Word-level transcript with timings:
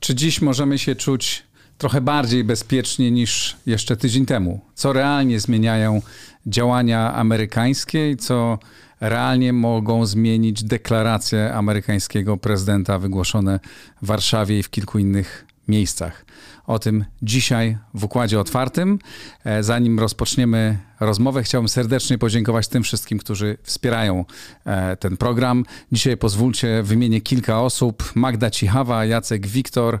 Czy 0.00 0.14
dziś 0.14 0.40
możemy 0.40 0.78
się 0.78 0.94
czuć 0.94 1.42
trochę 1.78 2.00
bardziej 2.00 2.44
bezpiecznie 2.44 3.10
niż 3.10 3.56
jeszcze 3.66 3.96
tydzień 3.96 4.26
temu? 4.26 4.60
Co 4.74 4.92
realnie 4.92 5.40
zmieniają 5.40 6.02
działania 6.46 7.14
amerykańskie 7.14 8.10
i 8.10 8.16
co 8.16 8.58
realnie 9.00 9.52
mogą 9.52 10.06
zmienić 10.06 10.64
deklaracje 10.64 11.54
amerykańskiego 11.54 12.36
prezydenta 12.36 12.98
wygłoszone 12.98 13.60
w 14.02 14.06
Warszawie 14.06 14.58
i 14.58 14.62
w 14.62 14.70
kilku 14.70 14.98
innych 14.98 15.45
miejscach? 15.68 16.24
O 16.66 16.78
tym 16.78 17.04
dzisiaj 17.22 17.78
w 17.94 18.04
Układzie 18.04 18.40
Otwartym. 18.40 18.98
E, 19.44 19.62
zanim 19.62 19.98
rozpoczniemy 19.98 20.78
rozmowę, 21.00 21.42
chciałbym 21.42 21.68
serdecznie 21.68 22.18
podziękować 22.18 22.68
tym 22.68 22.82
wszystkim, 22.82 23.18
którzy 23.18 23.58
wspierają 23.62 24.24
e, 24.64 24.96
ten 24.96 25.16
program. 25.16 25.64
Dzisiaj 25.92 26.16
pozwólcie 26.16 26.82
wymienię 26.82 27.20
kilka 27.20 27.62
osób. 27.62 28.12
Magda 28.14 28.50
Cichawa, 28.50 29.04
Jacek 29.04 29.46
Wiktor, 29.46 29.98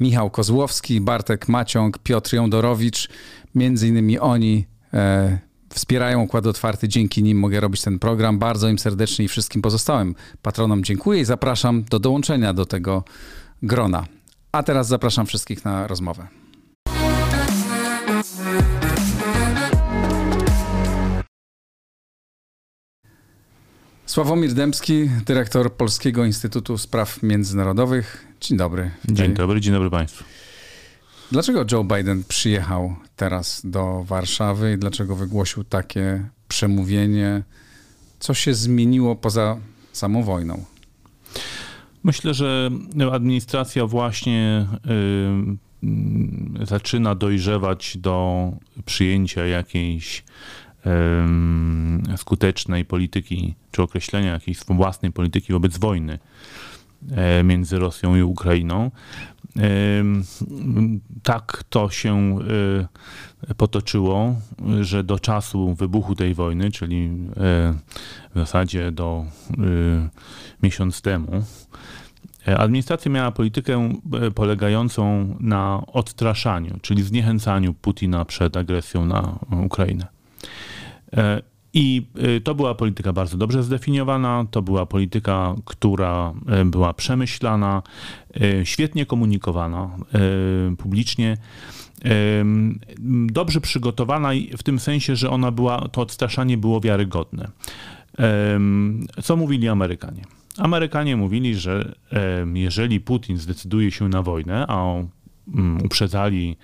Michał 0.00 0.30
Kozłowski, 0.30 1.00
Bartek 1.00 1.48
Maciąg, 1.48 1.98
Piotr 1.98 2.34
Jądorowicz. 2.34 3.08
Między 3.54 3.88
innymi 3.88 4.18
oni 4.18 4.66
e, 4.94 5.38
wspierają 5.68 6.22
Układ 6.22 6.46
Otwarty. 6.46 6.88
Dzięki 6.88 7.22
nim 7.22 7.38
mogę 7.38 7.60
robić 7.60 7.82
ten 7.82 7.98
program. 7.98 8.38
Bardzo 8.38 8.68
im 8.68 8.78
serdecznie 8.78 9.24
i 9.24 9.28
wszystkim 9.28 9.62
pozostałym 9.62 10.14
patronom 10.42 10.84
dziękuję 10.84 11.20
i 11.20 11.24
zapraszam 11.24 11.84
do 11.84 11.98
dołączenia 11.98 12.54
do 12.54 12.66
tego 12.66 13.04
grona. 13.62 14.17
A 14.52 14.62
teraz 14.62 14.88
zapraszam 14.88 15.26
wszystkich 15.26 15.64
na 15.64 15.86
rozmowę. 15.86 16.28
Sławomir 24.06 24.52
Dębski, 24.52 25.10
dyrektor 25.26 25.72
Polskiego 25.72 26.24
Instytutu 26.24 26.78
Spraw 26.78 27.22
Międzynarodowych. 27.22 28.26
Dzień 28.40 28.58
dobry. 28.58 28.90
Dzień 29.04 29.34
dobry, 29.34 29.60
dzień 29.60 29.72
dobry 29.72 29.90
Państwu. 29.90 30.24
Dlaczego 31.32 31.64
Joe 31.72 31.84
Biden 31.84 32.24
przyjechał 32.28 32.96
teraz 33.16 33.60
do 33.64 34.04
Warszawy 34.04 34.72
i 34.72 34.78
dlaczego 34.78 35.16
wygłosił 35.16 35.64
takie 35.64 36.28
przemówienie? 36.48 37.42
Co 38.18 38.34
się 38.34 38.54
zmieniło 38.54 39.16
poza 39.16 39.56
samą 39.92 40.22
wojną? 40.22 40.64
Myślę, 42.04 42.34
że 42.34 42.70
administracja 43.12 43.86
właśnie 43.86 44.66
y, 46.62 46.66
zaczyna 46.66 47.14
dojrzewać 47.14 47.96
do 47.96 48.50
przyjęcia 48.84 49.46
jakiejś 49.46 50.24
y, 52.14 52.16
skutecznej 52.16 52.84
polityki, 52.84 53.54
czy 53.70 53.82
określenia 53.82 54.32
jakiejś 54.32 54.58
własnej 54.68 55.12
polityki 55.12 55.52
wobec 55.52 55.78
wojny. 55.78 56.12
y, 56.14 56.77
między 57.44 57.78
Rosją 57.78 58.16
i 58.16 58.22
Ukrainą. 58.22 58.90
Tak 61.22 61.64
to 61.68 61.90
się 61.90 62.38
potoczyło, 63.56 64.34
że 64.80 65.04
do 65.04 65.18
czasu 65.18 65.74
wybuchu 65.74 66.14
tej 66.14 66.34
wojny, 66.34 66.70
czyli 66.70 67.10
w 68.34 68.34
zasadzie 68.34 68.92
do 68.92 69.24
miesiąc 70.62 71.02
temu, 71.02 71.44
administracja 72.56 73.10
miała 73.10 73.30
politykę 73.30 73.92
polegającą 74.34 75.36
na 75.40 75.82
odstraszaniu, 75.86 76.78
czyli 76.82 77.02
zniechęcaniu 77.02 77.74
Putina 77.74 78.24
przed 78.24 78.56
agresją 78.56 79.06
na 79.06 79.38
Ukrainę. 79.64 80.06
I 81.74 82.06
to 82.44 82.54
była 82.54 82.74
polityka 82.74 83.12
bardzo 83.12 83.36
dobrze 83.36 83.62
zdefiniowana, 83.62 84.46
to 84.50 84.62
była 84.62 84.86
polityka, 84.86 85.54
która 85.64 86.34
była 86.64 86.94
przemyślana, 86.94 87.82
świetnie 88.64 89.06
komunikowana 89.06 89.90
publicznie 90.78 91.36
dobrze 93.26 93.60
przygotowana 93.60 94.30
w 94.58 94.62
tym 94.62 94.78
sensie, 94.78 95.16
że 95.16 95.30
ona 95.30 95.50
była, 95.50 95.88
to 95.88 96.00
odstraszanie 96.00 96.56
było 96.56 96.80
wiarygodne. 96.80 97.50
Co 99.22 99.36
mówili 99.36 99.68
Amerykanie? 99.68 100.22
Amerykanie 100.58 101.16
mówili, 101.16 101.54
że 101.54 101.94
jeżeli 102.54 103.00
Putin 103.00 103.38
zdecyduje 103.38 103.90
się 103.90 104.08
na 104.08 104.22
wojnę, 104.22 104.66
a 104.68 104.94
mm, 105.54 105.78
uprzedzali 105.84 106.56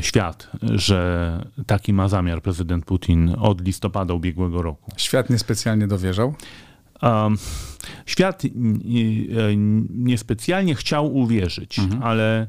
świat, 0.00 0.50
że 0.62 1.40
taki 1.66 1.92
ma 1.92 2.08
zamiar 2.08 2.42
prezydent 2.42 2.84
Putin 2.84 3.34
od 3.38 3.60
listopada 3.60 4.14
ubiegłego 4.14 4.62
roku. 4.62 4.92
Świat 4.96 5.30
niespecjalnie 5.30 5.86
dowierzał? 5.86 6.34
Świat 8.06 8.42
niespecjalnie 9.90 10.74
chciał 10.74 11.16
uwierzyć, 11.16 11.78
mhm. 11.78 12.02
ale 12.02 12.46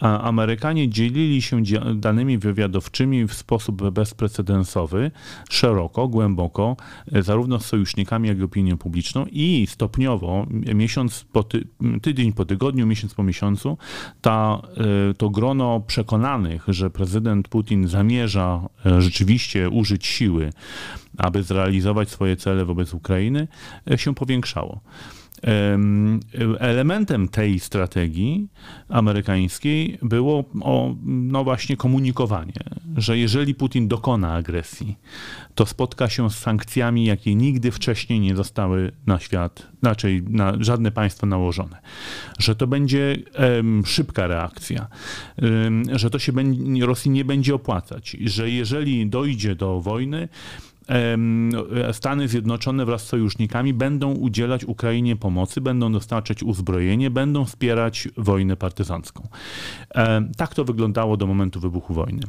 Amerykanie 0.00 0.88
dzielili 0.88 1.42
się 1.42 1.62
danymi 1.94 2.38
wywiadowczymi 2.38 3.26
w 3.26 3.34
sposób 3.34 3.90
bezprecedensowy, 3.90 5.10
szeroko, 5.50 6.08
głęboko, 6.08 6.76
e, 7.12 7.22
zarówno 7.22 7.60
z 7.60 7.66
sojusznikami, 7.66 8.28
jak 8.28 8.38
i 8.38 8.42
opinią 8.42 8.78
publiczną 8.78 9.26
i 9.30 9.66
stopniowo, 9.68 10.46
miesiąc 10.74 11.26
po 11.32 11.42
ty, 11.42 11.68
tydzień 12.02 12.32
po 12.32 12.44
tygodniu, 12.44 12.86
miesiąc 12.86 13.14
po 13.14 13.22
miesiącu, 13.22 13.78
ta, 14.20 14.62
e, 15.10 15.14
to 15.14 15.30
grono 15.30 15.80
przekonanych, 15.80 16.64
że 16.68 16.90
prezydent 16.90 17.48
Putin 17.48 17.88
zamierza 17.88 18.68
e, 18.86 19.02
rzeczywiście 19.02 19.70
użyć 19.70 20.06
siły, 20.06 20.52
aby 21.18 21.42
zrealizować 21.42 22.10
swoje 22.10 22.36
cele 22.36 22.64
wobec 22.64 22.94
Ukrainy, 22.94 23.48
się 23.96 24.14
powiększało. 24.14 24.80
Elementem 26.58 27.28
tej 27.28 27.60
strategii 27.60 28.48
amerykańskiej 28.88 29.98
było 30.02 30.44
o, 30.60 30.94
no 31.04 31.44
właśnie 31.44 31.76
komunikowanie, 31.76 32.52
że 32.96 33.18
jeżeli 33.18 33.54
Putin 33.54 33.88
dokona 33.88 34.34
agresji, 34.34 34.96
to 35.54 35.66
spotka 35.66 36.08
się 36.08 36.30
z 36.30 36.38
sankcjami, 36.38 37.04
jakie 37.04 37.34
nigdy 37.34 37.70
wcześniej 37.70 38.20
nie 38.20 38.36
zostały 38.36 38.92
na 39.06 39.18
świat, 39.18 39.66
raczej 39.82 40.22
na 40.22 40.52
żadne 40.60 40.90
państwo 40.90 41.26
nałożone. 41.26 41.76
Że 42.38 42.54
to 42.54 42.66
będzie 42.66 43.16
um, 43.38 43.86
szybka 43.86 44.26
reakcja, 44.26 44.86
um, 45.42 45.82
że 45.92 46.10
to 46.10 46.18
się 46.18 46.32
będzie, 46.32 46.86
Rosji 46.86 47.10
nie 47.10 47.24
będzie 47.24 47.54
opłacać, 47.54 48.16
że 48.24 48.50
jeżeli 48.50 49.06
dojdzie 49.06 49.54
do 49.54 49.80
wojny, 49.80 50.28
Stany 51.92 52.28
Zjednoczone 52.28 52.84
wraz 52.84 53.02
z 53.02 53.06
sojusznikami 53.06 53.74
będą 53.74 54.12
udzielać 54.12 54.64
Ukrainie 54.64 55.16
pomocy, 55.16 55.60
będą 55.60 55.92
dostarczać 55.92 56.42
uzbrojenie, 56.42 57.10
będą 57.10 57.44
wspierać 57.44 58.08
wojnę 58.16 58.56
partyzancką. 58.56 59.28
Tak 60.36 60.54
to 60.54 60.64
wyglądało 60.64 61.16
do 61.16 61.26
momentu 61.26 61.60
wybuchu 61.60 61.94
wojny. 61.94 62.22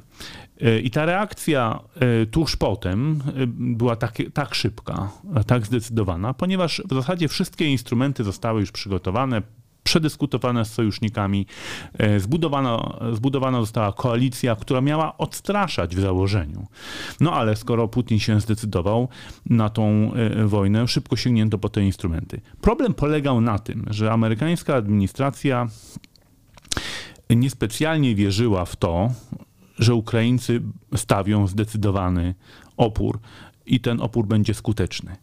E, 0.62 0.80
I 0.80 0.92
ta 0.92 1.06
reakcja 1.06 1.80
e, 2.00 2.26
tuż 2.26 2.56
potem 2.56 3.22
e, 3.28 3.48
była 3.48 3.96
tak, 3.96 4.18
tak 4.34 4.56
szybka, 4.56 5.12
tak 5.48 5.66
zdecydowana, 5.66 6.34
ponieważ 6.34 6.82
w 6.90 6.94
zasadzie 6.94 7.28
wszystkie 7.28 7.66
instrumenty 7.66 8.24
zostały 8.24 8.60
już 8.60 8.72
przygotowane, 8.72 9.42
przedyskutowane 9.90 10.66
z 10.66 10.74
sojusznikami. 10.74 11.46
E, 11.98 12.20
zbudowana, 12.20 13.00
zbudowana 13.14 13.60
została 13.60 13.94
koalicja, 13.94 14.56
która 14.56 14.82
miała 14.82 15.18
odstraszać 15.18 15.96
w 15.96 16.00
założeniu. 16.00 16.68
No 17.20 17.34
ale 17.34 17.56
skoro 17.56 17.88
Putin 17.88 18.20
się 18.20 18.42
zdecydował 18.42 19.08
na 19.46 19.70
tą 19.70 20.12
e, 20.14 20.46
wojnę, 20.46 20.88
szybko 20.88 21.16
sięgnięto 21.16 21.58
po 21.58 21.70
te 21.70 21.84
instrumenty. 21.84 22.42
Problem 22.62 22.94
polegał 22.94 23.42
na 23.42 23.60
tym, 23.60 23.86
że 23.90 24.12
amerykańska 24.12 24.76
administracja 24.76 25.68
niespecjalnie 27.30 28.16
wierzyła 28.16 28.66
w 28.66 28.76
to, 28.76 29.12
że 29.80 29.94
Ukraińcy 29.96 30.62
stawią 30.96 31.48
zdecydowany 31.48 32.36
opór 32.78 33.20
i 33.66 33.80
ten 33.80 34.02
opór 34.02 34.28
będzie 34.28 34.54
skuteczny. 34.54 35.16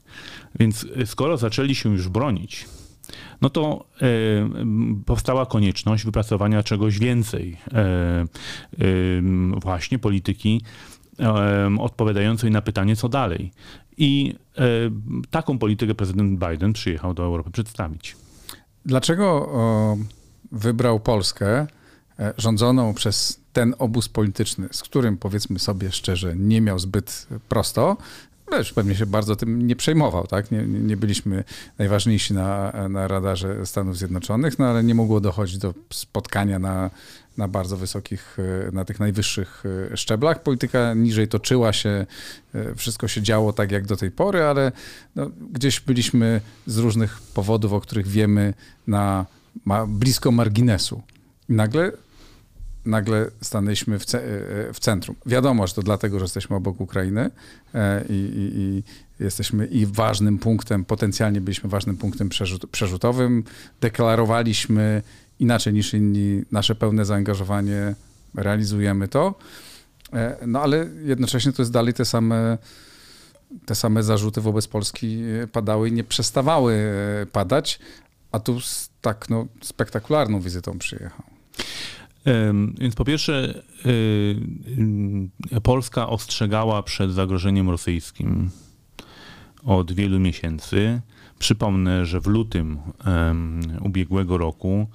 Więc 0.59 0.87
e, 0.97 1.07
skoro 1.07 1.37
zaczęli 1.37 1.75
się 1.75 1.93
już 1.93 2.09
bronić, 2.09 2.67
no 3.41 3.51
to 3.51 3.85
e, 4.03 4.07
powstała 5.07 5.47
konieczność 5.47 6.05
wypracowania 6.05 6.63
czegoś 6.63 6.99
więcej, 6.99 7.57
e, 7.73 7.79
e, 7.79 8.27
właśnie 9.61 9.99
polityki 9.99 10.63
odpowiadającej 11.79 12.51
na 12.51 12.63
pytanie, 12.63 12.97
co 12.97 13.09
dalej. 13.09 13.53
I 13.97 14.35
taką 15.31 15.59
politykę 15.59 15.95
prezydent 15.95 16.39
Biden 16.39 16.73
przyjechał 16.73 17.15
do 17.15 17.23
Europy 17.23 17.51
przedstawić. 17.51 18.17
Dlaczego 18.85 19.49
wybrał 20.53 21.01
Polskę 21.01 21.67
rządzoną 22.39 22.95
przez 22.95 23.41
ten 23.53 23.75
obóz 23.79 24.09
polityczny, 24.09 24.69
z 24.71 24.83
którym 24.83 25.17
powiedzmy 25.17 25.59
sobie 25.59 25.93
szczerze 25.93 26.37
nie 26.37 26.61
miał 26.61 26.79
zbyt 26.79 27.27
prosto, 27.49 27.97
Wiesz, 28.53 28.73
pewnie 28.73 28.95
się 28.95 29.07
bardzo 29.07 29.37
tym 29.37 29.67
nie 29.67 29.77
przejmował, 29.77 30.27
tak? 30.27 30.51
Nie, 30.51 30.63
nie 30.67 30.97
byliśmy 30.97 31.45
najważniejsi 31.79 32.35
na, 32.35 32.73
na 32.89 33.09
radarze 33.09 33.67
Stanów 33.67 33.99
Zjednoczonych, 33.99 34.59
no 34.59 34.67
ale 34.67 34.85
nie 34.85 34.95
mogło 34.95 35.21
dochodzić 35.21 35.59
do 35.59 35.75
spotkania 35.93 36.59
na, 36.59 36.91
na 37.37 37.49
bardzo 37.49 37.77
wysokich, 37.77 38.37
na 38.73 38.85
tych 38.85 39.01
najwyższych 39.01 39.65
szczeblach. 39.95 40.43
Polityka 40.43 40.95
niżej 40.95 41.29
toczyła 41.29 41.73
się, 41.73 42.07
wszystko 42.77 43.09
się 43.09 43.23
działo 43.23 43.53
tak 43.53 43.73
jak 43.73 43.87
do 43.87 43.97
tej 43.97 44.11
pory, 44.11 44.43
ale 44.43 44.73
no, 45.17 45.31
gdzieś 45.53 45.81
byliśmy 45.81 46.41
z 46.67 46.79
różnych 46.79 47.21
powodów, 47.35 47.73
o 47.73 47.81
których 47.81 48.07
wiemy, 48.07 48.55
na 48.87 49.27
ma, 49.65 49.87
blisko 49.87 50.33
marginesu. 50.33 51.03
I 51.49 51.53
nagle 51.53 51.93
nagle 52.87 53.31
stanęliśmy 53.41 53.99
w, 53.99 54.05
ce 54.05 54.19
e, 54.19 54.73
w, 54.73 54.81
centrum. 54.81 55.17
Wiadomo, 55.27 55.67
że 55.67 55.75
to 55.75 55.83
dlatego, 55.83 56.19
że 56.19 56.25
jesteśmy 56.25 56.57
obok 56.57 56.81
Ukrainy 56.81 57.31
e, 57.75 58.05
i, 58.09 58.13
i, 58.13 58.59
i 58.61 58.83
jesteśmy 59.25 59.67
i 59.67 59.87
ważnym 59.87 60.39
punktem, 60.39 60.85
potencjalnie 60.85 61.41
byliśmy 61.41 61.71
ważnym 61.71 61.97
punktem 61.97 62.29
przerzut, 62.29 62.71
przerzutowym. 62.71 63.45
Deklarowaliśmy 63.81 65.03
inaczej 65.41 65.73
niż 65.73 65.95
inni 65.95 66.43
nasze 66.53 66.75
pełne 66.75 67.05
zaangażowanie, 67.05 67.95
realizujemy 68.35 69.09
to. 69.09 69.35
E, 70.13 70.37
no 70.47 70.63
ale 70.63 70.87
jednocześnie 71.05 71.53
to 71.53 71.63
jest 71.63 71.73
dalej 71.73 71.95
te 71.95 72.05
same, 72.05 72.59
te 73.67 73.75
same 73.75 74.03
zarzuty 74.03 74.41
wobec 74.41 74.67
Polski 74.67 75.23
padały 75.53 75.89
i 75.89 75.93
nie 75.93 76.05
przestawały 76.05 76.77
padać, 77.33 77.79
a 78.33 78.41
tu 78.41 78.61
z 78.61 78.91
tak 79.01 79.31
no, 79.31 79.47
spektakularną 79.63 80.41
wizytą 80.41 80.79
przyjechał. 80.79 81.36
Więc 82.79 82.95
po 82.95 83.05
pierwsze, 83.05 83.63
y, 83.87 85.61
Polska 85.63 86.09
ostrzegała 86.09 86.83
przed 86.83 87.13
zagrożeniem 87.13 87.71
rosyjskim 87.71 88.51
od 89.67 89.93
wielu 89.93 90.21
miesięcy. 90.21 91.01
Przypomnę, 91.39 92.07
że 92.07 92.21
w 92.21 92.27
lutym 92.27 92.79
ubiegłego 93.81 94.39
roku 94.39 94.87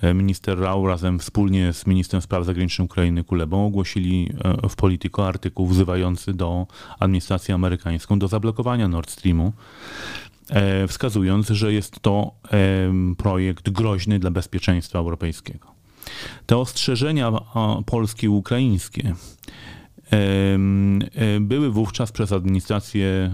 e, 0.00 0.14
minister 0.14 0.58
Rau 0.58 0.86
razem 0.86 1.18
wspólnie 1.18 1.72
z 1.72 1.86
ministrem 1.86 2.22
spraw 2.22 2.44
zagranicznych 2.44 2.86
Ukrainy 2.86 3.24
Kulebą 3.24 3.66
ogłosili 3.66 4.32
e, 4.64 4.68
w 4.68 4.76
Politico 4.76 5.28
artykuł 5.28 5.66
wzywający 5.66 6.34
do 6.34 6.66
administracji 6.98 7.54
amerykańską 7.54 8.18
do 8.18 8.28
zablokowania 8.28 8.88
Nord 8.88 9.10
Streamu, 9.10 9.52
e, 10.50 10.88
wskazując, 10.88 11.48
że 11.48 11.72
jest 11.72 12.00
to 12.00 12.34
projekt 13.18 13.70
groźny 13.70 14.18
dla 14.18 14.30
bezpieczeństwa 14.30 14.98
europejskiego. 14.98 15.74
Te 16.46 16.56
ostrzeżenia 16.56 17.32
polskie 17.86 18.26
i 18.26 18.30
ukraińskie 18.30 19.14
były 21.40 21.70
wówczas 21.70 22.12
przez 22.12 22.32
administrację 22.32 23.30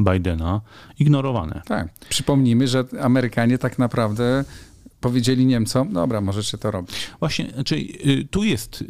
Bidena 0.00 0.60
ignorowane. 0.98 1.62
Tak. 1.66 1.88
Przypomnijmy, 2.08 2.68
że 2.68 2.84
Amerykanie 3.00 3.58
tak 3.58 3.78
naprawdę 3.78 4.44
powiedzieli 5.04 5.46
Niemcom, 5.46 5.92
dobra, 5.92 6.20
możecie 6.20 6.58
to 6.58 6.70
robić. 6.70 7.10
Właśnie, 7.20 7.50
znaczy, 7.54 7.76
y, 8.06 8.28
tu 8.30 8.44
jest 8.44 8.82
y, 8.82 8.84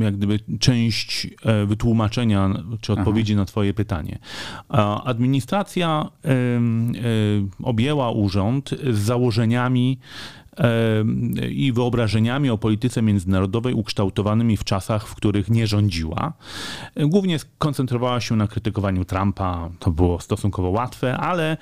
y, 0.00 0.04
jak 0.04 0.16
gdyby 0.16 0.40
część 0.60 1.26
e, 1.42 1.66
wytłumaczenia 1.66 2.50
czy 2.80 2.92
odpowiedzi 2.92 3.32
Aha. 3.32 3.40
na 3.40 3.44
twoje 3.44 3.74
pytanie. 3.74 4.18
Administracja 5.04 6.08
objęła 7.62 8.10
urząd 8.10 8.70
z 8.92 8.98
założeniami 8.98 9.98
i 11.50 11.72
wyobrażeniami 11.72 12.50
o 12.50 12.58
polityce 12.58 13.02
międzynarodowej 13.02 13.74
ukształtowanymi 13.74 14.56
w 14.56 14.64
czasach, 14.64 15.08
w 15.08 15.14
których 15.14 15.50
nie 15.50 15.66
rządziła. 15.66 16.32
Głównie 16.96 17.38
skoncentrowała 17.38 18.20
się 18.20 18.36
na 18.36 18.46
krytykowaniu 18.46 19.04
Trumpa, 19.04 19.70
to 19.78 19.90
było 19.90 20.20
stosunkowo 20.20 20.68
łatwe, 20.70 21.16
ale 21.16 21.56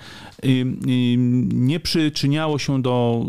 nie 1.53 1.81
przyczyniało 1.81 2.59
się 2.59 2.83
do 2.83 3.27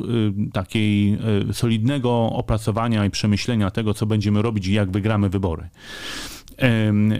takiej 0.54 1.14
e, 1.50 1.54
solidnego 1.54 2.30
opracowania 2.34 3.06
i 3.06 3.10
przemyślenia 3.10 3.72
tego, 3.72 3.94
co 3.94 4.06
będziemy 4.06 4.42
robić 4.42 4.68
i 4.68 4.74
jak 4.74 4.92
wygramy 4.92 5.30
wybory. 5.30 5.70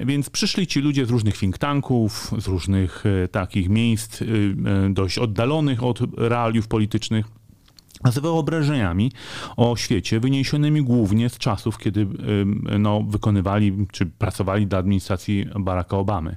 Więc 0.06 0.30
przyszli 0.30 0.68
ci 0.68 0.80
ludzie 0.80 1.06
z 1.06 1.10
różnych 1.10 1.38
think 1.38 1.58
tanków, 1.58 2.32
z 2.38 2.48
różnych 2.48 3.04
e, 3.06 3.28
takich 3.28 3.70
miejsc 3.70 4.22
e, 4.22 4.26
dość 4.90 5.18
oddalonych 5.18 5.84
od 5.84 6.00
realiów 6.18 6.68
politycznych 6.68 7.26
z 8.12 8.20
wyobrażeniami 8.20 9.12
o 9.58 9.76
świecie 9.76 10.20
wyniesionymi 10.20 10.84
głównie 10.84 11.30
z 11.30 11.38
czasów, 11.38 11.78
kiedy 11.78 12.08
no, 12.80 13.04
wykonywali 13.08 13.88
czy 13.92 14.06
pracowali 14.06 14.68
dla 14.68 14.80
administracji 14.80 15.46
Baracka 15.60 15.98
Obamy. 15.98 16.36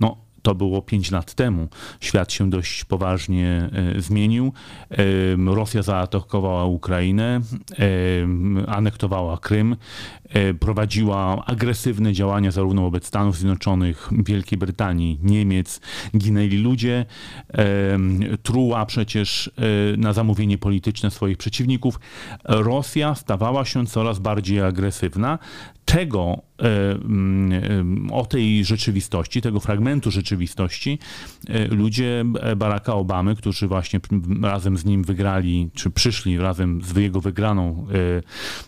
No, 0.00 0.16
to 0.42 0.54
było 0.54 0.82
5 0.82 1.10
lat 1.10 1.34
temu. 1.34 1.68
Świat 2.00 2.32
się 2.32 2.50
dość 2.50 2.84
poważnie 2.84 3.70
e, 3.96 4.00
zmienił. 4.00 4.52
Rosja 5.46 5.82
zaatakowała 5.82 6.64
Ukrainę, 6.64 7.40
anektowała 8.66 9.38
Krym, 9.38 9.76
prowadziła 10.60 11.44
agresywne 11.46 12.12
działania 12.12 12.50
zarówno 12.50 12.82
wobec 12.82 13.06
Stanów 13.06 13.36
Zjednoczonych, 13.36 14.08
Wielkiej 14.12 14.58
Brytanii, 14.58 15.18
Niemiec. 15.22 15.80
Ginęli 16.16 16.58
ludzie. 16.58 17.06
Truła 18.42 18.86
przecież 18.86 19.50
e, 19.56 19.96
na 19.96 20.12
zamówienie 20.12 20.58
polityczne 20.58 21.10
swoich 21.10 21.36
przeciwników. 21.36 22.00
Rosja 22.44 23.14
stawała 23.14 23.64
się 23.64 23.86
coraz 23.86 24.18
bardziej 24.18 24.60
agresywna 24.60 25.38
tego, 25.84 26.42
e, 26.58 26.92
mm, 26.92 28.10
o 28.12 28.26
tej 28.26 28.64
rzeczywistości, 28.64 29.42
tego 29.42 29.60
fragmentu 29.60 30.10
rzeczywistości, 30.10 30.98
e, 31.48 31.66
ludzie 31.66 32.24
Baracka 32.56 32.94
Obamy, 32.94 33.36
którzy 33.36 33.68
właśnie 33.68 34.00
razem 34.42 34.78
z 34.78 34.84
nim 34.84 35.04
wygrali, 35.04 35.70
czy 35.74 35.90
przyszli 35.90 36.38
razem 36.38 36.82
z 36.82 36.96
jego 36.96 37.20
wygraną 37.20 37.86
e, 37.90 38.22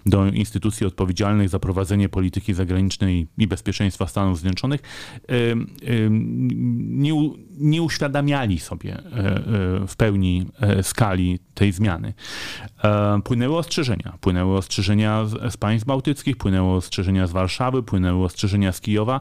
do 0.07 0.27
instytucji 0.27 0.87
odpowiedzialnych 0.87 1.49
za 1.55 1.59
prowadzenie 1.59 2.09
polityki 2.09 2.55
zagranicznej 2.55 3.27
i 3.39 3.47
bezpieczeństwa 3.47 4.07
Stanów 4.07 4.39
Zjednoczonych, 4.39 4.81
nie, 7.05 7.13
nie 7.59 7.83
uświadamiali 7.83 8.59
sobie 8.59 8.99
w 9.89 9.97
pełni 9.97 10.47
skali 10.83 11.39
tej 11.55 11.73
zmiany. 11.73 12.15
Płynęły 13.25 13.57
ostrzeżenia. 13.57 14.19
Płynęły 14.21 14.57
ostrzeżenia 14.57 15.25
z 15.51 15.57
państw 15.57 15.87
bałtyckich, 15.87 16.37
płynęły 16.37 16.73
ostrzeżenia 16.73 17.27
z 17.27 17.33
Warszawy, 17.33 17.83
płynęły 17.83 18.25
ostrzeżenia 18.25 18.73
z 18.73 18.81
Kijowa. 18.81 19.21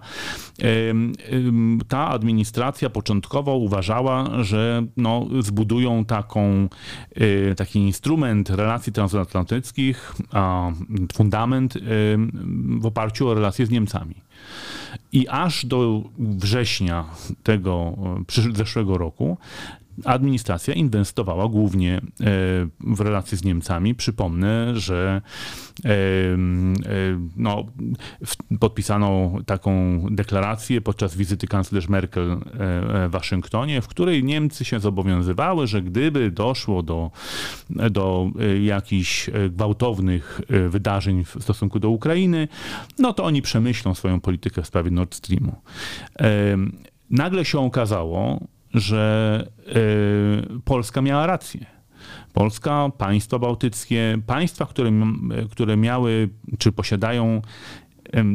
Ta 1.88 2.10
administracja 2.10 2.90
początkowo 2.90 3.58
uważała, 3.58 4.44
że 4.44 4.86
no, 4.98 5.28
zbudują 5.40 6.06
taką, 6.06 6.70
e, 7.16 7.56
taki 7.56 7.80
instrument 7.80 8.50
relacji 8.50 8.94
transatlantyckich, 8.94 10.16
fundament 11.14 11.78
w 12.80 12.86
oparciu 12.86 13.28
o 13.28 13.34
relacje 13.34 13.66
z 13.66 13.70
Niemcami. 13.70 14.16
I 15.12 15.28
aż 15.28 15.66
do 15.66 16.02
września 16.20 17.06
tego 17.44 17.98
zeszłego 18.54 18.98
roku 18.98 19.38
administracja 20.06 20.74
inwestowała 20.74 21.48
głównie 21.48 21.98
e, 21.98 22.02
w 22.80 23.00
relacje 23.00 23.38
z 23.38 23.44
Niemcami. 23.44 23.96
Przypomnę, 23.96 24.80
że 24.80 25.22
e, 25.86 25.90
e, 25.90 25.96
no, 27.36 27.66
podpisano 28.60 29.34
taką 29.46 30.02
deklarację 30.12 30.82
podczas 30.82 31.16
wizyty 31.16 31.48
kanclerz 31.48 31.90
Merkel 31.90 32.38
w 32.54 33.08
Waszyngtonie, 33.10 33.82
w 33.82 33.88
której 33.88 34.24
Niemcy 34.24 34.66
się 34.66 34.80
zobowiązywały, 34.80 35.68
że 35.68 35.82
gdyby 35.82 36.32
doszło 36.32 36.84
do, 36.84 37.12
do 37.70 38.32
jakichś 38.62 39.30
gwałtownych 39.50 40.42
wydarzeń 40.70 41.24
w 41.24 41.38
stosunku 41.44 41.80
do 41.80 41.90
Ukrainy, 41.90 42.48
no 43.00 43.14
to 43.14 43.24
oni 43.24 43.42
przemyślą 43.42 43.96
swoją 43.96 44.20
politykę 44.20 44.62
w 44.62 44.68
sprawie 44.68 44.92
Nord 44.92 45.16
Streamu. 45.16 45.56
Nagle 47.10 47.46
się 47.46 47.60
okazało, 47.60 48.40
że 48.74 49.48
y, 50.56 50.60
Polska 50.66 51.02
miała 51.02 51.28
rację. 51.28 51.66
Polska, 52.34 52.90
państwa 52.98 53.40
bałtyckie, 53.40 54.18
państwa, 54.26 54.66
które, 54.66 54.92
które 55.52 55.78
miały 55.78 56.30
czy 56.58 56.72
posiadają 56.72 57.42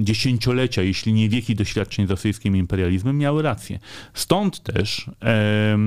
dziesięciolecia, 0.00 0.82
jeśli 0.82 1.12
nie 1.12 1.28
wieki 1.28 1.54
doświadczeń 1.54 2.06
z 2.06 2.10
rosyjskim 2.10 2.56
imperializmem, 2.56 3.18
miały 3.18 3.42
rację. 3.42 3.78
Stąd 4.14 4.62
też 4.62 5.10
e, 5.22 5.78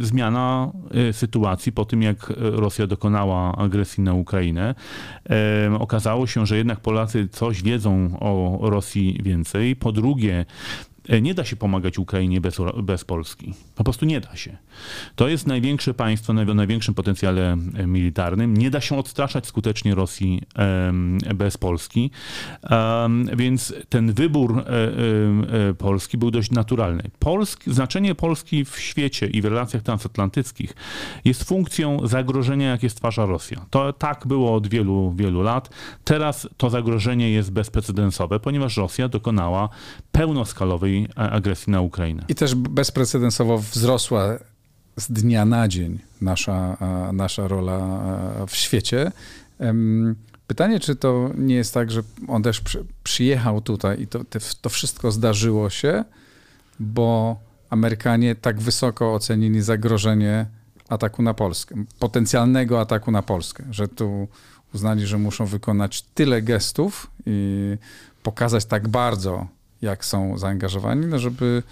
zmiana 0.00 0.72
e, 1.08 1.12
sytuacji 1.12 1.72
po 1.72 1.84
tym, 1.84 2.02
jak 2.02 2.32
Rosja 2.36 2.86
dokonała 2.86 3.56
agresji 3.56 4.02
na 4.02 4.14
Ukrainę. 4.14 4.74
E, 5.30 5.78
okazało 5.78 6.26
się, 6.26 6.46
że 6.46 6.56
jednak 6.56 6.80
Polacy 6.80 7.28
coś 7.28 7.62
wiedzą 7.62 8.18
o 8.20 8.58
Rosji 8.70 9.20
więcej. 9.22 9.76
Po 9.76 9.92
drugie, 9.92 10.44
E, 10.95 10.95
nie 11.22 11.34
da 11.34 11.44
się 11.44 11.56
pomagać 11.56 11.98
Ukrainie 11.98 12.40
bez, 12.40 12.56
bez 12.82 13.04
Polski. 13.04 13.54
Po 13.74 13.84
prostu 13.84 14.06
nie 14.06 14.20
da 14.20 14.36
się. 14.36 14.56
To 15.16 15.28
jest 15.28 15.46
największe 15.46 15.94
państwo 15.94 16.32
o 16.32 16.54
największym 16.54 16.94
potencjale 16.94 17.52
e, 17.52 17.86
militarnym. 17.86 18.56
Nie 18.56 18.70
da 18.70 18.80
się 18.80 18.98
odstraszać 18.98 19.46
skutecznie 19.46 19.94
Rosji 19.94 20.42
bez 21.34 21.56
Polski. 21.56 22.10
Więc 23.36 23.74
ten 23.88 24.12
wybór 24.12 24.58
e, 24.58 25.74
Polski 25.74 26.18
był 26.18 26.30
dość 26.30 26.50
naturalny. 26.50 27.02
Polski, 27.18 27.74
znaczenie 27.74 28.14
Polski 28.14 28.64
w 28.64 28.78
świecie 28.78 29.26
i 29.26 29.42
w 29.42 29.44
relacjach 29.44 29.82
transatlantyckich 29.82 30.74
jest 31.24 31.44
funkcją 31.44 32.06
zagrożenia, 32.06 32.70
jakie 32.70 32.90
stwarza 32.90 33.26
Rosja. 33.26 33.66
To 33.70 33.92
tak 33.92 34.26
było 34.26 34.54
od 34.54 34.68
wielu, 34.68 35.14
wielu 35.16 35.42
lat. 35.42 35.70
Teraz 36.04 36.48
to 36.56 36.70
zagrożenie 36.70 37.30
jest 37.30 37.52
bezprecedensowe, 37.52 38.40
ponieważ 38.40 38.76
Rosja 38.76 39.08
dokonała 39.08 39.68
pełnoskalowej 40.12 40.95
agresji 41.14 41.70
na 41.70 41.80
Ukrainę. 41.80 42.24
I 42.28 42.34
też 42.34 42.54
bezprecedensowo 42.54 43.58
wzrosła 43.58 44.38
z 44.96 45.12
dnia 45.12 45.44
na 45.44 45.68
dzień 45.68 45.98
nasza, 46.20 46.76
nasza 47.12 47.48
rola 47.48 48.00
w 48.48 48.56
świecie. 48.56 49.12
Pytanie, 50.46 50.80
czy 50.80 50.96
to 50.96 51.30
nie 51.34 51.54
jest 51.54 51.74
tak, 51.74 51.90
że 51.90 52.02
on 52.28 52.42
też 52.42 52.62
przyjechał 53.02 53.60
tutaj 53.60 54.00
i 54.00 54.06
to, 54.06 54.20
to 54.60 54.68
wszystko 54.68 55.12
zdarzyło 55.12 55.70
się, 55.70 56.04
bo 56.80 57.36
Amerykanie 57.70 58.34
tak 58.34 58.60
wysoko 58.60 59.14
ocenili 59.14 59.62
zagrożenie 59.62 60.46
ataku 60.88 61.22
na 61.22 61.34
Polskę, 61.34 61.74
potencjalnego 61.98 62.80
ataku 62.80 63.10
na 63.10 63.22
Polskę, 63.22 63.64
że 63.70 63.88
tu 63.88 64.28
uznali, 64.74 65.06
że 65.06 65.18
muszą 65.18 65.46
wykonać 65.46 66.02
tyle 66.02 66.42
gestów 66.42 67.10
i 67.26 67.76
pokazać 68.22 68.64
tak 68.64 68.88
bardzo 68.88 69.46
jak 69.82 70.04
są 70.04 70.38
zaangażowani, 70.38 71.06
no 71.06 71.18
żeby, 71.18 71.62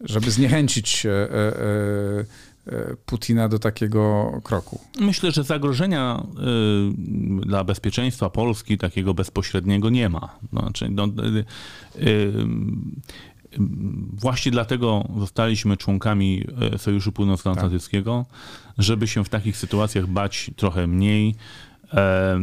żeby 0.00 0.30
zniechęcić 0.30 1.06
e, 1.06 1.10
e, 1.10 2.24
e, 2.66 2.96
Putina 3.06 3.48
do 3.48 3.58
takiego 3.58 4.32
kroku. 4.44 4.80
Myślę, 5.00 5.32
że 5.32 5.44
zagrożenia 5.44 6.26
dla 7.40 7.64
bezpieczeństwa 7.64 8.30
Polski 8.30 8.78
takiego 8.78 9.14
bezpośredniego 9.14 9.90
nie 9.90 10.08
ma. 10.08 10.38
Znaczy, 10.52 10.88
no, 10.90 11.08
właśnie 14.12 14.52
dlatego 14.52 15.08
zostaliśmy 15.18 15.76
członkami 15.76 16.46
Sojuszu 16.76 17.12
Północnoatlantyckiego, 17.12 18.26
tak. 18.28 18.74
żeby 18.78 19.08
się 19.08 19.24
w 19.24 19.28
takich 19.28 19.56
sytuacjach 19.56 20.06
bać 20.06 20.50
trochę 20.56 20.86
mniej, 20.86 21.34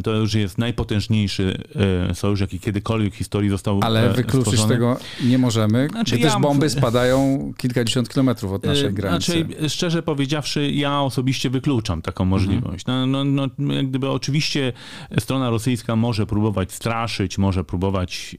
to 0.04 0.12
już 0.12 0.34
jest 0.34 0.58
najpotężniejszy 0.58 1.64
e, 2.10 2.16
sojusz, 2.16 2.40
jaki 2.40 2.60
kiedykolwiek 2.60 3.14
w 3.14 3.18
historii 3.18 3.50
został 3.50 3.80
Ale 3.84 4.10
e, 4.10 4.14
wykluczyć 4.14 4.54
stworzony. 4.54 4.74
tego 4.74 4.98
nie 5.24 5.38
możemy, 5.38 5.88
znaczy, 5.92 6.18
gdyż 6.18 6.34
ja... 6.34 6.40
bomby 6.40 6.70
spadają 6.70 7.52
kilkadziesiąt 7.58 8.10
kilometrów 8.10 8.52
od 8.52 8.66
naszej 8.66 8.86
e, 8.86 8.92
granicy. 8.92 9.46
Znaczy, 9.46 9.70
szczerze 9.70 10.04
powiedziawszy, 10.04 10.72
ja 10.72 11.02
osobiście 11.02 11.50
wykluczam 11.50 12.02
taką 12.02 12.24
mhm. 12.24 12.30
możliwość. 12.30 12.86
No, 12.86 13.06
no, 13.06 13.24
no, 13.24 13.74
jak 13.74 13.90
gdyby 13.90 14.10
oczywiście 14.10 14.74
strona 15.20 15.50
rosyjska 15.50 15.96
może 15.96 16.26
próbować 16.26 16.72
straszyć, 16.72 17.38
może 17.38 17.64
próbować 17.64 18.36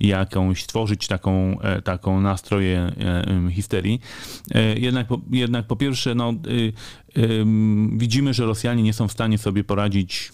jakąś 0.00 0.66
tworzyć 0.66 1.06
taką, 1.06 1.58
taką 1.84 2.20
nastroję 2.20 2.92
histerii. 3.50 4.00
Jednak, 4.76 5.06
jednak 5.30 5.66
po 5.66 5.76
pierwsze, 5.76 6.14
no, 6.14 6.34
widzimy, 7.92 8.34
że 8.34 8.46
Rosjanie 8.46 8.82
nie 8.82 8.92
są 8.92 9.08
w 9.08 9.12
stanie 9.12 9.38
sobie 9.38 9.64
poradzić 9.64 10.32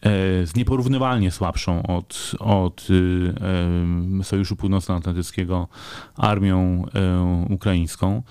e, 0.00 0.46
z 0.46 0.56
nieporównywalnie 0.56 1.30
słabszą 1.30 1.82
od, 1.82 2.32
od 2.38 2.88
y, 4.20 4.24
Sojuszu 4.24 4.56
Północnoatlantyckiego 4.56 5.68
armią 6.16 6.84
e, 6.94 7.46
ukraińską. 7.50 8.22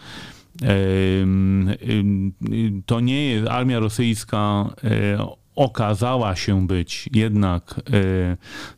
To 2.86 3.00
nie 3.00 3.26
jest 3.26 3.48
armia 3.48 3.80
rosyjska 3.80 4.70
e, 4.84 5.28
okazała 5.56 6.36
się 6.36 6.68
być 6.68 7.10
jednak 7.14 7.82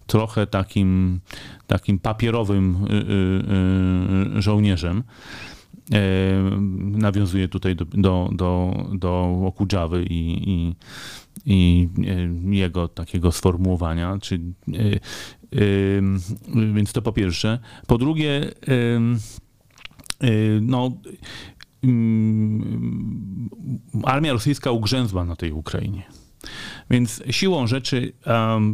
trochę 0.08 0.48
takim, 0.48 1.20
takim 1.68 2.00
papierowym 2.00 2.88
żołnierzem. 4.36 5.04
Nawiązuje 6.80 7.48
tutaj 7.48 7.76
do, 7.76 7.86
do, 7.86 8.30
do, 8.32 8.74
do 8.94 9.42
Okudżawy 9.46 10.06
i, 10.10 10.50
i, 10.50 10.76
i 11.46 11.90
jego 12.58 12.88
takiego 12.88 13.32
sformułowania. 13.32 14.18
Czy, 14.22 14.36
e, 14.36 15.60
więc 16.74 16.94
to 16.94 17.02
po 17.02 17.12
pierwsze. 17.12 17.60
Po 17.88 17.98
drugie, 17.98 18.52
no, 20.62 20.92
mm, 21.84 23.50
armia 24.04 24.34
rosyjska 24.34 24.72
ugrzęzła 24.72 25.26
na 25.26 25.36
tej 25.36 25.52
Ukrainie. 25.52 26.04
Więc 26.90 27.24
siłą 27.32 27.68
rzeczy 27.68 28.14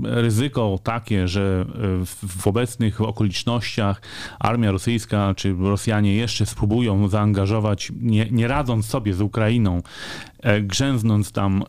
ryzyko 0.04 0.80
takie, 0.84 1.28
że 1.28 1.66
e, 1.68 2.06
w, 2.06 2.48
obecnych 2.48 3.02
okolicznościach 3.02 4.02
armia 4.40 4.72
rosyjska 4.72 5.34
czy 5.36 5.56
Rosjanie 5.60 6.16
jeszcze 6.16 6.46
spróbują 6.46 7.08
zaangażować, 7.08 7.92
nie, 8.02 8.28
nie 8.32 8.48
radząc 8.48 8.86
sobie 8.86 9.14
z 9.14 9.22
Ukrainą, 9.22 9.82
e, 10.40 10.62
grzęznąc 10.62 11.32
tam, 11.32 11.64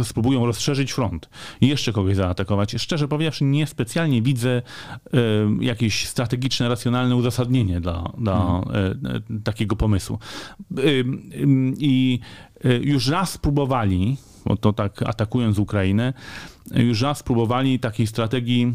y, 0.00 0.04
spróbują 0.04 0.46
rozszerzyć 0.46 0.92
front 0.92 1.28
i 1.60 1.68
jeszcze 1.68 1.92
kogoś 1.92 2.16
zaatakować. 2.16 2.74
Szczerze 2.78 3.08
powiedziawszy, 3.08 3.44
niespecjalnie 3.44 4.22
widzę 4.22 4.62
jakieś 5.60 6.06
strategiczne, 6.06 6.68
racjonalne 6.68 7.16
uzasadnienie 7.16 7.80
dla, 7.80 8.12
dla 8.18 8.36
hmm. 8.36 9.22
takiego 9.44 9.76
pomysłu. 9.76 10.18
I 11.78 12.20
już 12.82 13.08
raz 13.08 13.30
spróbowali 13.30 14.16
bo 14.16 14.33
to 14.60 14.72
tak 14.72 15.02
atakując 15.02 15.58
Ukrainę, 15.58 16.12
już 16.74 17.02
raz 17.02 17.22
próbowali 17.22 17.78
takiej 17.78 18.06
strategii 18.06 18.72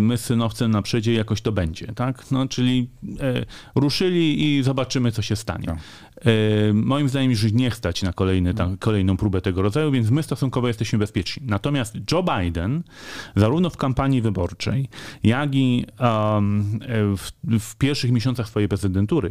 my 0.00 0.16
z 0.18 0.24
synowcem 0.24 0.70
na 0.70 0.82
przedzie 0.82 1.12
jakoś 1.12 1.40
to 1.40 1.52
będzie, 1.52 1.86
tak? 1.86 2.30
No, 2.30 2.48
czyli 2.48 2.88
e, 3.20 3.44
ruszyli 3.74 4.44
i 4.44 4.62
zobaczymy, 4.62 5.12
co 5.12 5.22
się 5.22 5.36
stanie. 5.36 5.64
No. 5.66 5.76
E, 6.24 6.72
moim 6.72 7.08
zdaniem 7.08 7.30
już 7.30 7.52
nie 7.52 7.70
stać 7.70 8.02
na 8.02 8.12
kolejny, 8.12 8.54
ta, 8.54 8.68
kolejną 8.78 9.16
próbę 9.16 9.40
tego 9.40 9.62
rodzaju, 9.62 9.90
więc 9.90 10.10
my 10.10 10.22
stosunkowo 10.22 10.68
jesteśmy 10.68 10.98
bezpieczni. 10.98 11.42
Natomiast 11.46 11.94
Joe 12.12 12.22
Biden, 12.22 12.82
zarówno 13.36 13.70
w 13.70 13.76
kampanii 13.76 14.22
wyborczej, 14.22 14.88
jak 15.24 15.54
i 15.54 15.86
um, 16.00 16.80
w, 17.16 17.30
w 17.60 17.76
pierwszych 17.76 18.12
miesiącach 18.12 18.48
swojej 18.48 18.68
prezydentury, 18.68 19.30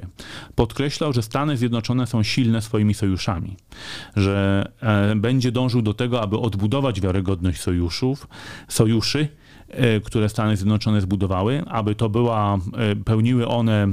podkreślał, 0.56 1.14
że 1.14 1.22
Stany 1.22 1.58
Zjednoczone 1.58 2.08
są 2.08 2.24
silne 2.24 2.62
swoimi 2.62 2.94
sojuszami, 2.94 3.58
że 4.16 4.72
e, 4.82 5.16
będzie 5.16 5.52
dążył 5.52 5.82
do 5.82 5.94
tego, 5.94 6.22
aby 6.22 6.38
odbudować 6.38 7.02
wiarygodność 7.02 7.62
sojuszów, 7.62 8.28
sojuszy, 8.68 9.28
które 10.04 10.30
Stany 10.30 10.58
Zjednoczone 10.58 11.02
zbudowały, 11.02 11.64
aby 11.68 11.96
to 11.96 12.10
była, 12.10 12.58
e, 12.78 12.96
pełniły 12.96 13.48
one 13.48 13.88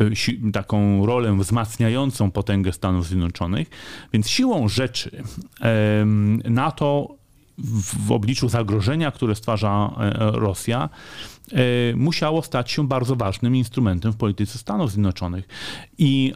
e, 0.00 0.50
taką 0.52 1.06
rolę 1.06 1.36
wzmacniającą 1.38 2.30
potęgę 2.30 2.72
Stanów 2.72 3.06
Zjednoczonych. 3.06 3.68
Więc 4.12 4.28
siłą 4.28 4.68
rzeczy 4.68 5.22
NATO 6.44 7.17
w 8.06 8.12
obliczu 8.12 8.48
zagrożenia, 8.48 9.10
które 9.10 9.34
stwarza 9.34 9.90
Rosja, 10.18 10.88
E, 11.52 11.96
musiało 11.96 12.42
stać 12.42 12.70
się 12.70 12.88
bardzo 12.88 13.16
ważnym 13.16 13.56
instrumentem 13.56 14.12
w 14.12 14.16
polityce 14.16 14.58
Stanów 14.58 14.90
Zjednoczonych. 14.90 15.48
I 15.98 16.34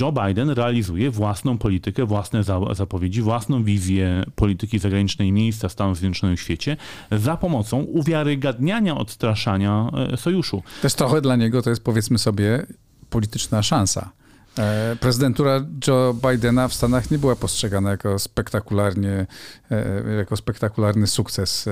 Joe 0.00 0.12
Biden 0.12 0.50
realizuje 0.50 1.10
własną 1.10 1.58
politykę, 1.58 2.06
własne 2.06 2.44
zapowiedzi, 2.72 3.22
własną 3.22 3.64
wizję 3.64 4.24
polityki 4.34 4.78
zagranicznej 4.78 5.32
miejsca 5.32 5.68
Stanów 5.68 5.98
Zjednoczonych 5.98 6.38
w 6.38 6.42
świecie 6.42 6.76
za 7.12 7.36
pomocą 7.36 7.78
uwiarygadniania, 7.78 8.96
odstraszania 8.96 9.90
e, 10.12 10.16
sojuszu. 10.16 10.62
Też 10.82 10.94
trochę 10.94 11.20
dla 11.20 11.36
niego 11.36 11.62
to 11.62 11.70
jest 11.70 11.84
powiedzmy 11.84 12.18
sobie 12.18 12.66
polityczna 13.10 13.62
szansa. 13.62 14.10
E, 14.58 14.96
prezydentura 15.00 15.64
Joe 15.86 16.14
Bidena 16.14 16.68
w 16.68 16.74
Stanach 16.74 17.10
nie 17.10 17.18
była 17.18 17.36
postrzegana 17.36 17.90
jako 17.90 18.18
spektakularnie, 18.18 19.26
e, 19.70 20.14
jako 20.16 20.36
spektakularny 20.36 21.06
sukces 21.06 21.66
e, 21.66 21.70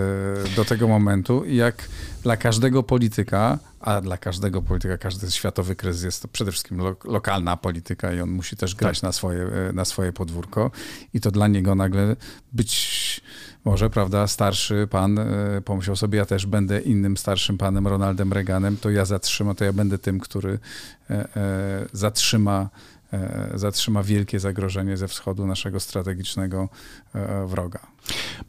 do 0.57 0.65
tego 0.65 0.89
momentu. 0.89 1.45
I 1.45 1.57
jak 1.57 1.89
dla 2.23 2.37
każdego 2.37 2.83
polityka, 2.83 3.59
a 3.81 4.01
dla 4.01 4.17
każdego 4.17 4.63
polityka, 4.63 4.99
każdy 4.99 5.31
światowy 5.31 5.77
kryzys 5.77 6.03
jest 6.03 6.23
to 6.23 6.29
przede 6.29 6.53
wszystkim 6.53 6.79
lo 6.79 6.97
lokalna 7.05 7.57
polityka 7.57 8.13
i 8.13 8.21
on 8.21 8.31
musi 8.31 8.57
też 8.57 8.75
grać 8.75 9.01
tak. 9.01 9.03
na, 9.03 9.13
swoje, 9.13 9.47
na 9.73 9.85
swoje 9.85 10.13
podwórko. 10.13 10.71
I 11.15 11.21
to 11.21 11.31
dla 11.31 11.49
niego 11.49 11.75
nagle 11.75 12.17
być 12.53 13.21
może, 13.65 13.91
prawda, 13.91 14.27
starszy 14.27 14.88
pan 14.91 15.21
pomyślał 15.65 15.97
sobie, 15.97 16.19
ja 16.19 16.27
też 16.27 16.47
będę 16.47 16.81
innym 16.81 17.17
starszym 17.17 17.59
panem 17.59 17.87
Ronaldem 17.87 18.33
Reaganem, 18.33 18.77
to 18.77 18.91
ja 18.91 19.05
zatrzymam, 19.05 19.55
to 19.55 19.65
ja 19.65 19.73
będę 19.73 19.99
tym, 19.99 20.21
który 20.21 20.59
zatrzyma 21.93 22.69
E, 23.12 23.50
zatrzyma 23.55 24.03
wielkie 24.03 24.41
zagrożenie 24.41 24.97
ze 24.97 25.09
wschodu 25.09 25.47
naszego 25.47 25.81
strategicznego 25.81 26.69
e, 27.15 27.47
wroga. 27.47 27.87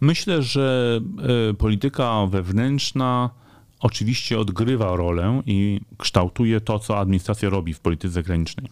Myślę, 0.02 0.44
że 0.44 1.00
e, 1.50 1.54
polityka 1.54 2.26
wewnętrzna 2.26 3.30
oczywiście 3.80 4.40
odgrywa 4.40 4.96
rolę 4.96 5.42
i 5.46 5.82
kształtuje 5.98 6.62
to, 6.62 6.80
co 6.80 7.00
administracja 7.00 7.50
robi 7.50 7.74
w 7.74 7.80
polityce 7.80 8.14
zagranicznej. 8.14 8.70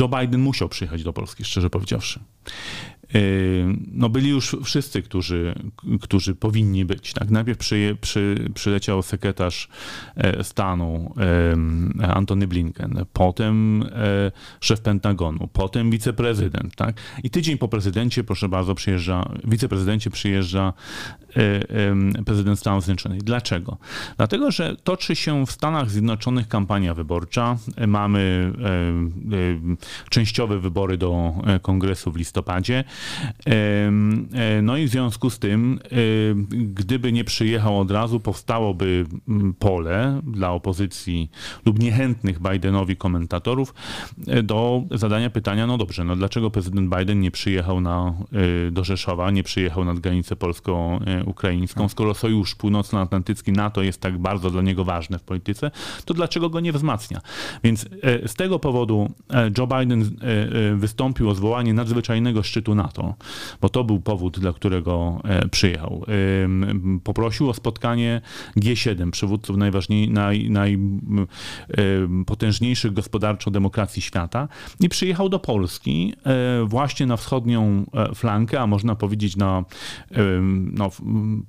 Joe 0.00 0.08
Biden 0.08 0.40
musiał 0.40 0.68
przyjechać 0.68 1.02
do 1.02 1.12
Polski, 1.12 1.44
szczerze 1.44 1.70
powiedziawszy. 1.70 2.20
Yy, 3.14 3.76
no 3.92 4.08
byli 4.08 4.30
już 4.30 4.56
wszyscy, 4.64 5.02
którzy, 5.02 5.54
którzy 6.00 6.34
powinni 6.34 6.84
być. 6.84 7.12
Tak? 7.12 7.30
Najpierw 7.30 7.58
przy, 7.58 7.96
przy, 8.00 8.48
przyleciał 8.54 9.02
sekretarz 9.02 9.68
e, 10.16 10.44
stanu 10.44 11.14
Antony 12.14 12.46
Blinken, 12.46 13.04
potem 13.12 13.82
e, 13.82 14.32
szef 14.60 14.80
Pentagonu, 14.80 15.48
potem 15.52 15.90
wiceprezydent. 15.90 16.76
Tak? 16.76 17.00
I 17.22 17.30
tydzień 17.30 17.58
po 17.58 17.68
prezydencie, 17.68 18.24
proszę 18.24 18.48
bardzo, 18.48 18.74
przyjeżdża, 18.74 19.28
wiceprezydencie 19.44 20.10
przyjeżdża 20.10 20.72
e, 22.16 22.24
prezydent 22.24 22.58
Stanów 22.58 22.84
Zjednoczonych. 22.84 23.22
Dlaczego? 23.22 23.76
Dlatego, 24.16 24.50
że 24.50 24.76
toczy 24.76 25.16
się 25.16 25.46
w 25.46 25.50
Stanach 25.50 25.90
Zjednoczonych 25.90 26.48
kampania 26.48 26.94
wyborcza. 26.94 27.56
Mamy 27.86 28.52
częściowe 30.10 30.58
wybory 30.58 30.96
do 30.98 31.32
kongresu 31.62 32.12
w 32.12 32.16
listopadzie. 32.16 32.84
E, 33.46 34.62
no 34.62 34.76
i 34.76 34.86
w 34.86 34.90
związku 34.90 35.30
z 35.30 35.38
tym, 35.38 35.80
e, 35.84 35.88
gdyby 36.50 37.12
nie 37.12 37.24
przyjechał 37.24 37.80
od 37.80 37.90
razu, 37.90 38.20
powstałoby 38.20 39.06
mm, 39.28 39.54
pole 39.54 40.20
dla 40.26 40.52
opozycji 40.52 41.30
lub 41.66 41.78
niechętnych 41.78 42.38
Bidenowi 42.40 42.96
komentatorów 42.96 43.74
e, 44.26 44.42
do 44.42 44.82
zadania 44.90 45.30
pytania, 45.30 45.66
no 45.66 45.78
dobrze, 45.78 46.04
no 46.04 46.16
dlaczego 46.16 46.50
prezydent 46.50 46.96
Biden 46.96 47.20
nie 47.20 47.30
przyjechał 47.30 47.80
na, 47.80 48.14
do 48.70 48.84
Rzeszowa, 48.84 49.30
nie 49.30 49.42
przyjechał 49.42 49.84
nad 49.84 49.98
granicę 49.98 50.36
polsko-ukraińską, 50.36 51.88
skoro 51.88 52.14
Sojusz 52.14 52.54
Północnoatlantycki 52.54 53.52
NATO 53.52 53.82
jest 53.82 54.00
tak 54.00 54.18
bardzo 54.18 54.50
dla 54.50 54.62
niego 54.62 54.84
ważny 54.84 55.18
w 55.18 55.22
polityce, 55.22 55.70
to 56.04 56.14
dlaczego 56.14 56.50
go 56.50 56.60
nie 56.60 56.72
wzmacnia? 56.72 57.20
Więc 57.64 57.88
z 58.26 58.34
tego 58.34 58.58
powodu 58.58 59.10
Joe 59.58 59.66
Biden 59.66 60.10
wystąpił 60.76 61.28
o 61.28 61.34
zwołanie 61.34 61.74
nadzwyczajnego 61.74 62.42
szczytu 62.42 62.74
NATO 62.74 62.83
NATO, 62.84 63.14
bo 63.60 63.68
to 63.68 63.84
był 63.84 64.00
powód, 64.00 64.38
dla 64.38 64.52
którego 64.52 65.20
e, 65.24 65.48
przyjechał. 65.48 66.04
Poprosił 67.04 67.50
o 67.50 67.54
spotkanie 67.54 68.20
G7, 68.56 69.10
przywódców 69.10 69.56
najpotężniejszych 70.48 72.92
gospodarczo 72.92 73.50
demokracji 73.50 74.02
świata 74.02 74.48
i 74.80 74.88
przyjechał 74.88 75.28
do 75.28 75.38
Polski 75.38 76.14
e, 76.24 76.64
właśnie 76.64 77.06
na 77.06 77.16
wschodnią 77.16 77.86
e, 77.92 78.14
flankę, 78.14 78.60
a 78.60 78.66
można 78.66 78.94
powiedzieć 78.94 79.36
na 79.36 79.64
no, 80.72 80.90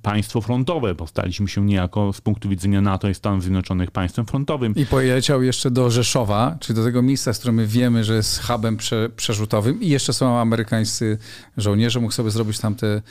państwo 0.02 0.40
frontowe, 0.40 0.94
bo 0.94 1.06
staliśmy 1.06 1.48
się 1.48 1.66
niejako 1.66 2.12
z 2.12 2.20
punktu 2.20 2.48
widzenia 2.48 2.80
NATO 2.80 3.08
i 3.08 3.14
Stanów 3.14 3.42
Zjednoczonych 3.42 3.90
państwem 3.90 4.26
frontowym. 4.26 4.74
I 4.74 4.86
pojechał 4.86 5.42
jeszcze 5.42 5.70
do 5.70 5.90
Rzeszowa, 5.90 6.56
czyli 6.60 6.76
do 6.76 6.84
tego 6.84 7.02
miejsca, 7.02 7.32
z 7.32 7.38
którym 7.38 7.54
my 7.54 7.66
wiemy, 7.66 8.04
że 8.04 8.16
jest 8.16 8.42
hubem 8.42 8.76
prze, 8.76 9.08
przerzutowym 9.16 9.82
i 9.82 9.88
jeszcze 9.88 10.12
są 10.12 10.38
amerykańscy 10.38 11.18
żołnierze, 11.56 12.00
mógł 12.00 12.12
sobie 12.12 12.30
zrobić 12.30 12.58
tam 12.58 12.74
te 12.74 13.02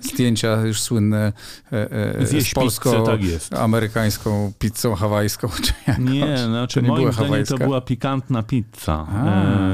zdjęcia 0.00 0.66
już 0.66 0.80
słynne 0.80 1.32
e, 1.72 1.90
e, 2.20 2.26
z 2.26 2.54
polsko-amerykańską 2.54 4.52
tak 4.52 4.58
pizzą 4.58 4.94
hawajską. 4.94 5.48
Czy 5.64 5.72
jakoś. 5.86 6.04
Nie, 6.04 6.38
znaczy 6.38 6.80
to 6.80 6.86
nie 6.86 6.88
moim 6.88 7.12
zdaniem 7.12 7.44
to 7.44 7.58
była 7.58 7.80
pikantna 7.80 8.42
pizza 8.42 9.06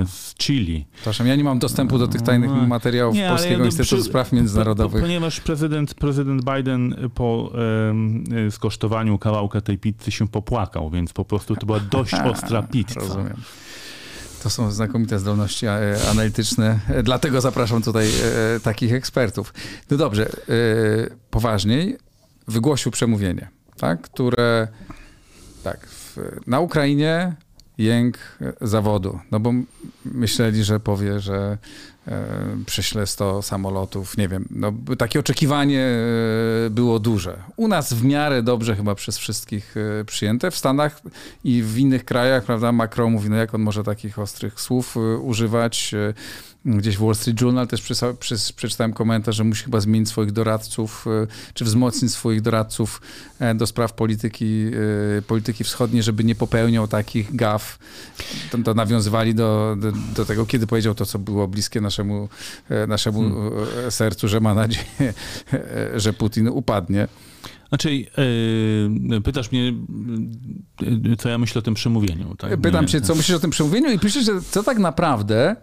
e, 0.03 0.07
z 0.07 0.35
chili. 0.35 0.87
Przepraszam, 0.95 1.27
ja 1.27 1.37
nie 1.37 1.45
mam 1.45 1.59
dostępu 1.59 1.99
do 1.99 2.09
tych 2.09 2.23
tajnych 2.23 2.51
no, 2.51 2.67
materiałów 2.67 3.15
nie, 3.15 3.29
Polskiego 3.29 3.59
ja 3.59 3.65
Instytutu 3.65 3.97
przy, 3.97 4.05
Spraw 4.05 4.33
Międzynarodowych. 4.33 5.03
Ponieważ 5.03 5.41
prezydent, 5.41 5.95
prezydent 5.95 6.43
Biden 6.45 7.11
po 7.15 7.53
e, 8.47 8.51
skosztowaniu 8.51 9.19
kawałka 9.19 9.61
tej 9.61 9.79
pizzy 9.79 10.11
się 10.11 10.29
popłakał, 10.29 10.91
więc 10.91 11.13
po 11.13 11.25
prostu 11.25 11.57
to 11.57 11.67
była 11.67 11.81
dość 11.81 12.15
ostra 12.33 12.63
pizza. 12.63 13.01
Rozumiem. 13.01 13.37
To 14.43 14.51
są 14.51 14.71
znakomite 14.71 15.19
zdolności 15.19 15.67
e, 15.67 15.97
analityczne, 16.11 16.81
e, 16.89 17.03
dlatego 17.03 17.41
zapraszam 17.41 17.83
tutaj 17.83 18.09
e, 18.57 18.61
takich 18.61 18.93
ekspertów. 18.93 19.55
No 19.91 19.97
dobrze, 19.97 20.31
poważniej, 21.31 21.97
wygłosił 22.49 22.93
przemówienie, 22.93 23.49
tak, 23.77 24.01
które 24.01 24.69
tak, 25.65 25.87
w, 25.87 26.17
na 26.47 26.61
Ukrainie 26.61 27.35
jęk 27.79 28.19
zawodu, 28.61 29.19
no 29.31 29.41
bo 29.41 29.53
myśleli, 30.05 30.65
że 30.65 30.81
powie, 30.81 31.21
że 31.21 31.59
e, 32.09 32.57
przyśle 32.67 33.07
100 33.07 33.43
samolotów, 33.43 34.17
nie 34.17 34.29
wiem, 34.29 34.49
no 34.51 34.73
takie 34.99 35.21
oczekiwanie 35.21 35.81
e, 36.67 36.71
było 36.71 36.99
duże. 36.99 37.43
U 37.57 37.69
nas 37.69 37.93
w 37.93 38.05
miarę 38.05 38.43
dobrze 38.43 38.77
chyba 38.77 38.95
przez 38.95 39.19
wszystkich 39.19 39.75
e, 40.01 40.05
przyjęte, 40.05 40.51
w 40.51 40.57
Stanach 40.57 41.03
i 41.45 41.63
w 41.63 41.79
innych 41.79 42.05
krajach, 42.05 42.45
prawda, 42.45 42.73
Macron 42.73 43.13
mówi, 43.13 43.31
no 43.31 43.37
jak 43.37 43.55
on 43.55 43.61
może 43.61 43.85
takich 43.85 44.19
ostrych 44.19 44.61
słów 44.61 44.97
używać, 45.23 45.95
Gdzieś 46.65 46.97
w 46.97 47.01
Wall 47.01 47.15
Street 47.15 47.41
Journal 47.41 47.69
też 47.69 47.83
przeczytałem 48.57 48.93
komentarz, 48.93 49.37
że 49.37 49.45
musi 49.45 49.65
chyba 49.65 49.81
zmienić 49.81 50.09
swoich 50.09 50.33
doradców, 50.33 51.07
czy 51.55 51.65
wzmocnić 51.65 52.13
swoich 52.13 52.41
doradców 52.41 53.01
do 53.55 53.67
spraw 53.67 53.93
polityki, 53.93 54.71
polityki 55.27 55.65
wschodniej, 55.65 56.03
żeby 56.03 56.25
nie 56.25 56.35
popełniał 56.35 56.89
takich 56.89 57.37
gaf. 57.37 57.79
To, 58.51 58.59
to 58.59 58.75
nawiązywali 58.75 59.35
do, 59.35 59.77
do, 59.79 59.93
do, 60.15 60.25
tego, 60.25 60.47
kiedy 60.47 60.67
powiedział 60.67 60.95
to, 60.95 61.07
co 61.07 61.19
było 61.19 61.49
bliskie 61.49 61.81
naszemu, 61.91 62.29
naszemu 62.89 63.21
hmm. 63.21 63.91
sercu, 63.91 64.29
że 64.29 64.41
ma 64.41 64.55
nadzieję, 64.55 65.15
że 65.97 66.13
Putin 66.13 66.49
upadnie. 66.49 67.09
Znaczy, 67.69 67.95
yy, 67.95 69.21
pytasz 69.25 69.53
mnie, 69.53 69.73
co 71.19 71.29
ja 71.29 71.39
myślę 71.39 71.59
o 71.59 71.63
tym 71.63 71.75
przemówieniu. 71.75 72.35
Tak? 72.37 72.61
Pytam 72.61 72.87
cię, 72.87 73.01
co 73.01 73.15
myślisz 73.15 73.37
o 73.37 73.41
tym 73.41 73.51
przemówieniu 73.51 73.91
i 73.91 73.99
piszesz, 73.99 74.25
że 74.25 74.33
co 74.51 74.63
tak 74.63 74.79
naprawdę 74.79 75.57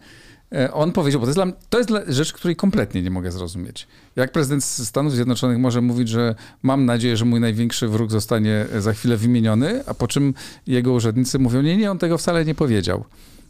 E, 0.52 0.74
on 0.74 0.92
powiedział, 0.92 1.22
bo 1.22 1.26
to 1.26 1.30
jest, 1.30 1.38
dla, 1.38 1.46
to 1.70 1.78
jest 1.78 1.90
rzecz, 2.08 2.34
której 2.34 2.56
kompletnie 2.56 3.02
nie 3.02 3.10
mogę 3.10 3.32
zrozumieć. 3.32 3.88
Jak 4.16 4.32
prezydent 4.32 4.64
Stanów 4.64 5.14
Zjednoczonych 5.14 5.58
może 5.58 5.82
mówić, 5.82 6.10
że 6.10 6.36
mam 6.64 6.86
nadzieję, 6.86 7.18
że 7.18 7.26
mój 7.26 7.40
największy 7.40 7.88
wróg 7.88 8.12
zostanie 8.12 8.66
za 8.80 8.94
chwilę 8.94 9.18
wymieniony, 9.18 9.84
a 9.86 9.94
po 9.94 10.08
czym 10.08 10.34
jego 10.68 10.94
urzędnicy 10.94 11.40
mówią, 11.40 11.62
nie, 11.62 11.78
nie, 11.78 11.92
on 11.92 11.98
tego 11.98 12.18
wcale 12.18 12.46
nie 12.46 12.56
powiedział. 12.56 13.04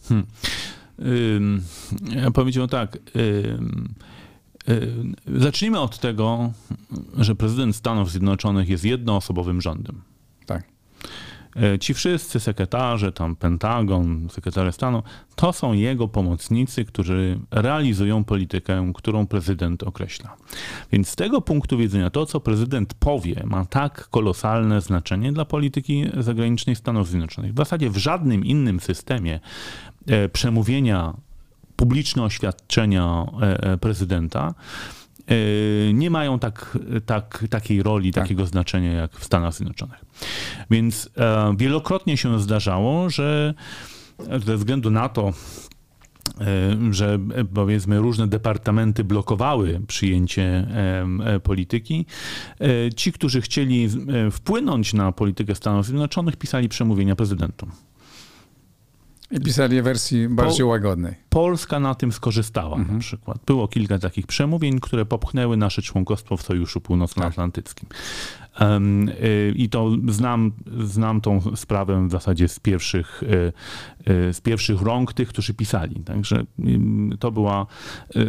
Hmm. 0.08 0.28
Ja 2.16 2.32
powiedział 2.32 2.68
tak. 2.68 2.98
Zacznijmy 5.36 5.80
od 5.80 6.00
tego, 6.00 6.52
że 7.18 7.36
prezydent 7.36 7.76
Stanów 7.76 8.12
Zjednoczonych 8.12 8.70
jest 8.70 8.86
jednoosobowym 8.86 9.62
rządem. 9.62 10.02
Tak. 10.46 10.64
E, 11.56 11.80
ci 11.80 11.94
wszyscy 11.94 12.40
sekretarze, 12.40 13.12
tam 13.12 13.36
Pentagon, 13.36 14.28
sekretarze 14.32 14.72
stanu, 14.72 15.04
to 15.36 15.54
są 15.54 15.74
jego 15.74 16.08
pomocnicy, 16.08 16.86
którzy 16.86 17.40
realizują 17.52 18.24
politykę, 18.24 18.92
którą 18.96 19.28
prezydent 19.28 19.84
określa. 19.84 20.38
Więc 20.92 21.10
z 21.10 21.16
tego 21.16 21.42
punktu 21.42 21.78
widzenia 21.78 22.10
to, 22.10 22.26
co 22.26 22.40
prezydent 22.40 22.94
powie, 22.94 23.44
ma 23.46 23.66
tak 23.66 24.10
kolosalne 24.10 24.82
znaczenie 24.82 25.34
dla 25.34 25.46
polityki 25.46 26.06
zagranicznej 26.18 26.76
Stanów 26.76 27.08
Zjednoczonych. 27.08 27.54
W 27.54 27.58
zasadzie 27.58 27.90
w 27.90 27.98
żadnym 27.98 28.46
innym 28.46 28.80
systemie 28.80 29.40
przemówienia 30.34 31.14
publiczne 31.76 32.24
oświadczenia 32.24 33.26
e, 33.42 33.78
prezydenta 33.78 34.54
E, 35.28 35.94
nie 35.94 36.10
mają 36.10 36.40
tak, 36.40 36.78
tak, 37.06 37.46
takiej 37.50 37.84
roli, 37.84 38.14
tak. 38.14 38.24
takiego 38.24 38.46
znaczenia 38.46 38.92
jak 38.92 39.18
w 39.18 39.24
Stanach 39.24 39.54
Zjednoczonych. 39.54 40.06
Więc 40.72 41.10
e, 41.18 41.56
wielokrotnie 41.58 42.18
się 42.18 42.40
zdarzało, 42.40 43.10
że 43.10 43.54
ze 44.46 44.58
względu 44.58 44.92
na 44.92 45.10
to, 45.10 45.34
e, 46.42 46.94
że 46.94 47.20
powiedzmy 47.54 48.00
różne 48.00 48.28
departamenty 48.28 49.04
blokowały 49.04 49.82
przyjęcie 49.88 50.68
polityki. 51.44 52.06
Ci, 52.96 53.12
którzy 53.12 53.42
chcieli 53.42 53.90
wpłynąć 54.32 54.94
na 54.94 55.12
politykę 55.12 55.56
Stanów 55.56 55.86
Zjednoczonych, 55.86 56.36
pisali 56.36 56.70
przemówienia 56.70 57.16
prezydentom. 57.16 57.72
I 59.32 59.40
pisali 59.40 59.82
wersji 59.82 60.30
bardziej 60.30 60.66
po, 60.66 60.68
łagodnej. 60.68 61.16
Polska 61.30 61.80
na 61.80 61.96
tym 61.96 62.12
skorzystała 62.12 62.78
mhm. 62.78 62.98
na 62.98 63.02
przykład. 63.02 63.38
Było 63.46 63.68
kilka 63.68 64.00
takich 64.00 64.28
przemówień, 64.28 64.80
które 64.80 65.06
popchnęły 65.06 65.58
nasze 65.58 65.82
członkostwo 65.82 66.38
w 66.38 66.42
Sojuszu 66.42 66.82
Północnoatlantyckim. 66.82 67.90
Tak. 67.90 68.70
Um, 68.70 69.10
y, 69.10 69.54
I 69.56 69.70
to 69.70 69.92
znam, 70.08 70.52
znam 70.84 71.22
tą 71.22 71.56
sprawę 71.56 72.08
w 72.08 72.12
zasadzie 72.12 72.48
z 72.48 72.60
pierwszych, 72.60 73.24
y, 73.24 73.54
y, 74.12 74.34
z 74.34 74.42
pierwszych 74.42 74.82
rąk 74.82 75.14
tych, 75.14 75.30
którzy 75.30 75.54
pisali. 75.54 76.00
Także 76.00 76.44
to 77.20 77.32
była 77.32 77.66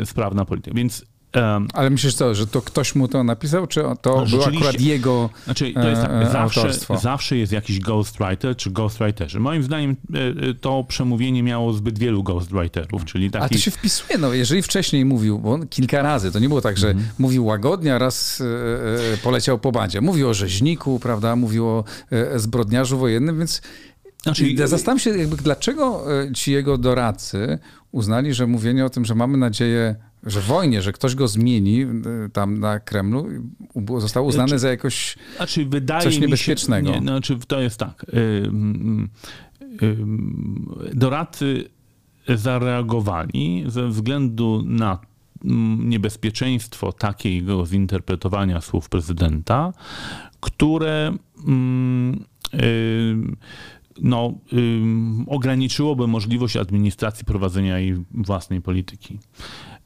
sprawna 0.04 0.44
polityka. 0.44 0.76
Więc 0.76 1.04
Um, 1.36 1.68
Ale 1.72 1.90
myślisz 1.90 2.14
co, 2.14 2.34
że 2.34 2.46
to 2.46 2.62
ktoś 2.62 2.94
mu 2.94 3.08
to 3.08 3.24
napisał, 3.24 3.66
czy 3.66 3.82
to 4.02 4.26
był 4.30 4.42
akurat 4.44 4.80
jego 4.80 5.30
Znaczy, 5.44 5.72
to 5.72 5.88
jest 5.88 6.02
tak, 6.02 6.10
e, 6.10 6.30
zawsze, 6.32 6.72
zawsze 7.02 7.36
jest 7.36 7.52
jakiś 7.52 7.80
ghostwriter 7.80 8.56
czy 8.56 8.70
ghostwriterzy. 8.70 9.40
Moim 9.40 9.62
zdaniem 9.62 9.90
e, 9.90 10.54
to 10.54 10.84
przemówienie 10.88 11.42
miało 11.42 11.72
zbyt 11.72 11.98
wielu 11.98 12.22
ghostwriterów, 12.22 13.04
czyli 13.04 13.30
taki... 13.30 13.44
A 13.44 13.48
to 13.48 13.58
się 13.58 13.70
wpisuje, 13.70 14.18
no 14.18 14.32
jeżeli 14.32 14.62
wcześniej 14.62 15.04
mówił, 15.04 15.38
bo 15.38 15.52
on 15.52 15.68
kilka 15.68 16.02
razy, 16.02 16.32
to 16.32 16.38
nie 16.38 16.48
było 16.48 16.60
tak, 16.60 16.78
że 16.78 16.90
mm 16.90 17.02
-hmm. 17.02 17.06
mówił 17.18 17.44
łagodnie, 17.44 17.94
a 17.94 17.98
raz 17.98 18.40
e, 18.40 19.16
poleciał 19.16 19.58
po 19.58 19.72
bandzie. 19.72 20.00
Mówił 20.00 20.28
o 20.28 20.34
rzeźniku, 20.34 20.98
prawda, 21.00 21.36
mówił 21.36 21.68
o 21.68 21.84
zbrodniarzu 22.36 22.98
wojennym, 22.98 23.38
więc 23.38 23.62
znaczy, 24.22 24.48
ja 24.48 24.66
zastanawiam 24.66 24.98
się, 24.98 25.18
jakby, 25.18 25.36
dlaczego 25.36 26.04
ci 26.34 26.52
jego 26.52 26.78
doradcy 26.78 27.58
uznali, 27.92 28.34
że 28.34 28.46
mówienie 28.46 28.84
o 28.84 28.90
tym, 28.90 29.04
że 29.04 29.14
mamy 29.14 29.38
nadzieję 29.38 29.96
że 30.22 30.40
wojnie, 30.40 30.82
że 30.82 30.92
ktoś 30.92 31.14
go 31.14 31.28
zmieni 31.28 31.82
y, 31.82 32.30
tam 32.32 32.58
na 32.58 32.80
Kremlu, 32.80 33.26
zostało 33.98 34.28
uznane 34.28 34.48
znaczy, 34.48 34.58
za 34.58 34.68
jakoś 34.68 35.16
znaczy, 35.36 35.66
wydaje 35.66 36.02
coś 36.02 36.18
niebezpiecznego. 36.18 36.88
Mi 36.88 36.94
się, 36.94 37.00
nie, 37.00 37.06
znaczy, 37.06 37.38
to 37.46 37.60
jest 37.60 37.78
tak. 37.78 38.06
Y, 38.08 38.16
y, 39.82 39.96
doradcy 40.94 41.68
zareagowali 42.28 43.64
ze 43.66 43.88
względu 43.88 44.62
na 44.66 44.98
mm, 45.44 45.88
niebezpieczeństwo 45.88 46.92
takiego 46.92 47.66
zinterpretowania 47.66 48.60
słów 48.60 48.88
prezydenta, 48.88 49.72
które 50.40 51.16
mm, 51.46 52.24
no, 54.02 54.34
ograniczyłoby 55.26 56.06
możliwość 56.06 56.56
administracji 56.56 57.24
prowadzenia 57.24 57.78
jej 57.78 58.04
własnej 58.10 58.60
polityki. 58.60 59.18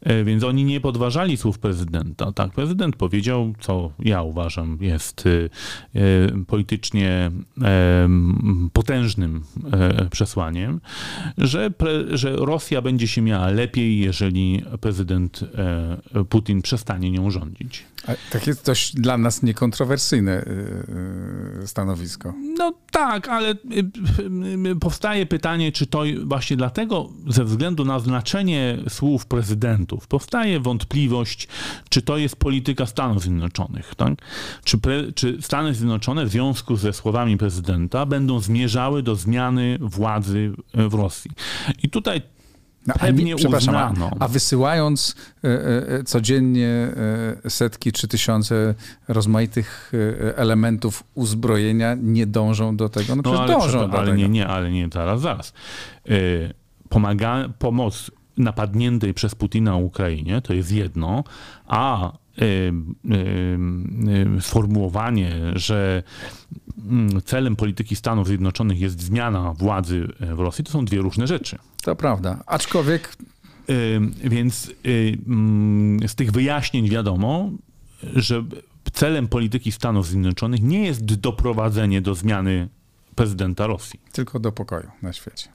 E, 0.02 0.24
więc 0.24 0.44
oni 0.44 0.64
nie 0.64 0.80
podważali 0.80 1.36
słów 1.36 1.58
prezydenta. 1.58 2.32
Tak, 2.32 2.52
prezydent 2.52 2.96
powiedział, 2.96 3.52
co 3.60 3.92
ja 3.98 4.22
uważam 4.22 4.78
jest 4.80 5.24
e, 5.26 5.30
e, 6.00 6.44
politycznie 6.46 7.30
potężnym 8.72 9.42
przesłaniem, 10.10 10.80
że, 11.38 11.70
że 12.10 12.36
Rosja 12.36 12.82
będzie 12.82 13.08
się 13.08 13.22
miała 13.22 13.48
lepiej, 13.48 13.98
jeżeli 13.98 14.64
prezydent 14.80 15.40
Putin 16.28 16.62
przestanie 16.62 17.10
nią 17.10 17.30
rządzić. 17.30 17.84
A 18.06 18.12
takie 18.32 18.54
dość 18.64 18.94
dla 18.94 19.18
nas 19.18 19.42
niekontrowersyjne 19.42 20.44
stanowisko. 21.66 22.34
No 22.58 22.74
tak, 22.90 23.28
ale 23.28 23.54
powstaje 24.80 25.26
pytanie, 25.26 25.72
czy 25.72 25.86
to 25.86 26.02
właśnie 26.24 26.56
dlatego, 26.56 27.08
ze 27.28 27.44
względu 27.44 27.84
na 27.84 27.98
znaczenie 27.98 28.78
słów 28.88 29.26
prezydenta, 29.26 29.91
Powstaje 30.08 30.60
wątpliwość, 30.60 31.48
czy 31.88 32.02
to 32.02 32.16
jest 32.16 32.36
polityka 32.36 32.86
Stanów 32.86 33.22
Zjednoczonych. 33.22 33.94
Tak? 33.94 34.12
Czy, 34.64 34.78
pre, 34.78 35.12
czy 35.12 35.38
Stany 35.40 35.74
Zjednoczone 35.74 36.26
w 36.26 36.28
związku 36.28 36.76
ze 36.76 36.92
słowami 36.92 37.36
prezydenta 37.36 38.06
będą 38.06 38.40
zmierzały 38.40 39.02
do 39.02 39.16
zmiany 39.16 39.78
władzy 39.80 40.52
w 40.74 40.94
Rosji. 40.94 41.30
I 41.82 41.90
tutaj 41.90 42.22
no, 42.86 42.94
Pewnie 43.00 43.34
a, 43.72 43.92
a, 44.20 44.28
wysyłając 44.28 45.16
e, 45.44 45.48
e, 45.98 46.04
codziennie 46.04 46.68
e, 47.44 47.50
setki 47.50 47.92
czy 47.92 48.08
tysiące 48.08 48.74
rozmaitych 49.08 49.92
e, 49.94 50.36
elementów 50.36 51.04
uzbrojenia, 51.14 51.96
nie 52.02 52.26
dążą 52.26 52.76
do 52.76 52.88
tego? 52.88 53.16
No, 53.16 53.22
no 53.24 53.42
ale, 53.42 53.52
dążą 53.52 53.90
do 53.90 53.98
ale 53.98 54.06
tego. 54.06 54.16
nie, 54.16 54.28
nie, 54.28 54.48
ale 54.48 54.70
nie, 54.70 54.88
zaraz, 54.92 55.20
zaraz. 55.20 55.52
E, 56.08 56.12
pomaga, 56.88 57.48
pomoc 57.58 58.10
napadniętej 58.36 59.14
przez 59.14 59.34
Putina 59.34 59.76
Ukrainie, 59.76 60.40
to 60.40 60.54
jest 60.54 60.72
jedno, 60.72 61.24
a 61.66 62.12
y, 62.12 62.44
y, 62.44 62.72
y, 64.36 64.40
sformułowanie, 64.40 65.34
że 65.54 66.02
mm, 66.88 67.22
celem 67.22 67.56
polityki 67.56 67.96
Stanów 67.96 68.26
Zjednoczonych 68.26 68.80
jest 68.80 69.00
zmiana 69.00 69.52
władzy 69.52 70.08
w 70.20 70.38
Rosji, 70.40 70.64
to 70.64 70.72
są 70.72 70.84
dwie 70.84 70.98
różne 70.98 71.26
rzeczy. 71.26 71.58
To 71.82 71.96
prawda. 71.96 72.42
Aczkolwiek. 72.46 73.16
Więc 74.24 74.72
mm, 75.26 76.08
z 76.08 76.14
tych 76.14 76.32
wyjaśnień 76.32 76.88
wiadomo, 76.88 77.50
że 78.16 78.44
celem 78.92 79.28
polityki 79.28 79.72
Stanów 79.72 80.06
Zjednoczonych 80.06 80.62
nie 80.62 80.86
jest 80.86 81.04
doprowadzenie 81.04 82.00
do 82.00 82.14
zmiany 82.14 82.68
prezydenta 83.14 83.66
Rosji. 83.66 84.00
Tylko 84.12 84.40
do 84.40 84.52
pokoju 84.52 84.90
na 85.02 85.12
świecie. 85.12 85.48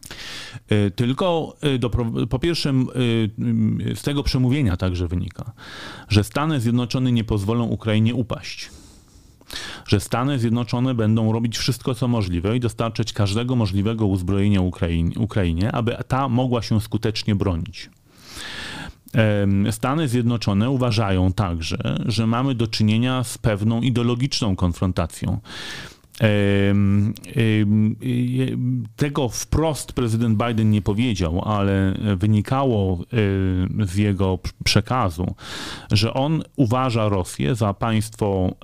E, 0.69 0.91
tylko 0.91 1.55
e, 1.61 1.77
do, 1.77 1.89
po 2.29 2.39
pierwsze, 2.39 2.69
e, 2.69 3.95
z 3.95 4.01
tego 4.01 4.23
przemówienia 4.23 4.77
także 4.77 5.07
wynika, 5.07 5.51
że 6.09 6.23
Stany 6.23 6.59
Zjednoczone 6.59 7.11
nie 7.11 7.23
pozwolą 7.23 7.63
Ukrainie 7.63 8.15
upaść. 8.15 8.69
Że 9.87 9.99
Stany 9.99 10.39
Zjednoczone 10.39 10.95
będą 10.95 11.31
robić 11.31 11.57
wszystko, 11.57 11.95
co 11.95 12.07
możliwe 12.07 12.57
i 12.57 12.59
dostarczać 12.59 13.13
każdego 13.13 13.55
możliwego 13.55 14.05
uzbrojenia 14.05 14.61
Ukrainie, 14.61 15.19
Ukrainie 15.19 15.71
aby 15.71 15.97
ta 16.07 16.29
mogła 16.29 16.61
się 16.61 16.81
skutecznie 16.81 17.35
bronić. 17.35 17.89
Stany 19.71 20.07
Zjednoczone 20.07 20.69
uważają 20.69 21.33
także, 21.33 21.77
że 22.05 22.27
mamy 22.27 22.55
do 22.55 22.67
czynienia 22.67 23.23
z 23.23 23.37
pewną 23.37 23.81
ideologiczną 23.81 24.55
konfrontacją 24.55 25.39
tego 28.95 29.30
wprost 29.30 29.93
prezydent 29.93 30.43
Biden 30.43 30.69
nie 30.69 30.82
powiedział, 30.82 31.41
ale 31.45 31.97
wynikało 32.17 33.03
z 33.86 33.95
jego 33.95 34.39
przekazu, 34.63 35.36
że 35.91 36.13
on 36.13 36.43
uważa 36.56 37.10
Rosję 37.10 37.56
za 37.56 37.73
państwo 37.73 38.56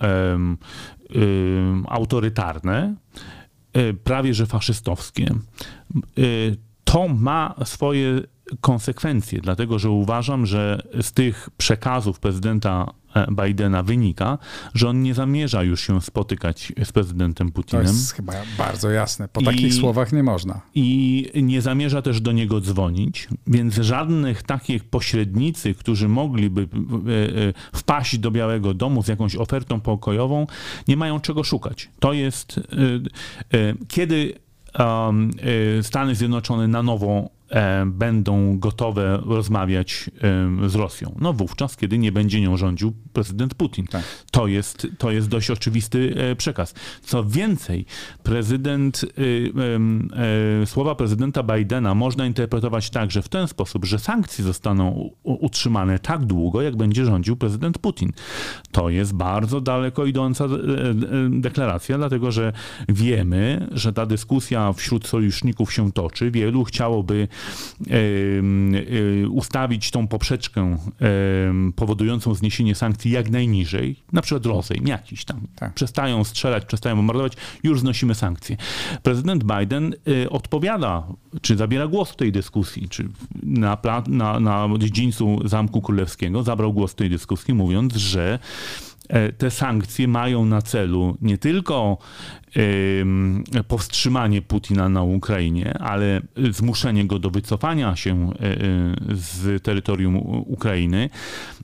autorytarne, 1.88 2.96
e, 3.74 3.94
prawie 3.94 4.34
że 4.34 4.46
faszystowskie. 4.46 5.26
E, 5.26 6.22
to 6.84 7.08
ma 7.08 7.56
swoje 7.66 8.22
konsekwencje, 8.62 9.42
dlatego 9.42 9.80
że 9.80 9.90
uważam, 9.90 10.46
że 10.46 10.82
z 11.02 11.12
tych 11.12 11.50
przekazów 11.58 12.20
prezydenta 12.20 12.94
e, 13.16 13.28
Bidena 13.32 13.84
wynika, 13.84 14.38
że 14.74 14.90
on 14.90 15.02
nie 15.02 15.14
zamierza 15.14 15.64
już 15.64 15.82
się 15.82 16.02
spotykać 16.02 16.74
z 16.84 16.92
prezydentem 16.92 17.52
Putinem. 17.52 17.86
To 17.86 17.92
jest 17.92 18.14
chyba 18.14 18.34
bardzo 18.58 18.90
jasne. 18.90 19.28
Po 19.28 19.42
I, 19.42 19.46
takich 19.46 19.74
słowach 19.74 20.12
nie 20.14 20.24
można. 20.24 20.62
I 20.76 21.32
nie 21.36 21.62
zamierza 21.62 22.02
też 22.02 22.22
do 22.22 22.32
niego 22.32 22.62
dzwonić, 22.62 23.28
więc 23.48 23.76
żadnych 23.76 24.44
takich 24.44 24.84
pośrednicy, 24.84 25.74
którzy 25.74 26.08
mogliby 26.10 26.62
e, 26.62 26.66
e, 26.66 27.54
wpaść 27.74 28.18
do 28.18 28.32
Białego 28.32 28.74
Domu 28.74 29.04
z 29.04 29.08
jakąś 29.08 29.36
ofertą 29.36 29.82
pokojową, 29.82 30.48
nie 30.88 30.98
mają 30.98 31.20
czego 31.20 31.44
szukać. 31.44 31.90
To 32.00 32.14
jest 32.14 32.60
kiedy 33.88 34.34
Stany 35.82 36.16
Zjednoczone 36.16 36.68
na 36.68 36.84
nowo 36.84 37.30
będą 37.86 38.60
gotowe 38.60 39.20
rozmawiać 39.26 40.10
e, 40.64 40.70
z 40.70 40.76
Rosją. 40.76 41.16
No 41.20 41.34
wówczas, 41.34 41.78
kiedy 41.78 41.98
nie 41.98 42.12
będzie 42.12 42.42
nią 42.42 42.58
rządził 42.58 42.94
prezydent 43.14 43.54
Putin. 43.54 43.88
Tak. 43.88 44.04
To, 44.32 44.48
jest, 44.48 44.88
to 44.98 45.12
jest 45.12 45.30
dość 45.30 45.52
oczywisty 45.52 46.16
e, 46.18 46.36
przekaz. 46.36 46.74
Co 47.02 47.24
więcej, 47.24 47.86
prezydent, 48.24 49.06
słowa 50.66 50.96
prezydenta 50.96 51.44
Bidena 51.44 51.96
można 51.96 52.26
interpretować 52.26 52.90
tak, 52.90 53.12
że 53.12 53.22
w 53.22 53.30
ten 53.30 53.48
sposób, 53.48 53.86
że 53.86 54.00
sankcje 54.00 54.44
zostaną 54.44 55.10
utrzymane 55.24 56.00
tak 56.00 56.26
długo, 56.26 56.62
jak 56.62 56.76
będzie 56.76 57.06
rządził 57.06 57.36
prezydent 57.36 57.78
Putin. 57.78 58.12
To 58.72 58.90
jest 58.90 59.14
bardzo 59.14 59.62
daleko 59.62 60.06
idąca 60.06 60.46
deklaracja, 61.30 61.98
dlatego 61.98 62.32
że 62.32 62.54
wiemy, 62.90 63.68
że 63.72 63.94
ta 63.94 64.06
dyskusja 64.06 64.74
wśród 64.74 65.08
sojuszników 65.08 65.74
się 65.74 65.92
toczy. 65.92 66.32
Wielu 66.32 66.64
chciałoby 66.64 67.28
ustawić 69.30 69.92
tą 69.92 70.08
poprzeczkę 70.08 70.78
powodującą 71.76 72.34
zniesienie 72.34 72.76
sankcji 72.76 73.12
jak 73.12 73.30
najniżej, 73.30 73.96
na 74.12 74.22
przykład 74.22 74.46
rozejm 74.46 74.88
jakiś 74.88 75.26
tam. 75.26 75.42
Tak. 75.56 75.74
Przestają 75.74 76.24
strzelać, 76.24 76.66
przestają 76.66 76.96
bombardować, 76.96 77.34
już 77.64 77.80
znosimy 77.80 78.16
sankcje. 78.16 78.58
Prezydent 79.04 79.44
Biden 79.44 79.96
y, 80.08 80.30
odpowiada, 80.30 81.04
czy 81.42 81.58
zabiera 81.58 81.88
głos 81.88 82.12
w 82.12 82.16
tej 82.16 82.32
dyskusji, 82.32 82.90
czy 82.90 83.10
na, 83.44 83.78
na, 84.08 84.40
na 84.40 84.70
dziedzińcu 84.78 85.40
Zamku 85.46 85.82
Królewskiego 85.82 86.44
zabrał 86.44 86.74
głos 86.74 86.92
w 86.92 86.96
tej 86.96 87.10
dyskusji, 87.10 87.54
mówiąc, 87.54 87.96
że 87.96 88.40
te 89.38 89.52
sankcje 89.52 90.08
mają 90.08 90.46
na 90.46 90.62
celu 90.62 91.18
nie 91.22 91.38
tylko 91.38 91.98
powstrzymanie 93.68 94.42
Putina 94.42 94.90
na 94.90 95.04
Ukrainie, 95.04 95.78
ale 95.80 96.22
zmuszenie 96.52 97.06
go 97.06 97.20
do 97.20 97.30
wycofania 97.30 97.96
się 97.96 98.30
e, 98.34 98.46
e, 98.46 98.56
z 99.12 99.64
terytorium 99.64 100.18
Ukrainy 100.48 101.10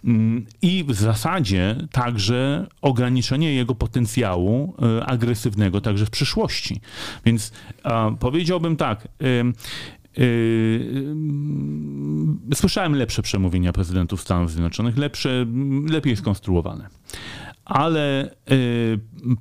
mm, 0.04 0.46
i 0.62 0.84
w 0.84 0.94
zasadzie 0.94 1.76
także 1.92 2.68
ograniczenie 2.82 3.54
jego 3.54 3.76
potencjału 3.76 4.76
agresywnego 5.06 5.82
także 5.82 6.06
w 6.06 6.10
przyszłości. 6.10 6.82
Więc 7.26 7.52
powiedziałbym 8.20 8.76
tak, 8.76 9.08
Słyszałem 12.54 12.96
lepsze 12.96 13.22
przemówienia 13.22 13.74
prezydentów 13.74 14.22
Stanów 14.22 14.52
Zjednoczonych, 14.52 14.98
lepsze, 14.98 15.46
lepiej 15.90 16.16
skonstruowane. 16.16 16.88
Ale 17.66 18.36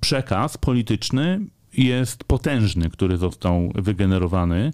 przekaz 0.00 0.58
polityczny 0.58 1.40
jest 1.78 2.24
potężny, 2.24 2.90
który 2.90 3.16
został 3.16 3.72
wygenerowany 3.74 4.72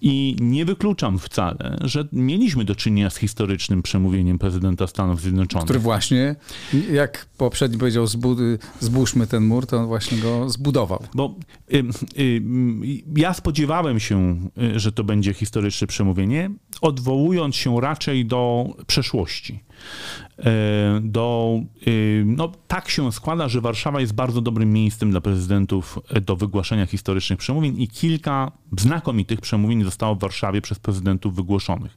i 0.00 0.36
nie 0.40 0.64
wykluczam 0.64 1.18
wcale, 1.18 1.76
że 1.80 2.08
mieliśmy 2.12 2.64
do 2.64 2.74
czynienia 2.74 3.10
z 3.10 3.16
historycznym 3.16 3.82
przemówieniem 3.82 4.38
prezydenta 4.38 4.86
Stanów 4.86 5.20
Zjednoczonych. 5.20 5.64
Który 5.64 5.78
właśnie, 5.78 6.36
jak 6.92 7.26
poprzedni 7.38 7.78
powiedział, 7.78 8.06
zbóżmy 8.80 9.26
ten 9.26 9.44
mur, 9.44 9.66
to 9.66 9.78
on 9.78 9.86
właśnie 9.86 10.18
go 10.18 10.50
zbudował. 10.50 11.02
Bo 11.14 11.34
y, 11.74 11.84
y, 12.18 12.42
ja 13.16 13.34
spodziewałem 13.34 14.00
się, 14.00 14.40
y, 14.74 14.80
że 14.80 14.92
to 14.92 15.04
będzie 15.04 15.34
historyczne 15.34 15.86
przemówienie, 15.86 16.50
odwołując 16.80 17.56
się 17.56 17.80
raczej 17.80 18.26
do 18.26 18.66
przeszłości. 18.86 19.65
E, 20.38 21.00
do, 21.02 21.60
y, 21.86 22.24
no, 22.26 22.52
tak 22.68 22.88
się 22.88 23.12
składa, 23.12 23.48
że 23.48 23.60
Warszawa 23.60 24.00
jest 24.00 24.12
bardzo 24.12 24.40
dobrym 24.40 24.72
miejscem 24.72 25.10
dla 25.10 25.20
prezydentów 25.20 25.98
e, 26.08 26.20
do 26.20 26.36
wygłaszania 26.36 26.86
historycznych 26.86 27.38
przemówień 27.38 27.82
i 27.82 27.88
kilka 27.88 28.52
znakomitych 28.78 29.40
przemówień 29.40 29.84
zostało 29.84 30.14
w 30.14 30.20
Warszawie 30.20 30.62
przez 30.62 30.78
prezydentów 30.78 31.34
wygłoszonych. 31.34 31.96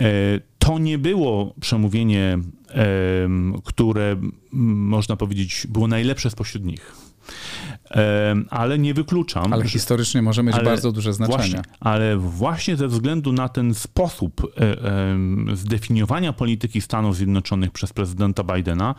E, 0.00 0.06
to 0.58 0.78
nie 0.78 0.98
było 0.98 1.54
przemówienie, 1.60 2.38
które 3.64 4.16
można 4.52 5.16
powiedzieć 5.16 5.66
było 5.70 5.86
najlepsze 5.86 6.30
spośród 6.30 6.64
nich 6.64 6.94
ale 8.50 8.78
nie 8.78 8.94
wykluczam. 8.94 9.52
Ale 9.52 9.68
historycznie 9.68 10.22
może 10.22 10.42
mieć 10.42 10.56
bardzo 10.64 10.92
duże 10.92 11.12
znaczenie. 11.12 11.38
Właśnie, 11.38 11.62
ale 11.80 12.16
właśnie 12.16 12.76
ze 12.76 12.88
względu 12.88 13.32
na 13.32 13.48
ten 13.48 13.74
sposób 13.74 14.52
e, 14.60 15.56
zdefiniowania 15.56 16.32
polityki 16.32 16.80
Stanów 16.80 17.16
Zjednoczonych 17.16 17.70
przez 17.70 17.92
prezydenta 17.92 18.44
Bidena 18.44 18.94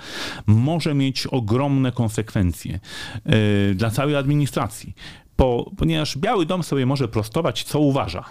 może 0.46 0.94
mieć 0.94 1.28
ogromne 1.28 1.92
konsekwencje 1.92 2.80
e, 3.26 3.74
dla 3.74 3.90
całej 3.90 4.16
administracji. 4.16 4.94
Po, 5.36 5.72
ponieważ 5.78 6.18
Biały 6.18 6.46
Dom 6.46 6.64
sobie 6.64 6.86
może 6.86 7.08
prostować, 7.08 7.64
co 7.64 7.80
uważa. 7.80 8.26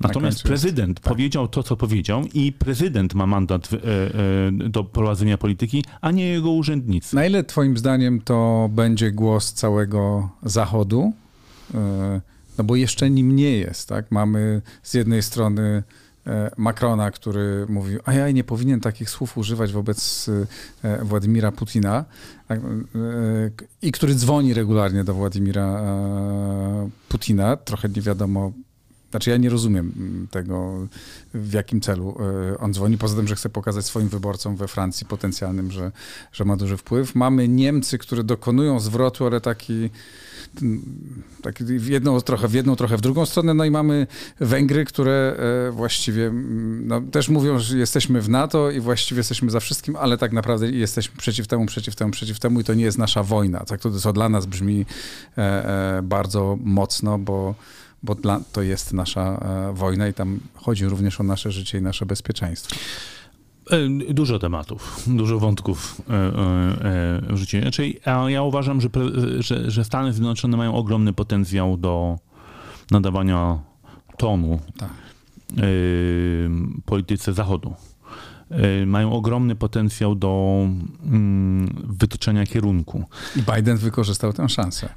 Natomiast 0.00 0.42
prezydent 0.42 1.00
tak. 1.00 1.12
powiedział 1.12 1.48
to, 1.48 1.62
co 1.62 1.76
powiedział 1.76 2.24
i 2.34 2.52
prezydent 2.52 3.14
ma 3.14 3.26
mandat 3.26 3.68
e, 3.72 3.76
e, 3.76 4.68
do 4.68 4.84
prowadzenia 4.84 5.38
polityki, 5.38 5.84
a 6.00 6.10
nie 6.10 6.28
jego 6.28 6.50
urzędnicy. 6.50 7.16
Na 7.16 7.26
ile 7.26 7.44
twoim 7.44 7.78
zdaniem 7.78 8.20
to 8.20 8.68
będzie 8.72 9.12
głos 9.12 9.52
całego 9.52 10.30
Zachodu? 10.42 11.12
E, 11.74 12.20
no 12.58 12.64
bo 12.64 12.76
jeszcze 12.76 13.10
nim 13.10 13.36
nie 13.36 13.50
jest, 13.50 13.88
tak? 13.88 14.10
Mamy 14.10 14.62
z 14.82 14.94
jednej 14.94 15.22
strony 15.22 15.82
Macrona, 16.56 17.10
który 17.10 17.66
mówi, 17.68 17.96
a 18.04 18.12
ja 18.12 18.30
nie 18.30 18.44
powinien 18.44 18.80
takich 18.80 19.10
słów 19.10 19.38
używać 19.38 19.72
wobec 19.72 20.30
Władimira 21.02 21.52
Putina 21.52 22.04
i 23.82 23.92
który 23.92 24.14
dzwoni 24.14 24.54
regularnie 24.54 25.04
do 25.04 25.14
Władimira 25.14 25.82
Putina, 27.08 27.56
trochę 27.56 27.88
nie 27.88 28.02
wiadomo 28.02 28.52
znaczy 29.12 29.30
ja 29.30 29.36
nie 29.36 29.50
rozumiem 29.50 29.92
mm, 29.96 30.28
tego, 30.30 30.86
w 31.34 31.52
jakim 31.52 31.80
celu 31.80 32.16
e, 32.52 32.58
on 32.58 32.74
dzwoni, 32.74 32.98
poza 32.98 33.16
tym, 33.16 33.28
że 33.28 33.36
chce 33.36 33.48
pokazać 33.48 33.86
swoim 33.86 34.08
wyborcom 34.08 34.56
we 34.56 34.68
Francji 34.68 35.06
potencjalnym, 35.06 35.70
że, 35.70 35.92
że 36.32 36.44
ma 36.44 36.56
duży 36.56 36.76
wpływ. 36.76 37.14
Mamy 37.14 37.48
Niemcy, 37.48 37.98
które 37.98 38.24
dokonują 38.24 38.80
zwrotu, 38.80 39.26
ale 39.26 39.40
taki, 39.40 39.90
mm, 40.62 40.82
taki 41.42 41.64
w 41.64 41.86
jedną 41.86 42.20
trochę 42.20 42.48
w 42.48 42.54
jedną, 42.54 42.76
trochę 42.76 42.96
w 42.96 43.00
drugą 43.00 43.26
stronę. 43.26 43.54
No 43.54 43.64
i 43.64 43.70
mamy 43.70 44.06
Węgry, 44.40 44.84
które 44.84 45.36
e, 45.68 45.72
właściwie 45.72 46.26
mm, 46.26 46.88
no, 46.88 47.00
też 47.00 47.28
mówią, 47.28 47.58
że 47.58 47.78
jesteśmy 47.78 48.20
w 48.20 48.28
NATO 48.28 48.70
i 48.70 48.80
właściwie 48.80 49.18
jesteśmy 49.18 49.50
za 49.50 49.60
wszystkim, 49.60 49.96
ale 49.96 50.18
tak 50.18 50.32
naprawdę 50.32 50.70
jesteśmy 50.70 51.16
przeciw 51.16 51.46
temu, 51.46 51.66
przeciw 51.66 51.96
temu, 51.96 52.10
przeciw 52.10 52.38
temu 52.38 52.60
i 52.60 52.64
to 52.64 52.74
nie 52.74 52.84
jest 52.84 52.98
nasza 52.98 53.22
wojna. 53.22 53.60
Tak, 53.60 53.80
to, 53.80 53.90
to 53.90 54.12
dla 54.12 54.28
nas 54.28 54.46
brzmi 54.46 54.86
e, 55.38 56.00
bardzo 56.02 56.58
mocno, 56.60 57.18
bo 57.18 57.54
bo 58.02 58.14
dla, 58.14 58.40
to 58.52 58.62
jest 58.62 58.92
nasza 58.92 59.22
e, 59.22 59.72
wojna 59.74 60.08
i 60.08 60.14
tam 60.14 60.40
chodzi 60.54 60.84
również 60.84 61.20
o 61.20 61.22
nasze 61.22 61.52
życie 61.52 61.78
i 61.78 61.82
nasze 61.82 62.06
bezpieczeństwo. 62.06 62.76
E, 63.70 64.14
dużo 64.14 64.38
tematów, 64.38 65.04
dużo 65.06 65.38
wątków 65.38 66.02
w 67.28 67.36
życiu. 67.36 67.60
Znaczy, 67.60 67.92
ja 68.28 68.42
uważam, 68.42 68.80
że, 68.80 68.88
że, 69.38 69.70
że 69.70 69.84
Stany 69.84 70.12
Zjednoczone 70.12 70.56
mają 70.56 70.74
ogromny 70.74 71.12
potencjał 71.12 71.76
do 71.76 72.18
nadawania 72.90 73.58
tonu 74.16 74.60
tak. 74.78 74.90
polityce 76.84 77.32
Zachodu. 77.32 77.74
Mają 78.86 79.12
ogromny 79.12 79.56
potencjał 79.56 80.14
do 80.14 80.64
mm, 81.04 81.86
wytyczenia 81.88 82.46
kierunku. 82.46 83.04
I 83.36 83.42
Biden 83.54 83.76
wykorzystał 83.76 84.32
tę 84.32 84.48
szansę. 84.48 84.88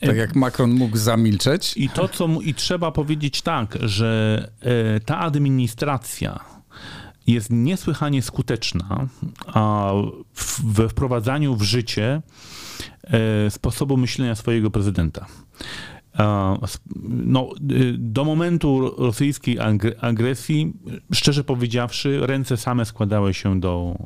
Tak 0.00 0.16
jak 0.16 0.36
Macron 0.36 0.70
mógł 0.70 0.96
zamilczeć. 0.96 1.76
I 1.76 1.88
to, 1.88 2.08
co 2.08 2.28
mu, 2.28 2.40
i 2.40 2.54
trzeba 2.54 2.92
powiedzieć 2.92 3.42
tak, 3.42 3.78
że 3.82 4.50
e, 4.60 5.00
ta 5.00 5.18
administracja 5.18 6.40
jest 7.26 7.48
niesłychanie 7.50 8.22
skuteczna 8.22 9.08
a 9.46 9.92
we 10.64 10.88
wprowadzaniu 10.88 11.56
w 11.56 11.62
życie 11.62 12.22
sposobu 13.50 13.96
myślenia 13.96 14.34
swojego 14.34 14.70
prezydenta. 14.70 15.26
No, 17.04 17.50
y, 17.70 17.94
do 17.98 18.24
momentu 18.24 18.94
rosyjskiej 18.98 19.58
agresji, 20.00 20.72
szczerze 21.12 21.44
powiedziawszy, 21.44 22.20
ręce 22.22 22.56
same 22.56 22.84
składały 22.84 23.34
się 23.34 23.60
do, 23.60 23.96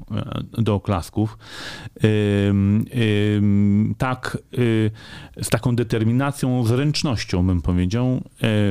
e, 0.56 0.62
do 0.62 0.74
oklasków. 0.74 1.38
Tak, 3.98 4.38
y, 4.58 4.90
z 5.42 5.50
taką 5.50 5.76
determinacją, 5.76 6.64
zręcznością, 6.64 7.46
bym 7.46 7.62
powiedział, 7.62 8.06
e, 8.06 8.20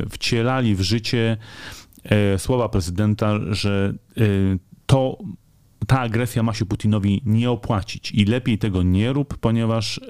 wcielali 0.10 0.76
w 0.76 0.82
życie 0.82 1.38
e, 2.04 2.40
słowa 2.40 2.70
prezydenta, 2.70 3.40
że 3.52 3.94
to 4.86 5.18
ta 5.88 6.00
agresja 6.00 6.44
ma 6.44 6.54
się 6.54 6.66
Putinowi 6.66 7.22
nie 7.26 7.52
opłacić 7.52 8.12
i 8.12 8.26
lepiej 8.26 8.58
tego 8.58 8.84
nie 8.84 9.14
rób, 9.14 9.38
ponieważ 9.38 10.02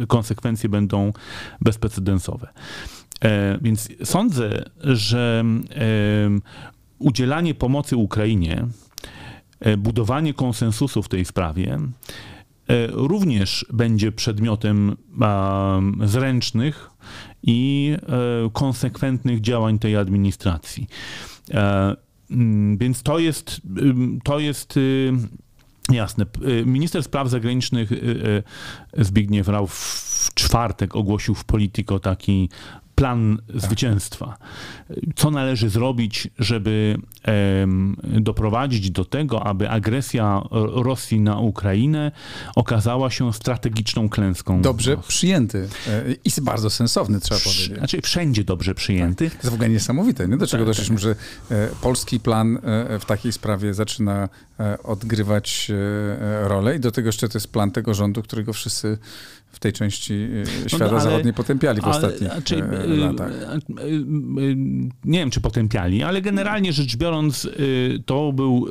e, 0.00 0.06
konsekwencje 0.06 0.68
będą 0.68 1.12
bezprecedensowe. 1.60 2.48
E, 3.24 3.58
więc 3.62 3.88
sądzę, 4.04 4.64
że 4.80 5.44
udzielanie 6.98 7.54
pomocy 7.54 7.96
Ukrainie, 7.96 8.66
e, 9.60 9.76
budowanie 9.76 10.34
konsensusu 10.34 11.02
w 11.02 11.08
tej 11.08 11.24
sprawie 11.24 11.78
również 12.88 13.66
będzie 13.72 14.12
przedmiotem 14.12 14.96
zręcznych 16.04 16.90
i 17.42 17.96
konsekwentnych 18.52 19.40
działań 19.40 19.78
tej 19.78 19.96
administracji. 19.96 20.86
Mm, 22.30 22.78
więc 22.78 23.02
to 23.02 23.18
jest, 23.18 23.60
to 24.24 24.38
jest 24.38 24.76
y, 24.76 25.12
jasne. 25.92 26.26
Y, 26.48 26.66
minister 26.66 27.02
spraw 27.02 27.28
zagranicznych 27.28 27.92
y, 27.92 28.42
Zbigniew 28.96 29.48
Rau 29.48 29.66
w 29.66 30.30
czwartek 30.34 30.96
ogłosił 30.96 31.34
w 31.34 31.44
Politico 31.44 31.98
taki 31.98 32.48
plan 32.98 33.38
zwycięstwa. 33.54 34.38
Co 35.16 35.30
należy 35.30 35.68
zrobić, 35.68 36.28
żeby 36.38 36.98
doprowadzić 38.02 38.90
do 38.90 39.04
tego, 39.04 39.46
aby 39.46 39.70
agresja 39.70 40.42
Rosji 40.74 41.20
na 41.20 41.38
Ukrainę 41.38 42.12
okazała 42.54 43.10
się 43.10 43.32
strategiczną 43.32 44.08
klęską. 44.08 44.62
Dobrze 44.62 44.96
przyjęty 45.08 45.68
e, 45.88 46.12
i 46.24 46.30
bardzo 46.42 46.70
sensowny, 46.70 47.20
trzeba 47.20 47.40
powiedzieć. 47.40 47.78
Znaczy 47.78 48.00
wszędzie 48.02 48.44
dobrze 48.44 48.74
przyjęty. 48.74 49.24
Tak. 49.24 49.38
To 49.38 49.38
jest 49.38 49.50
w 49.50 49.54
ogóle 49.54 49.68
niesamowite, 49.68 50.28
nie? 50.28 50.36
do 50.36 50.46
czego 50.46 50.64
tak, 50.64 50.70
doszliśmy, 50.70 50.96
tak. 50.96 51.02
że 51.02 51.14
e, 51.50 51.68
polski 51.80 52.20
plan 52.20 52.56
e, 52.56 52.98
w 52.98 53.04
takiej 53.04 53.32
sprawie 53.32 53.74
zaczyna 53.74 54.28
odgrywać 54.84 55.70
rolę 56.42 56.76
i 56.76 56.80
do 56.80 56.92
tego 56.92 57.08
jeszcze 57.08 57.28
to 57.28 57.38
jest 57.38 57.52
plan 57.52 57.70
tego 57.70 57.94
rządu, 57.94 58.22
którego 58.22 58.52
wszyscy 58.52 58.98
w 59.52 59.60
tej 59.60 59.72
części 59.72 60.14
y, 60.14 60.44
no 60.62 60.68
świata 60.68 60.84
no, 60.84 60.90
ale, 60.90 61.00
zachodniej 61.00 61.34
potępiali 61.34 61.80
w 61.80 61.84
ale, 61.84 61.96
ostatnich 61.96 62.32
znaczy, 62.32 62.56
y, 62.56 62.96
latach. 62.96 63.32
Y, 63.32 64.04
nie 65.04 65.18
wiem, 65.18 65.30
czy 65.30 65.40
potępiali, 65.40 66.02
ale 66.02 66.22
generalnie 66.22 66.72
rzecz 66.72 66.96
biorąc, 66.96 67.48
to 68.06 68.32
był, 68.32 68.66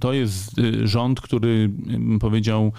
to 0.00 0.12
jest 0.12 0.50
rząd, 0.84 1.20
który 1.20 1.70
powiedział, 2.20 2.72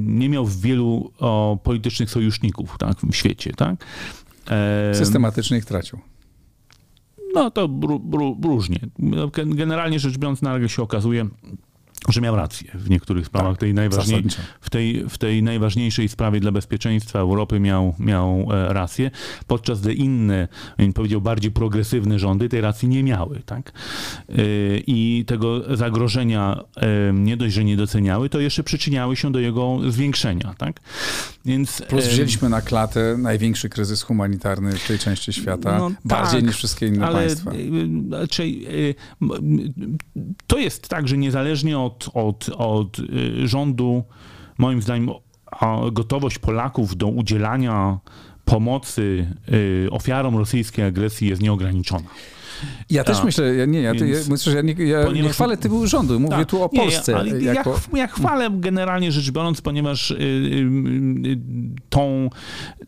nie 0.00 0.28
miał 0.28 0.46
wielu 0.46 1.12
o, 1.18 1.58
politycznych 1.64 2.10
sojuszników 2.10 2.78
tak, 2.78 2.96
w 3.10 3.16
świecie. 3.16 3.52
Tak? 3.52 3.84
Systematycznie 4.92 5.58
ich 5.58 5.64
tracił. 5.64 5.98
No 7.34 7.50
to 7.50 7.68
różnie. 8.42 8.78
Generalnie 9.46 9.98
rzecz 9.98 10.18
biorąc, 10.18 10.42
nagle 10.42 10.68
się 10.68 10.82
okazuje, 10.82 11.28
że 12.12 12.20
miał 12.20 12.36
rację 12.36 12.70
w 12.74 12.90
niektórych 12.90 13.26
sprawach. 13.26 13.52
Tak, 13.52 13.60
tej 13.60 13.74
najważniej, 13.74 14.24
w, 14.60 14.70
tej, 14.70 15.08
w 15.08 15.18
tej 15.18 15.42
najważniejszej 15.42 16.08
sprawie 16.08 16.40
dla 16.40 16.52
bezpieczeństwa 16.52 17.18
Europy 17.18 17.60
miał, 17.60 17.94
miał 17.98 18.48
e, 18.52 18.72
rację, 18.72 19.10
podczas 19.46 19.80
gdy 19.80 19.94
inne, 19.94 20.48
powiedział, 20.94 21.20
bardziej 21.20 21.50
progresywne 21.50 22.18
rządy 22.18 22.48
tej 22.48 22.60
racji 22.60 22.88
nie 22.88 23.02
miały. 23.02 23.40
Tak? 23.46 23.72
E, 24.28 24.34
I 24.86 25.24
tego 25.26 25.76
zagrożenia 25.76 26.60
e, 26.76 27.12
nie 27.12 27.36
dość, 27.36 27.54
że 27.54 27.64
nie 27.64 27.76
doceniały, 27.76 28.28
to 28.28 28.40
jeszcze 28.40 28.62
przyczyniały 28.62 29.16
się 29.16 29.32
do 29.32 29.38
jego 29.38 29.78
zwiększenia. 29.88 30.54
Tak? 30.58 30.80
Więc, 31.44 31.82
Plus 31.88 32.06
wzięliśmy 32.06 32.48
na 32.48 32.60
klatę 32.60 33.16
największy 33.18 33.68
kryzys 33.68 34.02
humanitarny 34.02 34.72
w 34.72 34.86
tej 34.86 34.98
części 34.98 35.32
świata, 35.32 35.78
No 35.78 35.90
bardziej 36.04 36.40
tak, 36.40 36.46
niż 36.48 36.56
wszystkie 36.56 36.86
inne 36.86 37.06
ale 37.06 37.18
państwa. 37.18 37.52
y, 37.52 38.42
y, 38.42 38.94
m- 39.22 39.30
m- 39.32 39.98
to 40.46 40.58
jest 40.58 40.88
tak, 40.88 41.08
że 41.08 41.16
niezależnie 41.18 41.78
od, 41.78 42.10
od, 42.14 42.48
od 42.48 42.98
y, 42.98 43.48
rządu, 43.48 44.04
moim 44.58 44.82
zdaniem, 44.82 45.10
gotowość 45.92 46.38
Polaków 46.38 46.96
do 46.96 47.06
udzielania 47.06 47.98
pomocy 48.44 49.26
y, 49.52 49.88
ofiarom 49.90 50.36
rosyjskiej 50.36 50.84
agresji 50.84 51.28
jest 51.28 51.42
nieograniczona. 51.42 52.08
Ja 52.90 53.04
też 53.04 53.16
Tak. 53.16 53.24
myślę, 53.26 53.54
ja, 53.54 53.64
nie, 53.66 53.80
ja, 53.80 53.94
to, 53.94 54.04
ja, 54.04 54.14
Więc- 54.14 54.28
myślę, 54.28 54.52
że 54.52 54.56
ja, 54.58 54.62
nie, 54.62 54.72
ja 54.84 54.98
nie 55.00 55.04
Ponieważ- 55.06 55.32
chwalę 55.32 55.56
typu 55.56 55.86
rządu, 55.86 56.20
mówię 56.20 56.36
Tak. 56.36 56.48
tu 56.48 56.62
o 56.62 56.68
Nie, 56.72 56.80
Polsce. 56.80 57.12
Ja, 57.12 57.18
ale 57.18 57.40
jako... 57.42 57.70
ja, 57.70 57.76
ch- 57.76 57.96
ja 57.96 58.06
chwalę 58.06 58.48
generalnie 58.54 59.12
rzecz 59.12 59.30
biorąc, 59.30 59.60
ponieważ 59.60 60.10
y, 60.10 60.14
y, 60.14 60.18
y, 61.26 61.38
tą, 61.90 62.30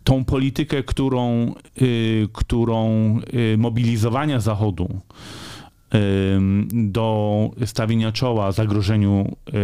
tą 0.04 0.24
politykę, 0.24 0.82
którą, 0.82 1.54
y, 1.82 2.28
którą 2.32 3.18
y, 3.34 3.58
mobilizowania 3.58 4.40
Zachodu 4.40 5.00
do 6.72 7.50
stawienia 7.66 8.12
czoła 8.12 8.52
zagrożeniu 8.52 9.36
y, 9.48 9.56
y, 9.56 9.60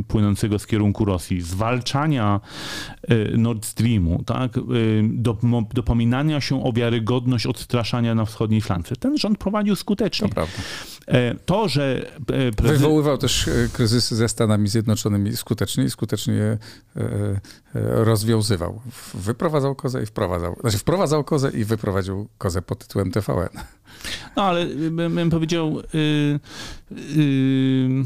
y, 0.00 0.04
płynącego 0.08 0.58
z 0.58 0.66
kierunku 0.66 1.04
Rosji, 1.04 1.40
zwalczania 1.40 2.40
Nord 3.36 3.64
Streamu, 3.66 4.22
tak, 4.26 4.52
dopominania 5.74 6.40
się 6.40 6.64
o 6.64 6.72
wiarygodność 6.72 7.46
odstraszania 7.46 8.14
na 8.14 8.24
wschodniej 8.24 8.60
flance. 8.60 8.96
Ten 8.96 9.18
rząd 9.18 9.38
prowadził 9.38 9.76
skutecznie. 9.76 10.28
To. 11.06 11.12
E, 11.12 11.34
To, 11.34 11.68
że 11.68 12.06
e. 12.32 12.62
Wywoływał 12.62 13.18
też 13.18 13.48
e, 13.48 13.52
kryzysy 13.72 14.16
ze 14.16 14.28
Stanami 14.28 14.68
Zjednoczonymi 14.68 15.36
skutecznie 15.36 15.84
i 15.84 15.90
skutecznie 15.90 16.34
je 16.34 16.58
rozwiązywał. 17.84 18.80
Wyprowadzał 19.14 19.74
kozę 19.74 20.02
i 20.02 20.06
wprowadzał. 20.06 20.56
Znaczy 20.60 20.78
wprowadzał 20.78 21.24
kozę 21.24 21.50
i 21.50 21.64
wyprowadził 21.64 22.28
kozę 22.38 22.62
pod 22.62 22.78
tytułem 22.78 23.10
TVN. 23.10 23.48
No 24.36 24.42
ale 24.42 24.66
bym, 24.66 25.30
powiedział, 25.30 25.80
y, 25.80 25.98
y, 25.98 26.40
y, 27.16 28.04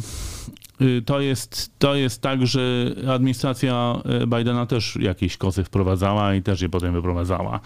to, 1.04 1.20
jest, 1.20 1.78
to 1.78 1.94
jest 1.94 2.22
tak, 2.22 2.46
że 2.46 2.94
administracja 3.08 4.02
y, 4.22 4.26
Bidena 4.26 4.66
też 4.66 4.96
jakieś 5.00 5.36
kozy 5.36 5.64
wprowadzała 5.64 6.34
i 6.34 6.42
też 6.42 6.60
je 6.60 6.68
potem 6.68 6.92
wyprowadzała. 6.92 7.60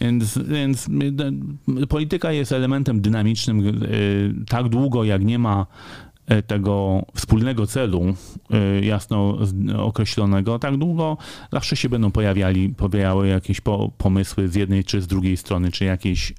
Więc, 0.00 0.38
więc 0.38 0.88
y, 1.82 1.86
polityka 1.86 2.32
jest 2.32 2.52
elementem 2.52 3.00
dynamicznym 3.00 3.66
y, 3.66 4.34
tak 4.48 4.68
długo, 4.68 5.04
jak 5.04 5.24
nie 5.24 5.38
ma 5.38 5.66
y, 6.05 6.05
tego 6.46 7.02
wspólnego 7.14 7.66
celu 7.66 8.14
y, 8.80 8.84
jasno 8.84 9.38
określonego, 9.78 10.58
tak 10.58 10.76
długo 10.76 11.16
zawsze 11.52 11.76
się 11.76 11.88
będą 11.88 12.10
pojawiali, 12.10 12.68
pojawiały 12.68 13.28
jakieś 13.28 13.60
po, 13.60 13.90
pomysły 13.98 14.48
z 14.48 14.54
jednej 14.54 14.84
czy 14.84 15.02
z 15.02 15.06
drugiej 15.06 15.36
strony, 15.36 15.70
czy 15.70 15.84
jakieś, 15.84 16.30
y, 16.30 16.34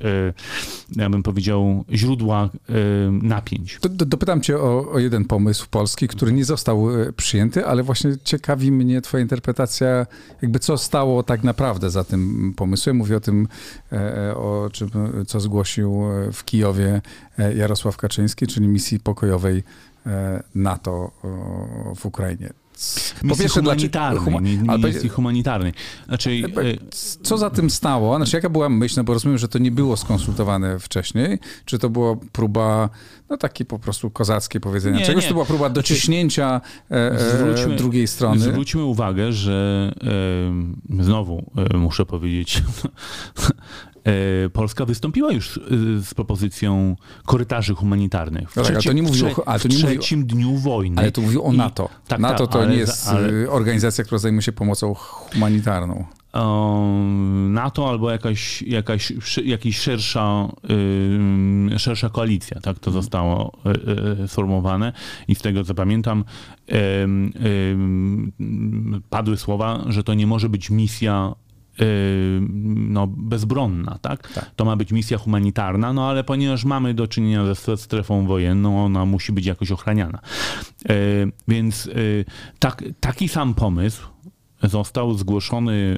ja 0.96 1.10
bym 1.10 1.24
powiedział, 1.24 1.86
źródła 1.92 2.50
napięć. 3.12 3.80
Do, 3.82 3.90
do, 3.90 4.06
dopytam 4.06 4.42
cię 4.42 4.58
o, 4.58 4.92
o 4.92 5.00
jeden 5.00 5.26
pomysł 5.26 5.68
polski, 5.72 6.08
który 6.08 6.34
nie 6.34 6.46
został 6.46 7.02
e, 7.02 7.14
przyjęty, 7.14 7.66
ale 7.66 7.84
właśnie 7.84 8.18
ciekawi 8.24 8.72
mnie 8.72 9.02
twoja 9.02 9.22
interpretacja, 9.22 10.06
jakby 10.42 10.60
co 10.60 10.78
stało 10.78 11.24
tak 11.24 11.44
naprawdę 11.44 11.90
za 11.90 12.04
tym 12.04 12.54
pomysłem. 12.56 12.96
Mówię 12.96 13.18
o 13.18 13.20
tym, 13.20 13.48
e, 13.92 14.36
o 14.36 14.70
czym, 14.72 14.90
e, 15.22 15.26
co 15.26 15.40
zgłosił 15.40 16.04
e, 16.12 16.32
w 16.32 16.46
Kijowie 16.46 16.88
e, 16.96 17.02
Jarosław 17.56 17.98
Kaczyński, 17.98 18.48
czyli 18.48 18.68
misji 18.68 19.00
pokojowej 19.00 19.64
e, 20.06 20.44
NATO 20.56 21.12
w 21.96 22.06
Ukrainie. 22.06 22.50
Po 23.22 23.28
Misji 23.28 23.42
pierwsze, 23.44 23.62
dlaczego- 23.62 24.20
humanitarnej, 24.20 24.58
huma- 24.60 24.70
ale 24.72 24.80
misji 24.94 25.10
humanitarnej. 25.10 25.74
Znaczy, 26.08 26.30
y, 26.32 26.78
Co 27.24 27.38
za 27.38 27.50
tym 27.50 27.70
stało? 27.70 28.18
Znaczy, 28.18 28.36
jaka 28.38 28.50
była 28.50 28.70
myśl? 28.70 28.94
No 28.98 29.04
bo 29.04 29.14
rozumiem, 29.14 29.38
że 29.38 29.48
to 29.48 29.60
nie 29.60 29.72
było 29.72 29.98
skonsultowane 29.98 30.80
wcześniej. 30.80 31.40
Czy 31.66 31.80
to 31.80 31.90
była 31.90 32.16
próba, 32.32 32.90
no 33.30 33.38
takie 33.38 33.66
po 33.66 33.80
prostu 33.80 34.10
kozackie 34.12 34.60
powiedzenia 34.60 35.00
Nie, 35.00 35.06
czegoś? 35.06 35.24
nie. 35.24 35.28
To 35.30 35.34
była 35.34 35.46
próba 35.46 35.70
dociśnięcia 35.70 36.62
e, 36.92 37.12
e, 37.12 37.20
Zwróćmy- 37.38 37.76
drugiej 37.76 38.08
strony? 38.08 38.40
Zwróćmy 38.40 38.84
uwagę, 38.84 39.32
że 39.34 39.92
e, 41.00 41.04
znowu 41.04 41.52
e, 41.74 41.78
muszę 41.78 42.06
powiedzieć, 42.06 42.64
e, 42.86 42.92
Polska 44.54 44.86
wystąpiła 44.86 45.32
już 45.32 45.58
e, 45.58 45.62
z 46.02 46.14
propozycją 46.14 46.96
korytarzy 47.26 47.76
humanitarnych. 47.76 48.52
W 48.52 48.56
tak, 48.56 48.82
to 48.84 48.94
nie 48.94 49.04
w 49.04 49.06
trze- 49.06 49.36
to 49.36 49.44
w 49.60 49.64
mówiło- 49.66 49.90
trzecim 49.90 50.26
dniu 50.26 50.56
wojny. 50.58 51.02
Ale 51.02 51.12
tu 51.12 51.22
mówił 51.22 51.46
o 51.46 51.54
I- 51.54 51.58
NATO. 51.58 51.90
tak, 52.08 52.20
NATO 52.20 52.48
tak, 52.48 52.54
to 52.54 52.60
ale 52.62 52.72
nie 52.72 52.78
jest 52.78 53.08
ale- 53.08 53.30
e, 53.44 53.50
organizacja, 53.50 54.04
która 54.04 54.20
zajmuje 54.20 54.42
się 54.42 54.52
pomocą 54.52 54.94
humanitarną. 54.94 56.06
um, 56.34 57.54
NATO 57.54 57.90
albo 57.90 58.12
jakaś, 58.12 58.62
jakaś, 58.62 59.14
jakiś 59.46 59.80
szersza, 59.80 60.48
ym, 60.70 61.70
szersza 61.78 62.10
koalicja, 62.10 62.60
tak 62.62 62.80
to 62.80 62.92
zostało 62.92 63.58
y, 64.20 64.24
y, 64.24 64.28
sformułowane 64.28 64.94
i 65.28 65.36
z 65.36 65.40
tego 65.42 65.64
co 65.64 65.76
pamiętam 65.76 66.24
padły 69.10 69.38
słowa, 69.38 69.84
że 69.88 70.04
to 70.04 70.14
nie 70.14 70.28
może 70.28 70.50
być 70.50 70.70
misja 70.70 71.34
no, 72.90 73.08
bezbronna, 73.08 73.98
tak? 74.02 74.34
Tak. 74.34 74.52
To 74.56 74.66
ma 74.66 74.76
być 74.76 74.92
misja 74.92 75.18
humanitarna, 75.18 75.94
no 75.94 76.10
ale 76.10 76.24
ponieważ 76.24 76.66
mamy 76.66 76.94
do 76.94 77.08
czynienia 77.08 77.56
ze 77.56 77.78
strefą 77.78 78.28
wojenną, 78.28 78.86
ona 78.86 79.06
musi 79.06 79.32
być 79.32 79.46
jakoś 79.46 79.72
ochraniana. 79.72 80.20
E, 80.90 80.94
Więc 81.48 81.88
e, 81.88 81.92
tak, 82.60 82.84
taki 83.00 83.28
sam 83.28 83.54
pomysł 83.54 84.08
został 84.64 85.14
zgłoszony 85.14 85.98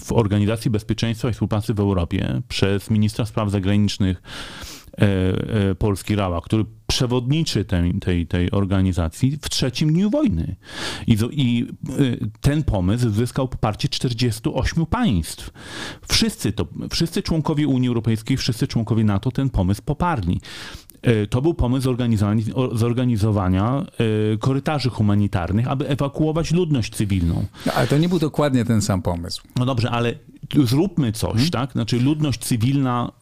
w 0.00 0.12
Organizacji 0.12 0.70
Bezpieczeństwa 0.70 1.28
i 1.28 1.32
Współpracy 1.32 1.74
w 1.74 1.80
Europie 1.80 2.42
przez 2.48 2.90
ministra 2.90 3.26
spraw 3.26 3.50
zagranicznych 3.50 4.22
Polski 5.78 6.16
Rała, 6.16 6.40
który 6.40 6.64
przewodniczy 6.86 7.64
tej, 7.64 7.94
tej, 7.94 8.26
tej 8.26 8.50
organizacji 8.50 9.38
w 9.42 9.48
trzecim 9.50 9.92
dniu 9.92 10.10
wojny. 10.10 10.56
I, 11.06 11.18
I 11.30 11.66
e, 11.88 12.26
ten 12.40 12.62
pomysł 12.64 13.10
zyskał 13.10 13.48
poparcie 13.48 13.88
48 13.88 14.86
państw. 14.86 15.50
Wszyscy, 16.08 16.52
to, 16.52 16.66
wszyscy 16.90 17.22
członkowie 17.22 17.68
Unii 17.68 17.88
Europejskiej, 17.88 18.36
wszyscy 18.36 18.66
członkowie 18.66 19.04
NATO 19.04 19.30
ten 19.30 19.50
pomysł 19.50 19.82
poparli. 19.82 20.40
E, 21.02 21.26
To 21.26 21.42
był 21.42 21.54
pomysł 21.54 21.94
zorganizowania, 22.72 23.86
e, 24.34 24.36
korytarzy 24.38 24.90
humanitarnych, 24.90 25.68
aby 25.68 25.88
ewakuować 25.88 26.50
ludność 26.50 26.94
cywilną. 26.94 27.44
No, 27.66 27.72
ale 27.72 27.86
to 27.86 27.98
nie 27.98 28.08
był 28.08 28.18
dokładnie 28.18 28.64
ten 28.64 28.82
sam 28.82 29.02
pomysł. 29.02 29.42
No 29.56 29.66
dobrze, 29.66 29.90
ale 29.90 30.14
zróbmy 30.64 31.12
coś, 31.12 31.32
Mhm. 31.32 31.50
tak? 31.50 31.72
Znaczy 31.72 32.00
ludność 32.00 32.40
cywilna 32.40 33.12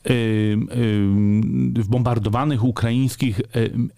w 1.75 1.87
bombardowanych 1.89 2.65
ukraińskich 2.65 3.41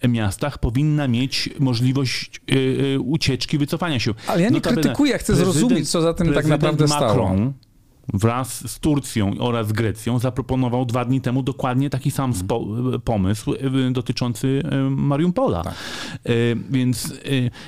miastach 0.09 0.57
powinna 0.57 1.07
mieć 1.07 1.49
możliwość 1.59 2.41
y, 2.51 2.55
y, 2.95 2.99
ucieczki, 2.99 3.57
wycofania 3.57 3.99
się. 3.99 4.13
Ale 4.27 4.41
ja 4.41 4.49
nie 4.49 4.53
Notabene 4.55 4.81
krytykuję, 4.81 5.11
ja 5.11 5.17
chcę 5.17 5.35
zrozumieć, 5.35 5.89
co 5.89 6.01
za 6.01 6.13
tym 6.13 6.33
tak 6.33 6.45
naprawdę 6.45 6.87
stało. 6.87 7.07
Macron 7.29 7.53
wraz 8.13 8.71
z 8.71 8.79
Turcją 8.79 9.37
oraz 9.39 9.71
Grecją 9.71 10.19
zaproponował 10.19 10.85
dwa 10.85 11.05
dni 11.05 11.21
temu 11.21 11.43
dokładnie 11.43 11.89
taki 11.89 12.11
sam 12.11 12.33
spo, 12.33 12.67
pomysł 13.03 13.53
y, 13.53 13.91
dotyczący 13.91 14.63
Mariupola. 14.89 15.63
Tak. 15.63 15.73
Więc 16.69 17.13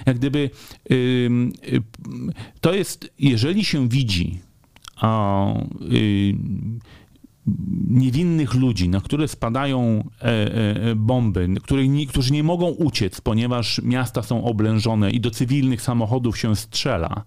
jak 0.06 0.17
gdyby 0.17 0.49
to 2.62 2.73
jest, 2.73 3.13
jeżeli 3.19 3.65
się 3.65 3.89
widzi 3.89 4.39
a, 5.03 5.53
y, 5.91 6.35
niewinnych 7.87 8.53
ludzi, 8.53 8.89
na 8.89 9.01
które 9.01 9.27
spadają 9.27 10.03
e, 10.21 10.25
e, 10.25 10.95
bomby, 10.95 11.49
których 11.63 11.89
nie, 11.89 12.07
którzy 12.07 12.33
nie 12.33 12.43
mogą 12.43 12.67
uciec, 12.67 13.21
ponieważ 13.21 13.81
miasta 13.83 14.23
są 14.23 14.43
oblężone 14.43 15.11
i 15.11 15.19
do 15.19 15.31
cywilnych 15.31 15.81
samochodów 15.81 16.37
się 16.37 16.55
strzela, 16.55 17.23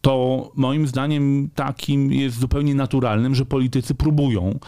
to 0.00 0.52
moim 0.56 0.86
zdaniem 0.86 1.50
takim 1.54 2.12
jest 2.12 2.38
zupełnie 2.38 2.74
naturalnym, 2.74 3.34
że 3.34 3.44
politycy 3.44 3.94
próbują 3.94 4.58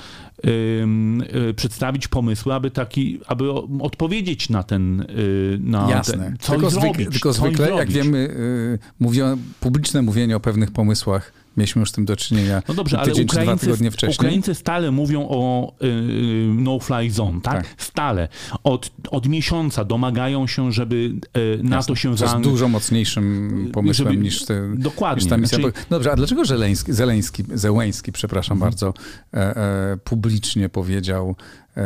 y, 0.45 1.55
przedstawić 1.57 2.09
pomysły, 2.09 2.55
aby 2.55 2.71
taki, 2.71 3.21
aby 3.27 3.53
odpowiedzieć 3.81 4.51
na 4.51 4.63
ten, 4.63 5.01
y, 5.01 5.59
na 5.61 5.91
Jasne. 5.91 6.19
ten, 6.25 6.37
coś 6.39 6.51
tylko 6.51 6.71
zrobić. 6.71 6.95
zwykle, 6.95 7.13
tylko 7.13 7.33
zwykle 7.33 7.71
jak 7.71 7.91
wiemy, 7.91 8.19
y, 8.19 9.39
publiczne 9.61 10.03
mówienie 10.03 10.37
o 10.37 10.41
pewnych 10.41 10.71
pomysłach 10.71 11.40
Mieliśmy 11.57 11.81
już 11.81 11.91
z 11.91 11.93
tym 11.93 12.05
do 12.05 12.17
czynienia 12.17 12.63
no 12.69 12.75
dobrze, 12.75 12.99
tydzień 12.99 13.15
ale 13.15 13.25
Ukraińcy, 13.25 13.51
czy 13.51 13.57
dwa 13.57 13.57
tygodnie 13.57 13.91
wcześniej. 13.91 14.15
Ukraińcy 14.15 14.55
stale 14.55 14.91
mówią 14.91 15.27
o 15.29 15.73
y, 15.83 16.53
no-fly 16.55 17.11
zone, 17.11 17.41
tak? 17.41 17.55
tak? 17.55 17.75
Stale. 17.79 18.29
Od, 18.65 18.91
od 19.11 19.29
miesiąca 19.29 19.85
domagają 19.85 20.47
się, 20.47 20.73
żeby 20.73 21.13
y, 21.37 21.61
NATO 21.63 21.95
się 21.95 22.09
zaangażowało. 22.09 22.33
To 22.33 22.49
jest 22.49 22.51
dużo 22.51 22.69
mocniejszym 22.69 23.71
pomysłem 23.73 24.09
żeby, 24.09 24.23
niż, 24.23 24.45
te, 24.45 24.75
dokładnie, 24.77 25.23
niż 25.23 25.31
ta 25.31 25.37
misja. 25.37 25.59
Znaczy... 25.59 25.73
Dobrze, 25.91 26.13
a 26.13 26.17
dlaczego 26.17 26.45
Zeleński, 26.45 26.93
Zeleński, 26.93 27.45
Zełęński, 27.55 28.13
przepraszam 28.13 28.57
mhm. 28.57 28.71
bardzo, 28.71 28.95
e, 29.35 29.57
e, 29.57 29.97
publicznie 30.05 30.69
powiedział, 30.69 31.37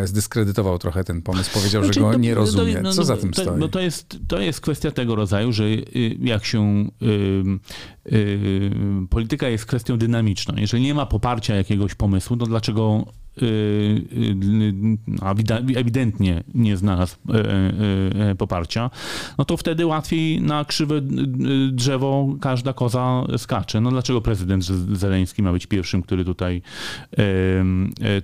zdyskredytował 0.05 0.79
trochę 0.79 1.05
ten 1.05 1.23
pomysł, 1.23 1.51
powiedział, 1.55 1.85
znaczy, 1.85 2.01
że 2.01 2.07
go 2.07 2.13
to, 2.13 2.19
nie 2.19 2.35
rozumie. 2.35 2.81
No, 2.83 2.93
Co 2.93 3.01
no, 3.01 3.05
za 3.05 3.17
tym 3.17 3.33
to, 3.33 3.43
stoi? 3.43 3.59
No 3.59 3.69
to 3.69 3.81
jest, 3.81 4.19
to 4.29 4.41
jest 4.41 4.61
kwestia 4.61 4.91
tego 4.91 5.15
rodzaju, 5.15 5.53
że 5.53 5.65
y, 5.65 6.17
jak 6.21 6.45
się 6.45 6.89
y, 7.03 8.13
y, 8.13 8.71
polityka 9.11 9.49
jest 9.49 9.67
kwestią 9.67 9.99
dynamiczną. 9.99 10.55
Jeżeli 10.57 10.83
nie 10.83 10.95
ma 10.95 11.07
poparcia 11.07 11.55
jakiegoś 11.55 11.95
pomysłu, 11.95 12.37
to 12.37 12.47
dlaczego 12.47 13.05
Y, 13.05 13.07
y, 13.07 13.24
ewidentnie 15.77 16.45
nie 16.55 16.77
znalazł 16.77 17.17
e, 17.29 17.35
e, 17.35 18.31
e, 18.31 18.35
poparcia, 18.35 18.91
no 19.39 19.45
to 19.45 19.57
wtedy 19.57 19.87
łatwiej 19.87 20.41
na 20.41 20.65
krzywe 20.65 21.01
drzewo 21.73 22.37
każda 22.41 22.73
koza 22.73 23.25
skacze. 23.37 23.81
No 23.81 23.91
dlaczego 23.91 24.21
prezydent 24.21 24.65
Zeleński 24.93 25.43
ma 25.43 25.53
być 25.53 25.67
pierwszym, 25.67 26.03
który 26.03 26.25
tutaj 26.25 26.63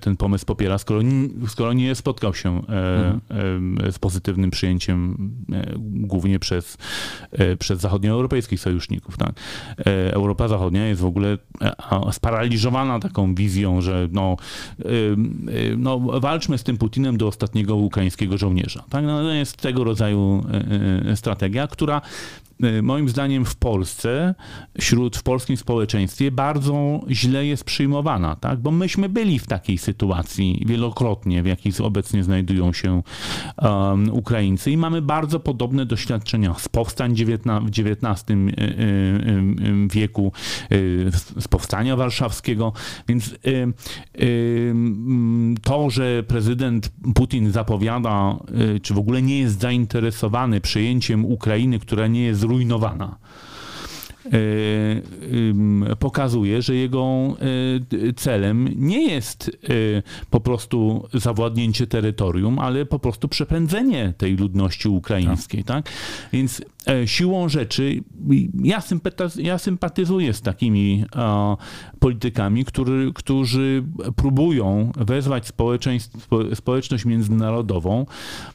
ten 0.01 0.17
pomysł 0.17 0.45
popiera, 0.45 0.77
skoro, 0.77 1.01
skoro 1.47 1.73
nie 1.73 1.95
spotkał 1.95 2.33
się 2.33 2.61
z 3.91 3.99
pozytywnym 3.99 4.51
przyjęciem 4.51 5.17
głównie 5.79 6.39
przez, 6.39 6.77
przez 7.59 7.79
zachodnioeuropejskich 7.79 8.59
sojuszników. 8.59 9.17
Tak? 9.17 9.31
Europa 10.11 10.47
Zachodnia 10.47 10.87
jest 10.87 11.01
w 11.01 11.05
ogóle 11.05 11.37
sparaliżowana 12.11 12.99
taką 12.99 13.35
wizją, 13.35 13.81
że 13.81 14.07
no, 14.11 14.37
no, 15.77 15.99
walczmy 15.99 16.57
z 16.57 16.63
tym 16.63 16.77
Putinem 16.77 17.17
do 17.17 17.27
ostatniego 17.27 17.75
ukraińskiego 17.75 18.37
żołnierza. 18.37 18.83
Tak? 18.89 19.05
No, 19.05 19.21
to 19.21 19.31
jest 19.31 19.57
tego 19.57 19.83
rodzaju 19.83 20.45
e, 21.05 21.11
e, 21.11 21.15
strategia, 21.15 21.67
która 21.67 22.01
moim 22.81 23.09
zdaniem 23.09 23.45
w 23.45 23.55
Polsce, 23.55 24.35
wśród 24.79 25.17
w 25.17 25.23
polskim 25.23 25.57
społeczeństwie 25.57 26.31
bardzo 26.31 27.01
źle 27.09 27.45
jest 27.45 27.63
przyjmowana, 27.63 28.35
tak? 28.35 28.59
bo 28.59 28.71
myśmy 28.71 29.09
byli 29.09 29.39
w 29.39 29.47
takiej 29.47 29.77
sytuacji 29.77 30.63
wielokrotnie, 30.65 31.43
w 31.43 31.45
jakiej 31.45 31.71
obecnie 31.79 32.23
znajdują 32.23 32.73
się 32.73 33.03
um, 33.57 34.13
Ukraińcy 34.13 34.71
i 34.71 34.77
mamy 34.77 35.01
bardzo 35.01 35.39
podobne 35.39 35.85
doświadczenia 35.85 36.53
z 36.53 36.69
powstań 36.69 37.15
w 37.15 37.67
XIX 37.67 38.39
wieku, 39.91 40.31
z 41.39 41.47
powstania 41.47 41.95
warszawskiego, 41.95 42.73
więc 43.07 43.35
to, 45.63 45.89
że 45.89 46.23
prezydent 46.23 46.91
Putin 47.15 47.51
zapowiada, 47.51 48.37
y, 48.75 48.79
czy 48.79 48.93
w 48.93 48.97
ogóle 48.97 49.21
nie 49.21 49.39
jest 49.39 49.59
zainteresowany 49.59 50.61
przyjęciem 50.61 51.25
Ukrainy, 51.25 51.79
która 51.79 52.07
nie 52.07 52.21
jest 52.21 52.39
zrujnowana, 52.51 53.17
y, 54.25 55.01
pokazuje, 55.99 56.61
że 56.61 56.75
jego 56.75 57.35
y, 57.93 58.13
celem 58.13 58.69
nie 58.75 59.11
jest 59.11 59.57
po 60.29 60.39
prostu 60.39 61.07
zawładnięcie 61.13 61.87
terytorium, 61.87 62.59
ale 62.59 62.85
po 62.85 62.99
prostu 62.99 63.27
przepędzenie 63.27 64.13
tej 64.17 64.35
ludności 64.35 64.89
ukraińskiej. 64.89 65.63
Tak? 65.63 65.89
Więc 66.33 66.61
E, 66.87 67.07
siłą 67.07 67.49
rzeczy 67.49 68.03
ja, 68.63 68.83
ja 69.37 69.57
sympatyzuję 69.57 70.33
z 70.33 70.41
takimi 70.41 71.05
politykami, 71.99 72.65
który, 72.65 73.11
którzy 73.13 73.83
próbują 74.15 74.91
wezwać 74.97 75.51
społeczność 76.53 77.05
międzynarodową 77.05 78.05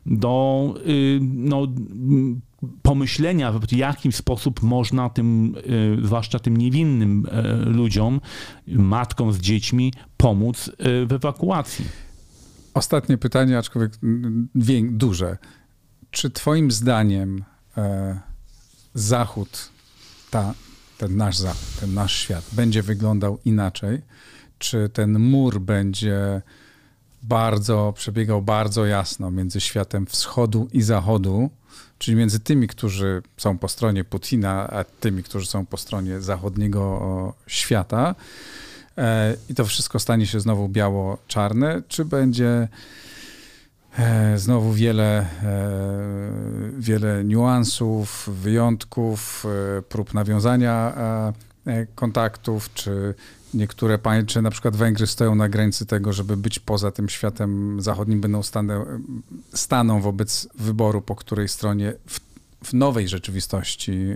do 0.06 0.74
y, 0.86 1.18
no, 1.22 1.66
pomyślenia, 2.82 3.52
w 3.52 3.72
jaki 3.72 4.12
sposób 4.12 4.62
można 4.62 5.10
tym, 5.10 5.54
y, 5.56 6.06
zwłaszcza 6.06 6.38
tym 6.38 6.56
niewinnym 6.56 7.26
e, 7.30 7.42
ludziom, 7.56 8.20
matkom 8.66 9.32
z 9.32 9.38
dziećmi, 9.38 9.92
pomóc 10.16 10.68
e, 10.78 11.06
w 11.06 11.12
ewakuacji. 11.12 11.84
Ostatnie 12.74 13.18
pytanie, 13.18 13.58
aczkolwiek 13.58 13.92
duże. 14.90 15.38
Czy 16.10 16.30
Twoim 16.30 16.70
zdaniem 16.70 17.44
E, 17.76 18.20
Zachód, 18.94 19.68
ta, 20.30 20.54
ten 20.98 21.16
nasz 21.16 21.36
Zachód, 21.36 21.80
ten 21.80 21.94
nasz 21.94 22.16
świat 22.16 22.44
będzie 22.52 22.82
wyglądał 22.82 23.38
inaczej? 23.44 24.02
Czy 24.58 24.88
ten 24.88 25.18
mur 25.18 25.60
będzie 25.60 26.42
bardzo, 27.22 27.92
przebiegał 27.96 28.42
bardzo 28.42 28.86
jasno 28.86 29.30
między 29.30 29.60
światem 29.60 30.06
wschodu 30.06 30.68
i 30.72 30.82
zachodu, 30.82 31.50
czyli 31.98 32.16
między 32.16 32.40
tymi, 32.40 32.68
którzy 32.68 33.22
są 33.36 33.58
po 33.58 33.68
stronie 33.68 34.04
Putina, 34.04 34.68
a 34.70 34.84
tymi, 34.84 35.22
którzy 35.22 35.46
są 35.46 35.66
po 35.66 35.76
stronie 35.76 36.20
zachodniego 36.20 37.34
świata. 37.46 38.14
E, 38.98 39.36
I 39.48 39.54
to 39.54 39.64
wszystko 39.64 39.98
stanie 39.98 40.26
się 40.26 40.40
znowu 40.40 40.68
biało-czarne, 40.68 41.82
czy 41.88 42.04
będzie 42.04 42.68
E, 43.98 44.38
znowu 44.38 44.72
wiele, 44.72 45.18
e, 45.18 45.26
wiele 46.78 47.24
niuansów, 47.24 48.28
wyjątków, 48.32 49.46
prób 49.88 50.14
nawiązania 50.14 50.92
kontaktów, 51.94 52.74
czy 52.74 53.14
niektóre 53.56 53.98
państwa, 53.98 54.42
na 54.42 54.50
przykład 54.50 54.76
Węgry 54.76 55.06
stoją 55.06 55.34
na 55.34 55.48
granicy 55.48 55.86
tego, 55.86 56.12
żeby 56.12 56.36
być 56.36 56.58
poza 56.58 56.90
tym 56.90 57.08
światem 57.08 57.80
zachodnim, 57.82 58.20
będą 58.20 58.42
stanę, 58.42 58.84
staną 59.54 60.00
wobec 60.00 60.48
wyboru, 60.54 61.02
po 61.02 61.16
której 61.16 61.48
stronie 61.48 61.92
w, 62.06 62.20
w 62.64 62.74
nowej 62.74 63.08
rzeczywistości 63.08 64.06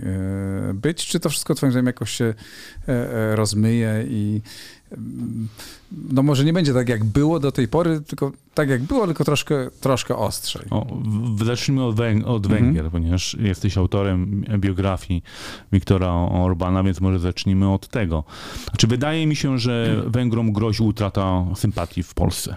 być, 0.73 1.07
czy 1.07 1.19
to 1.19 1.29
wszystko 1.29 1.55
twoim 1.55 1.71
zdaniem 1.71 1.87
jakoś 1.87 2.11
się 2.11 2.33
rozmyje 3.35 4.05
i 4.07 4.41
no 6.11 6.23
może 6.23 6.45
nie 6.45 6.53
będzie 6.53 6.73
tak, 6.73 6.89
jak 6.89 7.03
było 7.03 7.39
do 7.39 7.51
tej 7.51 7.67
pory, 7.67 8.01
tylko 8.01 8.31
tak, 8.53 8.69
jak 8.69 8.83
było, 8.83 9.05
tylko 9.05 9.23
troszkę, 9.23 9.69
troszkę 9.81 10.15
ostrzej. 10.15 10.65
O, 10.69 10.97
zacznijmy 11.45 11.83
od, 11.83 11.95
Węg 11.95 12.27
od 12.27 12.45
mhm. 12.45 12.63
Węgier, 12.63 12.91
ponieważ 12.91 13.37
jesteś 13.39 13.77
autorem 13.77 14.45
biografii 14.57 15.23
Wiktora 15.71 16.13
Orbana, 16.13 16.83
więc 16.83 17.01
może 17.01 17.19
zacznijmy 17.19 17.73
od 17.73 17.87
tego. 17.87 18.23
Czy 18.77 18.87
wydaje 18.87 19.27
mi 19.27 19.35
się, 19.35 19.59
że 19.59 20.03
Węgrom 20.07 20.53
grozi 20.53 20.83
utrata 20.83 21.45
sympatii 21.55 22.03
w 22.03 22.13
Polsce? 22.13 22.55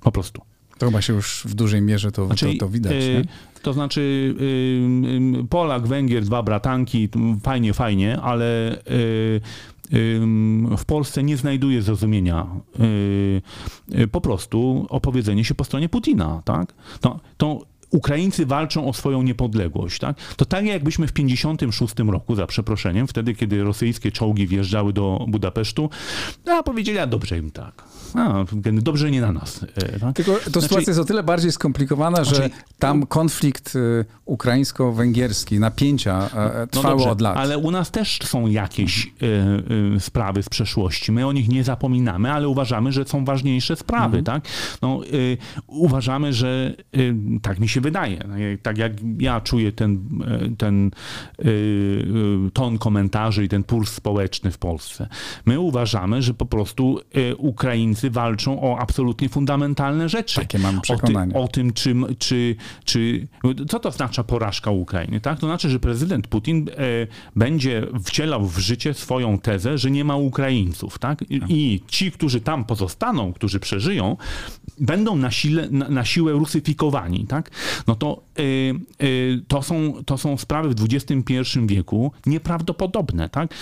Po 0.00 0.12
prostu. 0.12 0.42
To 0.78 0.86
chyba 0.86 1.02
się 1.02 1.12
już 1.12 1.42
w 1.44 1.54
dużej 1.54 1.82
mierze 1.82 2.12
to, 2.12 2.26
znaczy, 2.26 2.46
to, 2.46 2.58
to 2.58 2.68
widać. 2.68 2.92
Yy, 2.92 3.24
to 3.62 3.72
znaczy 3.72 4.34
yy, 5.34 5.44
Polak, 5.44 5.86
Węgier, 5.86 6.24
dwa 6.24 6.42
bratanki, 6.42 7.08
fajnie, 7.42 7.74
fajnie, 7.74 8.20
ale 8.20 8.76
yy, 8.90 9.40
w 10.78 10.84
Polsce 10.86 11.22
nie 11.22 11.36
znajduje 11.36 11.82
zrozumienia 11.82 12.46
y, 12.80 13.98
y, 14.00 14.08
po 14.08 14.20
prostu 14.20 14.86
opowiedzenie 14.88 15.44
się 15.44 15.54
po 15.54 15.64
stronie 15.64 15.88
Putina, 15.88 16.42
tak? 16.44 16.74
To, 17.00 17.20
to 17.36 17.72
Ukraińcy 17.92 18.46
walczą 18.46 18.88
o 18.88 18.92
swoją 18.92 19.22
niepodległość. 19.22 19.98
Tak? 19.98 20.16
To 20.36 20.44
tak 20.44 20.64
jakbyśmy 20.64 21.06
w 21.06 21.12
56 21.12 21.94
roku, 22.06 22.34
za 22.34 22.46
przeproszeniem, 22.46 23.06
wtedy 23.06 23.34
kiedy 23.34 23.64
rosyjskie 23.64 24.12
czołgi 24.12 24.46
wjeżdżały 24.46 24.92
do 24.92 25.24
Budapesztu, 25.28 25.90
a 26.46 26.62
powiedzieli, 26.62 26.98
a 26.98 27.06
dobrze 27.06 27.38
im 27.38 27.50
tak. 27.50 27.84
A, 28.16 28.44
dobrze 28.72 29.10
nie 29.10 29.20
na 29.20 29.32
nas. 29.32 29.64
E, 29.76 29.98
tak? 29.98 30.16
Tylko 30.16 30.32
to 30.32 30.40
znaczy, 30.40 30.60
sytuacja 30.60 30.90
jest 30.90 31.00
o 31.00 31.04
tyle 31.04 31.22
bardziej 31.22 31.52
skomplikowana, 31.52 32.24
że 32.24 32.36
znaczy, 32.36 32.50
tam 32.78 33.06
konflikt 33.06 33.76
y, 33.76 34.04
ukraińsko-węgierski, 34.24 35.58
napięcia 35.58 36.30
e, 36.34 36.58
no 36.60 36.66
trwało 36.66 36.94
no 36.94 36.96
dobrze, 36.96 37.10
od 37.10 37.20
lat. 37.20 37.36
Ale 37.36 37.58
u 37.58 37.70
nas 37.70 37.90
też 37.90 38.18
są 38.24 38.46
jakieś 38.46 39.12
y, 39.96 40.00
sprawy 40.00 40.42
z 40.42 40.48
przeszłości. 40.48 41.12
My 41.12 41.26
o 41.26 41.32
nich 41.32 41.48
nie 41.48 41.64
zapominamy, 41.64 42.32
ale 42.32 42.48
uważamy, 42.48 42.92
że 42.92 43.04
są 43.04 43.24
ważniejsze 43.24 43.76
sprawy. 43.76 44.18
Mhm. 44.18 44.24
Tak? 44.24 44.52
No, 44.82 45.00
uważamy, 45.66 46.32
że 46.32 46.74
tak 47.42 47.60
mi 47.60 47.68
się 47.68 47.80
wydaje. 47.80 48.24
No 48.28 48.34
tak 48.62 48.78
jak 48.78 48.92
ja 49.18 49.40
czuję 49.40 49.72
ten, 49.72 50.08
ten 50.58 50.90
ton 52.52 52.78
komentarzy 52.78 53.44
i 53.44 53.48
ten 53.48 53.64
puls 53.64 53.90
społeczny 53.90 54.50
w 54.50 54.58
Polsce. 54.58 55.08
My 55.46 55.60
uważamy, 55.60 56.22
że 56.22 56.34
po 56.34 56.46
prostu 56.46 57.00
Ukraińcy 57.38 58.01
Niemcy 58.02 58.10
walczą 58.10 58.62
o 58.62 58.78
absolutnie 58.78 59.28
fundamentalne 59.28 60.08
rzeczy. 60.08 60.40
Takie 60.40 60.58
mam 60.58 60.80
przekonanie. 60.80 61.34
O, 61.34 61.38
ty, 61.38 61.44
o 61.44 61.48
tym, 61.48 61.72
czy, 61.72 61.94
czy, 62.18 62.56
czy... 62.84 63.28
Co 63.68 63.80
to 63.80 63.88
oznacza 63.88 64.24
porażka 64.24 64.70
Ukrainy? 64.70 65.20
Tak? 65.20 65.38
To 65.38 65.46
znaczy, 65.46 65.70
że 65.70 65.80
prezydent 65.80 66.26
Putin 66.26 66.68
e, 66.70 66.74
będzie 67.36 67.86
wcielał 68.04 68.46
w 68.46 68.58
życie 68.58 68.94
swoją 68.94 69.38
tezę, 69.38 69.78
że 69.78 69.90
nie 69.90 70.04
ma 70.04 70.16
Ukraińców. 70.16 70.98
Tak? 70.98 71.22
I, 71.30 71.40
I 71.48 71.82
ci, 71.86 72.12
którzy 72.12 72.40
tam 72.40 72.64
pozostaną, 72.64 73.32
którzy 73.32 73.60
przeżyją, 73.60 74.16
będą 74.80 75.16
na, 75.16 75.30
sile, 75.30 75.70
na, 75.70 75.88
na 75.88 76.04
siłę 76.04 76.32
rusyfikowani. 76.32 77.26
Tak? 77.26 77.50
No 77.86 77.94
to, 77.94 78.22
e, 78.38 78.42
e, 78.42 79.06
to, 79.48 79.62
są, 79.62 80.04
to 80.06 80.18
są 80.18 80.36
sprawy 80.36 80.68
w 80.68 80.84
XXI 80.92 81.42
wieku 81.66 82.12
nieprawdopodobne. 82.26 83.28
Tak? 83.28 83.54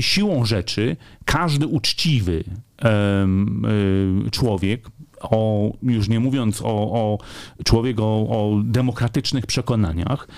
siłą 0.00 0.44
rzeczy 0.44 0.96
każdy 1.24 1.66
uczciwy 1.66 2.44
człowiek, 4.30 4.88
o, 5.20 5.70
już 5.82 6.08
nie 6.08 6.20
mówiąc 6.20 6.62
o, 6.62 6.66
o 6.92 7.18
człowiek 7.64 8.00
o, 8.00 8.28
o 8.28 8.60
demokratycznych 8.64 9.46
przekonaniach, 9.46 10.28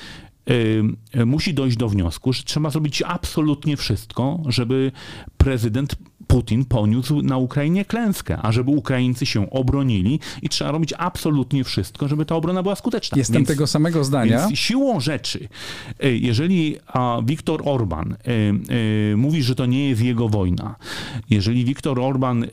y, 1.16 1.26
musi 1.26 1.55
dojść 1.55 1.76
do 1.76 1.88
wniosku, 1.88 2.32
że 2.32 2.42
trzeba 2.42 2.70
zrobić 2.70 3.03
absolutnie 3.03 3.76
wszystko, 3.76 4.42
żeby 4.47 4.92
prezydent 5.36 5.97
Putin 6.35 6.64
poniósł 6.64 7.22
na 7.22 7.37
Ukrainie 7.37 7.85
klęskę, 7.85 8.39
a 8.43 8.53
żeby 8.53 8.70
Ukraińcy 8.70 9.26
się 9.26 9.51
obronili 9.51 10.20
i 10.43 10.49
trzeba 10.49 10.70
robić 10.72 10.95
absolutnie 10.99 11.64
wszystko, 11.64 12.09
żeby 12.09 12.26
ta 12.26 12.35
obrona 12.35 12.62
była 12.62 12.76
skuteczna. 12.76 13.18
Jestem 13.18 13.37
więc, 13.37 13.49
tego 13.49 13.66
samego 13.66 14.05
zdania. 14.05 14.47
Więc 14.47 14.59
siłą 14.59 15.01
rzeczy, 15.01 15.49
e, 16.01 16.16
jeżeli 16.16 16.76
Viktor 17.24 17.62
Orban 17.64 18.12
e, 18.12 18.16
e, 19.12 19.16
mówi, 19.16 19.43
że 19.43 19.55
to 19.55 19.66
nie 19.66 19.89
jest 19.89 20.03
jego 20.03 20.28
wojna, 20.28 20.74
jeżeli 21.30 21.64
Viktor 21.64 22.01
Orban 22.01 22.47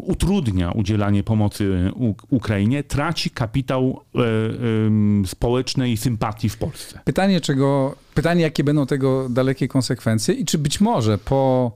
utrudnia 0.00 0.70
udzielanie 0.70 1.22
pomocy 1.22 1.92
Ukrainie, 2.30 2.84
traci 2.84 3.30
kapitał 3.30 4.00
społecznej 5.26 5.96
sympatii 5.96 6.48
w 6.48 6.56
Polsce. 6.56 7.00
Pytanie, 7.04 7.40
czego, 7.40 7.96
pytanie, 8.14 8.42
jakie 8.42 8.64
będą 8.64 8.86
tego 8.86 9.28
dalekie 9.28 9.68
konsekwencje 9.68 10.34
i 10.34 10.44
czy 10.44 10.58
być 10.58 10.80
może 10.80 11.18
po 11.18 11.72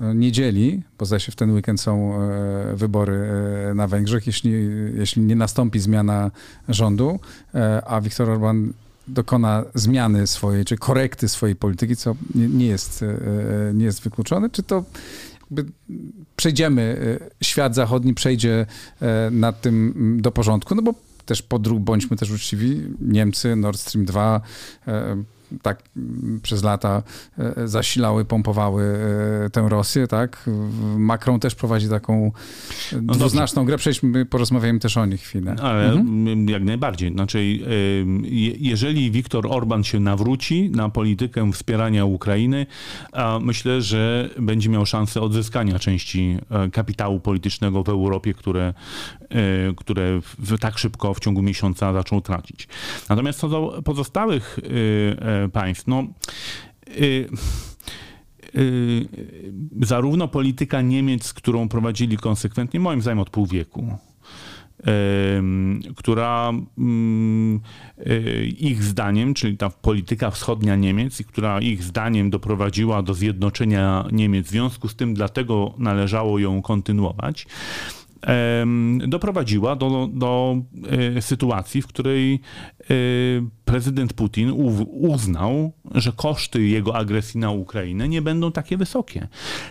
niedzieli, 0.00 0.82
bo 0.98 1.06
zdaje 1.06 1.20
się 1.20 1.32
w 1.32 1.36
ten 1.36 1.54
weekend 1.54 1.80
są 1.80 2.22
e, 2.22 2.76
wybory 2.76 3.28
e, 3.70 3.74
na 3.74 3.86
Węgrzech, 3.86 4.26
jeśli, 4.26 4.52
jeśli 4.94 5.22
nie 5.22 5.36
nastąpi 5.36 5.80
zmiana 5.80 6.30
rządu, 6.68 7.20
e, 7.54 7.82
a 7.86 8.00
Viktor 8.00 8.30
Orban 8.30 8.72
dokona 9.08 9.64
zmiany 9.74 10.26
swojej, 10.26 10.64
czy 10.64 10.76
korekty 10.76 11.28
swojej 11.28 11.56
polityki, 11.56 11.96
co 11.96 12.16
nie, 12.34 12.66
jest, 12.66 13.04
nie 13.74 13.84
jest 13.84 14.02
wykluczone, 14.02 14.50
czy 14.50 14.62
to 14.62 14.84
przejdziemy, 16.36 17.18
świat 17.42 17.74
zachodni 17.74 18.14
przejdzie 18.14 18.66
nad 19.30 19.60
tym 19.60 19.94
do 20.20 20.32
porządku, 20.32 20.74
no 20.74 20.82
bo 20.82 20.94
też 21.26 21.42
podróg, 21.42 21.80
bądźmy 21.80 22.16
też 22.16 22.30
uczciwi, 22.30 22.82
Niemcy, 23.00 23.56
Nord 23.56 23.80
Stream 23.80 24.04
2, 24.04 24.40
tak 25.62 25.82
przez 26.42 26.62
lata 26.62 27.02
e, 27.38 27.68
zasilały, 27.68 28.24
pompowały 28.24 28.98
e, 29.46 29.50
tę 29.50 29.66
Rosję, 29.68 30.06
tak? 30.06 30.50
Macron 30.96 31.40
też 31.40 31.54
prowadzi 31.54 31.88
taką 31.88 32.32
no 33.02 33.14
dwuznaczną 33.14 33.62
dobrze. 33.62 33.66
grę, 33.66 33.78
przejdźmy, 33.78 34.26
porozmawiajmy 34.26 34.78
też 34.78 34.96
o 34.96 35.06
nich 35.06 35.20
chwilę. 35.20 35.56
Ale 35.62 35.92
mhm. 35.92 36.48
jak 36.48 36.64
najbardziej. 36.64 37.12
Znaczy, 37.12 37.44
jeżeli 38.58 39.10
Viktor 39.10 39.46
Orban 39.50 39.84
się 39.84 40.00
nawróci 40.00 40.70
na 40.70 40.88
politykę 40.88 41.52
wspierania 41.52 42.04
Ukrainy, 42.04 42.66
myślę, 43.40 43.82
że 43.82 44.30
będzie 44.38 44.68
miał 44.68 44.86
szansę 44.86 45.20
odzyskania 45.20 45.78
części 45.78 46.38
e, 46.50 46.70
kapitału 46.70 47.20
politycznego 47.20 47.82
w 47.82 47.88
Europie, 47.88 48.34
które, 48.34 48.74
które 49.76 50.20
tak 50.60 50.78
szybko 50.78 51.14
w 51.14 51.20
ciągu 51.20 51.42
miesiąca 51.42 51.92
zaczął 51.92 52.20
tracić. 52.20 52.68
Natomiast 53.08 53.38
co 53.38 53.48
do 53.48 53.82
pozostałych 53.84 54.58
państw. 55.48 55.86
No, 55.86 56.06
y, 56.88 57.28
y, 58.56 59.08
zarówno 59.82 60.28
polityka 60.28 60.82
Niemiec, 60.82 61.32
którą 61.32 61.68
prowadzili 61.68 62.16
konsekwentnie, 62.16 62.80
moim 62.80 63.02
zdaniem 63.02 63.18
od 63.18 63.30
pół 63.30 63.46
wieku, 63.46 63.98
która 65.96 66.52
mm, 66.78 67.60
y, 68.06 68.46
ich 68.58 68.82
zdaniem, 68.82 69.34
czyli 69.34 69.56
ta 69.56 69.70
polityka 69.70 70.30
wschodnia 70.30 70.76
Niemiec, 70.76 71.22
która 71.22 71.60
ich 71.60 71.82
zdaniem 71.82 72.30
doprowadziła 72.30 73.02
do 73.02 73.14
zjednoczenia 73.14 74.04
Niemiec, 74.12 74.46
w 74.46 74.50
związku 74.50 74.88
z 74.88 74.96
tym 74.96 75.14
dlatego 75.14 75.74
należało 75.78 76.38
ją 76.38 76.62
kontynuować, 76.62 77.46
doprowadziła 79.06 79.76
do, 79.76 80.08
do 80.12 80.56
e, 81.16 81.22
sytuacji, 81.22 81.82
w 81.82 81.86
której 81.86 82.40
e, 82.80 82.86
prezydent 83.64 84.12
Putin 84.12 84.52
uznał, 84.90 85.72
że 85.94 86.12
koszty 86.12 86.62
jego 86.66 86.96
agresji 86.96 87.40
na 87.40 87.50
Ukrainę 87.50 88.08
nie 88.08 88.22
będą 88.22 88.52
takie 88.52 88.76
wysokie. 88.76 89.28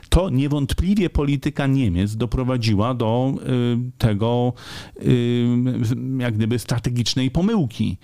To 0.09 0.29
niewątpliwie 0.29 1.09
polityka 1.09 1.67
Niemiec 1.67 2.15
doprowadziła 2.15 2.93
do 2.93 3.33
e, 3.35 3.43
tego 3.97 4.53
jak 6.19 6.33
gdyby 6.33 6.59
strategicznej 6.59 7.31
pomyłki. 7.31 7.97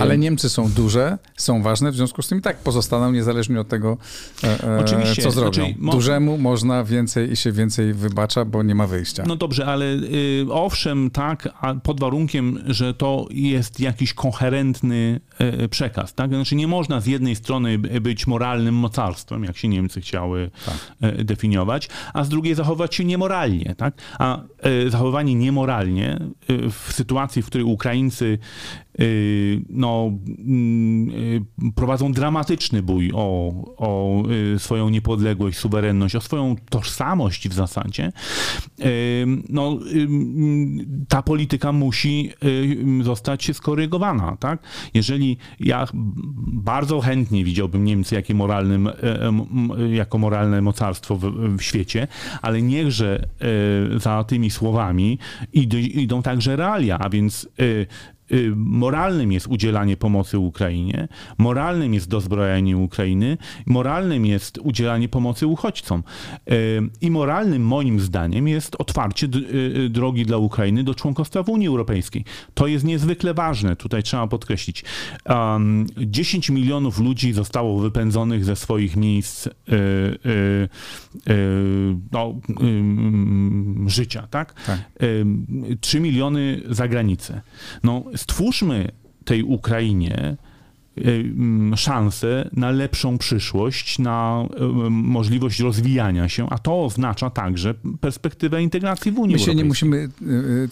Ale 0.00 0.18
Niemcy 0.18 0.48
są 0.48 0.70
duże, 0.72 1.18
są 1.36 1.62
ważne, 1.62 1.90
w 1.90 1.94
związku 1.94 2.22
z 2.22 2.28
tym 2.28 2.38
i 2.38 2.42
tak 2.42 2.56
pozostaną 2.56 3.12
niezależnie 3.12 3.60
od 3.60 3.68
tego, 3.68 3.96
e, 4.44 4.64
e, 4.64 4.78
Oczywiście, 4.78 5.22
co 5.22 5.30
zrobią. 5.30 5.64
Znaczy, 5.64 5.74
Dużemu 5.96 6.38
można 6.38 6.84
więcej 6.84 7.32
i 7.32 7.36
się 7.36 7.52
więcej 7.52 7.94
wybacza, 7.94 8.44
bo 8.44 8.62
nie 8.62 8.74
ma 8.74 8.86
wyjścia. 8.86 9.24
No 9.26 9.36
dobrze, 9.36 9.66
ale 9.66 9.84
y, 9.84 10.46
owszem, 10.50 11.10
tak, 11.10 11.48
pod 11.82 12.00
warunkiem, 12.00 12.58
że 12.66 12.94
to 12.94 13.26
jest 13.30 13.80
jakiś 13.80 14.14
koherentny 14.14 15.20
y, 15.64 15.68
przekaz, 15.68 16.14
tak? 16.14 16.30
Znaczy 16.30 16.56
nie 16.56 16.68
można 16.68 17.00
z 17.00 17.06
jednej 17.06 17.36
strony 17.36 17.78
być 17.78 18.26
moralnym 18.26 18.74
mocarstwem, 18.74 19.44
jak 19.44 19.56
się 19.56 19.68
Niemcy 19.68 20.00
chciały 20.00 20.50
tak. 20.66 21.24
definiować, 21.24 21.88
a 22.14 22.24
z 22.24 22.28
drugiej 22.28 22.54
zachować 22.54 22.94
się 22.94 23.04
niemoralnie, 23.04 23.74
tak? 23.76 23.94
A 24.18 24.42
zachowanie 24.88 25.34
niemoralnie 25.34 26.18
w 26.48 26.92
sytuacji, 26.92 27.42
w 27.42 27.46
której 27.46 27.64
Ukraińcy 27.64 28.38
no, 29.68 30.12
mm, 30.38 31.10
y, 31.10 31.42
prowadzą 31.74 32.12
dramatyczny 32.12 32.82
bój 32.82 33.10
o, 33.14 33.52
o 33.76 34.22
y, 34.54 34.58
swoją 34.58 34.88
niepodległość, 34.88 35.58
suwerenność, 35.58 36.16
o 36.16 36.20
swoją 36.20 36.56
tożsamość 36.70 37.48
w 37.48 37.52
zasadzie, 37.52 38.12
no, 39.48 39.78
ta 41.08 41.22
polityka 41.22 41.72
musi 41.72 42.30
zostać 43.02 43.56
skorygowana. 43.56 44.36
Tak? 44.36 44.62
Jeżeli 44.94 45.36
ja 45.60 45.86
bardzo 46.52 47.00
chętnie 47.00 47.44
widziałbym 47.44 47.84
Niemcy 47.84 48.14
jako, 48.14 48.34
moralnym, 48.34 48.88
jako 49.92 50.18
moralne 50.18 50.62
mocarstwo 50.62 51.16
w, 51.16 51.20
w 51.58 51.62
świecie, 51.62 52.08
ale 52.42 52.62
niechże 52.62 53.28
za 53.96 54.24
tymi 54.24 54.50
słowami 54.50 55.18
idą 55.94 56.22
także 56.22 56.56
realia, 56.56 56.98
a 56.98 57.08
więc 57.08 57.48
Y, 57.60 57.86
moralnym 58.56 59.32
jest 59.32 59.46
udzielanie 59.46 59.96
pomocy 59.96 60.38
Ukrainie, 60.38 61.08
moralnym 61.38 61.94
jest 61.94 62.08
dozbrojenie 62.08 62.76
Ukrainy, 62.76 63.38
moralnym 63.66 64.26
jest 64.26 64.58
udzielanie 64.58 65.08
pomocy 65.08 65.46
uchodźcom. 65.46 66.02
Y, 66.50 66.80
I 67.00 67.10
moralnym 67.10 67.62
moim 67.62 68.00
zdaniem 68.00 68.48
jest 68.48 68.76
otwarcie 68.78 69.26
y, 69.84 69.88
drogi 69.88 70.26
dla 70.26 70.36
Ukrainy 70.36 70.84
do 70.84 70.94
członkostwa 70.94 71.42
w 71.42 71.48
Unii 71.48 71.68
Europejskiej. 71.68 72.24
To 72.54 72.66
jest 72.66 72.84
niezwykle 72.84 73.34
ważne, 73.34 73.76
tutaj 73.76 74.02
trzeba 74.02 74.26
podkreślić. 74.26 74.84
10 75.96 76.50
milionów 76.50 76.98
ludzi 76.98 77.32
zostało 77.32 77.78
wypędzonych 77.78 78.44
ze 78.44 78.56
swoich 78.56 78.96
miejsc 78.96 79.48
no, 82.12 82.34
życia, 83.86 84.26
tak? 84.30 84.54
tak. 84.66 84.78
3 85.80 86.00
miliony 86.00 86.60
za 86.70 86.88
granicę. 86.88 87.40
No, 87.82 88.04
stwórzmy 88.20 88.88
tej 89.24 89.42
Ukrainie 89.42 90.36
szansę 91.76 92.50
na 92.52 92.70
lepszą 92.70 93.18
przyszłość, 93.18 93.98
na 93.98 94.44
e, 94.56 94.64
możliwość 94.90 95.60
rozwijania 95.60 96.28
się, 96.28 96.46
a 96.50 96.58
to 96.58 96.84
oznacza 96.84 97.30
także 97.30 97.74
perspektywę 98.00 98.62
integracji 98.62 99.12
w 99.12 99.18
Unii 99.18 99.36
My 99.36 99.42
się 99.42 99.54
nie 99.54 99.64
musimy 99.64 100.08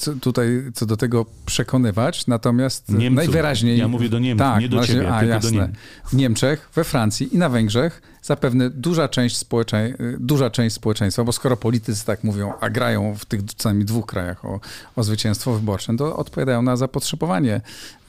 e, 0.07 0.21
tutaj 0.21 0.49
co 0.75 0.87
do 0.87 0.97
tego 0.97 1.27
przekonywać, 1.47 2.27
natomiast 2.27 2.89
Niemców. 2.89 3.16
najwyraźniej... 3.16 3.79
Ja 3.79 3.89
mówię 3.89 4.09
do 4.09 4.19
Niemców, 4.19 4.47
tak, 4.47 4.61
nie 4.61 4.69
do 4.69 4.87
ciebie, 4.87 5.14
a, 5.14 5.21
tylko 5.21 5.35
jasne. 5.35 5.73
W 6.07 6.14
Niemczech, 6.16 6.71
we 6.75 6.85
Francji 6.85 7.35
i 7.35 7.39
na 7.39 7.49
Węgrzech 7.49 8.03
zapewne 8.23 8.71
duża 8.71 9.09
część, 9.09 9.37
społecze... 9.37 9.95
duża 10.19 10.51
część 10.51 10.77
społeczeństwa, 10.77 11.25
bo 11.25 11.33
skoro 11.33 11.57
politycy 11.57 12.07
tak 12.07 12.25
mówią, 12.25 12.53
a 12.61 12.71
grają 12.71 13.14
w 13.14 13.25
tych 13.25 13.41
co 13.57 13.69
najmniej 13.69 13.87
dwóch 13.87 14.07
krajach 14.07 14.45
o, 14.45 14.61
o 14.97 15.03
zwycięstwo 15.03 15.55
wyborcze, 15.55 15.97
to 15.97 16.16
odpowiadają 16.16 16.62
na 16.62 16.77
zapotrzebowanie 16.77 17.61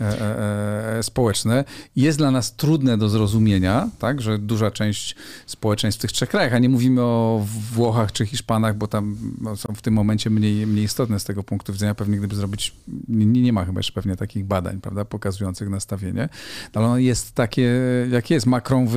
e, 0.01 0.05
e, 0.05 0.97
e, 0.97 1.03
społeczne. 1.03 1.63
Jest 1.99 2.17
dla 2.17 2.31
nas 2.31 2.55
trudne 2.55 2.97
do 2.97 3.09
zrozumienia, 3.09 3.89
tak, 3.99 4.21
że 4.21 4.37
duża 4.37 4.71
część 4.71 5.15
społeczeństw 5.45 5.99
w 5.99 6.01
tych 6.01 6.11
trzech 6.11 6.29
krajach, 6.29 6.53
a 6.53 6.59
nie 6.59 6.69
mówimy 6.69 7.01
o 7.01 7.45
Włochach 7.73 8.11
czy 8.11 8.25
Hiszpanach, 8.25 8.77
bo 8.77 8.87
tam 8.87 9.17
no, 9.41 9.55
są 9.55 9.73
w 9.75 9.81
tym 9.81 9.93
momencie 9.93 10.29
mniej, 10.29 10.67
mniej 10.67 10.85
istotne 10.85 11.19
z 11.19 11.23
tego 11.23 11.43
punktu 11.43 11.73
widzenia. 11.73 11.95
Pewnie 11.95 12.17
gdyby 12.17 12.35
zrobić, 12.35 12.75
nie, 13.07 13.41
nie 13.41 13.53
ma 13.53 13.65
chyba 13.65 13.79
jeszcze 13.79 13.93
pewnie 13.93 14.15
takich 14.15 14.45
badań, 14.45 14.81
prawda, 14.81 15.05
pokazujących 15.05 15.69
nastawienie, 15.69 16.29
ale 16.73 16.85
ono 16.85 16.97
jest 16.97 17.35
takie, 17.35 17.71
jak 18.11 18.29
jest. 18.29 18.45
Macron 18.45 18.87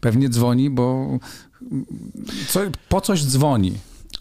pewnie 0.00 0.28
dzwoni, 0.28 0.70
bo 0.70 1.18
co, 2.48 2.60
po 2.88 3.00
coś 3.00 3.24
dzwoni. 3.24 3.72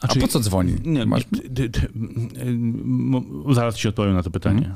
A, 0.02 0.08
A 0.08 0.16
po 0.16 0.28
co 0.28 0.40
dzwoni? 0.40 0.76
Nie, 0.86 1.06
Masz... 1.06 1.24
zaraz 3.52 3.76
ci 3.76 3.88
odpowiem 3.88 4.14
na 4.14 4.24
to 4.24 4.32
pytanie. 4.32 4.76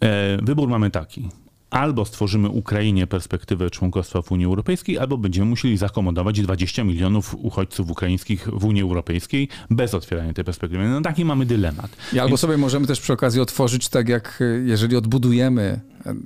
Hmm. 0.00 0.44
Wybór 0.44 0.68
mamy 0.68 0.90
taki 0.90 1.28
albo 1.70 2.04
stworzymy 2.04 2.48
Ukrainie 2.48 3.06
perspektywę 3.06 3.70
członkostwa 3.70 4.22
w 4.22 4.32
Unii 4.32 4.46
Europejskiej, 4.46 4.98
albo 4.98 5.18
będziemy 5.18 5.46
musieli 5.46 5.76
zakomodować 5.76 6.40
20 6.40 6.84
milionów 6.84 7.34
uchodźców 7.34 7.90
ukraińskich 7.90 8.48
w 8.52 8.64
Unii 8.64 8.82
Europejskiej 8.82 9.48
bez 9.70 9.94
otwierania 9.94 10.32
tej 10.32 10.44
perspektywy. 10.44 10.88
No 10.88 11.00
taki 11.00 11.24
mamy 11.24 11.46
dylemat. 11.46 11.90
I 12.12 12.18
albo 12.18 12.28
Więc... 12.28 12.40
sobie 12.40 12.56
możemy 12.56 12.86
też 12.86 13.00
przy 13.00 13.12
okazji 13.12 13.40
otworzyć, 13.40 13.88
tak 13.88 14.08
jak 14.08 14.42
jeżeli 14.64 14.96
odbudujemy 14.96 15.80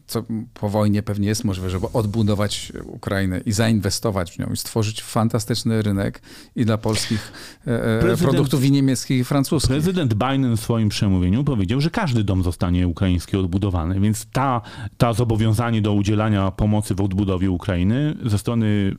co 0.07 0.25
po 0.55 0.69
wojnie 0.69 1.03
pewnie 1.03 1.29
jest 1.29 1.45
możliwe, 1.45 1.71
żeby 1.71 1.87
odbudować 1.93 2.73
Ukrainę 2.87 3.41
i 3.47 3.53
zainwestować 3.53 4.33
w 4.33 4.39
nią 4.39 4.47
i 4.53 4.57
stworzyć 4.57 5.03
fantastyczny 5.03 5.83
rynek 5.83 6.23
i 6.57 6.65
dla 6.65 6.79
polskich 6.79 7.33
e, 7.67 8.13
e, 8.13 8.17
produktów 8.17 8.65
i 8.65 8.73
niemieckich 8.73 9.19
i 9.19 9.25
francuskich. 9.25 9.71
Prezydent 9.71 10.15
Biden 10.15 10.57
w 10.57 10.61
swoim 10.61 10.89
przemówieniu 10.89 11.45
powiedział, 11.45 11.81
że 11.81 11.91
każdy 11.91 12.25
dom 12.25 12.43
zostanie 12.43 12.89
ukraiński 12.89 13.37
odbudowany, 13.37 14.01
więc 14.01 14.27
ta, 14.33 14.61
ta 14.97 15.13
zobowiązanie 15.13 15.83
do 15.83 15.93
udzielania 15.93 16.51
pomocy 16.51 16.95
w 16.95 17.01
odbudowie 17.01 17.51
Ukrainy 17.51 18.17
ze 18.25 18.39
strony 18.39 18.97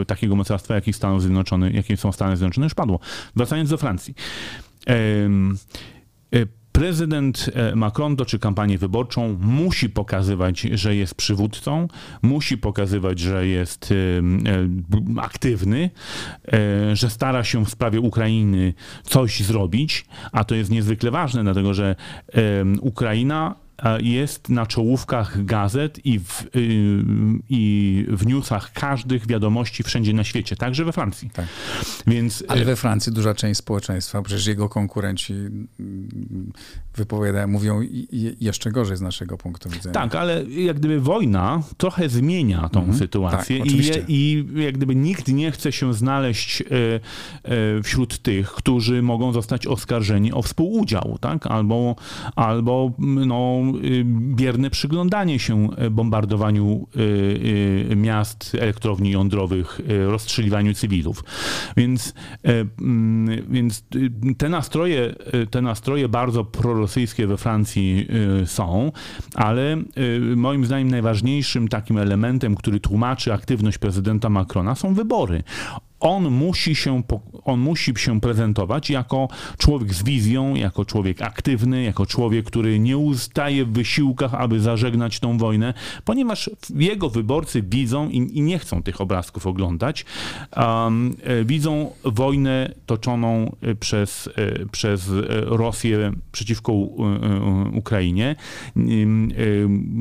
e, 0.00 0.04
takiego 0.04 0.36
mocarstwa, 0.36 0.74
jakim 0.74 0.94
Stanów 0.94 1.22
Zjednoczonych, 1.22 1.74
jakim 1.74 1.96
są 1.96 2.12
Stany 2.12 2.36
Zjednoczone, 2.36 2.66
już 2.66 2.74
padło. 2.74 2.98
Wracając 3.36 3.70
do 3.70 3.76
Francji. 3.76 4.14
Prezydent 6.78 7.50
e, 7.54 7.76
Macron 7.76 8.16
toczy 8.16 8.38
kampanię 8.38 8.78
wyborczą, 8.78 9.38
musi 9.40 9.90
pokazywać, 9.90 10.60
że 10.60 10.96
jest 10.96 11.14
przywódcą, 11.14 11.88
musi 12.22 12.58
pokazywać, 12.58 13.18
że 13.18 13.46
jest 13.46 13.94
e, 15.16 15.20
aktywny, 15.20 15.90
e, 16.52 16.96
że 16.96 17.10
stara 17.10 17.44
się 17.44 17.64
w 17.64 17.70
sprawie 17.70 18.00
Ukrainy 18.00 18.74
coś 19.02 19.40
zrobić, 19.40 20.04
a 20.32 20.44
to 20.44 20.54
jest 20.54 20.70
niezwykle 20.70 21.10
ważne, 21.10 21.42
dlatego 21.42 21.74
że 21.74 21.96
Ukraina 22.80 23.54
jest 24.00 24.48
na 24.48 24.66
czołówkach 24.66 25.44
gazet 25.44 26.06
i 26.06 26.20
w, 26.20 26.44
i 27.48 28.06
w 28.08 28.26
newsach 28.26 28.72
każdych 28.72 29.26
wiadomości 29.26 29.82
wszędzie 29.82 30.12
na 30.12 30.24
świecie, 30.24 30.56
także 30.56 30.84
we 30.84 30.92
Francji. 30.92 31.30
Tak. 31.30 31.46
Więc, 32.08 32.44
Ale 32.48 32.64
we 32.64 32.76
Francji 32.76 33.12
duża 33.12 33.34
część 33.34 33.58
społeczeństwa, 33.58 34.22
przecież 34.22 34.46
jego 34.46 34.68
konkurenci 34.68 35.32
mm, 35.32 36.52
wypowiadają, 36.96 37.48
mówią 37.48 37.80
jeszcze 38.40 38.70
gorzej 38.70 38.96
z 38.96 39.00
naszego 39.00 39.38
punktu 39.38 39.70
widzenia. 39.70 39.94
Tak, 39.94 40.14
ale 40.14 40.44
jak 40.44 40.76
gdyby 40.76 41.00
wojna 41.00 41.62
trochę 41.76 42.08
zmienia 42.08 42.68
tą 42.68 42.80
mhm. 42.80 42.98
sytuację 42.98 43.58
tak, 43.58 43.66
i, 43.68 43.82
i 44.08 44.46
jak 44.54 44.74
gdyby 44.74 44.94
nikt 44.94 45.28
nie 45.28 45.50
chce 45.50 45.72
się 45.72 45.94
znaleźć 45.94 46.62
e, 46.62 46.64
e, 47.42 47.82
wśród 47.82 48.18
tych, 48.18 48.50
którzy 48.50 49.02
mogą 49.02 49.32
zostać 49.32 49.66
oskarżeni 49.66 50.32
o 50.32 50.42
współudział, 50.42 51.18
tak? 51.20 51.46
Albo, 51.46 51.96
albo 52.36 52.92
no, 52.98 53.62
y, 53.84 54.04
bierne 54.34 54.70
przyglądanie 54.70 55.38
się 55.38 55.68
bombardowaniu 55.90 56.86
miast, 57.96 58.56
elektrowni 58.60 59.10
jądrowych, 59.10 59.80
rozstrzeliwaniu 60.06 60.74
cywilów. 60.74 61.24
Więc, 61.76 61.97
mm, 62.44 63.52
więc 63.52 63.84
te 64.38 64.48
nastroje, 64.48 65.14
te 65.50 65.62
nastroje 65.62 66.08
bardzo 66.08 66.44
prorosyjskie 66.44 67.26
we 67.26 67.36
Francji 67.36 68.08
są, 68.44 68.92
ale 69.34 69.76
moim 70.36 70.64
zdaniem 70.64 70.88
najważniejszym 70.88 71.68
takim 71.68 71.98
elementem, 71.98 72.54
który 72.54 72.80
tłumaczy 72.80 73.32
aktywność 73.32 73.78
prezydenta 73.78 74.28
Macrona 74.30 74.74
są 74.74 74.94
wybory 74.94 75.42
on 76.00 76.30
musi, 76.30 76.74
się, 76.74 77.02
on 77.44 77.60
musi 77.60 77.92
się 77.96 78.20
prezentować 78.20 78.90
jako 78.90 79.28
człowiek 79.58 79.94
z 79.94 80.02
wizją, 80.02 80.54
jako 80.54 80.84
człowiek 80.84 81.22
aktywny, 81.22 81.82
jako 81.82 82.06
człowiek, 82.06 82.46
który 82.46 82.78
nie 82.78 82.98
ustaje 82.98 83.64
w 83.64 83.72
wysiłkach, 83.72 84.34
aby 84.34 84.60
zażegnać 84.60 85.20
tą 85.20 85.38
wojnę, 85.38 85.74
ponieważ 86.04 86.50
jego 86.74 87.10
wyborcy 87.10 87.62
widzą 87.62 88.08
i, 88.08 88.16
i 88.16 88.42
nie 88.42 88.58
chcą 88.58 88.82
tych 88.82 89.00
obrazków 89.00 89.46
oglądać, 89.46 90.04
um, 90.56 91.16
widzą 91.44 91.90
wojnę 92.04 92.74
toczoną 92.86 93.56
e, 93.62 93.74
przez, 93.74 94.28
e, 94.36 94.66
przez 94.66 95.10
Rosję 95.44 96.12
przeciwko 96.32 96.72
Ukrainie. 97.72 98.36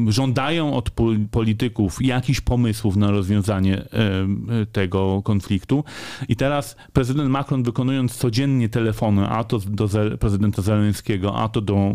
Żądają 0.07 0.73
od 0.73 0.89
polityków 1.31 1.97
jakichś 2.01 2.41
pomysłów 2.41 2.95
na 2.95 3.11
rozwiązanie 3.11 3.85
tego 4.71 5.21
konfliktu. 5.23 5.83
I 6.27 6.35
teraz 6.35 6.75
prezydent 6.93 7.29
Macron 7.29 7.63
wykonując 7.63 8.17
codziennie 8.17 8.69
telefony, 8.69 9.27
a 9.27 9.43
to 9.43 9.59
do 9.59 9.89
prezydenta 10.19 10.61
Zeleńskiego, 10.61 11.35
a 11.35 11.49
to 11.49 11.61
do 11.61 11.93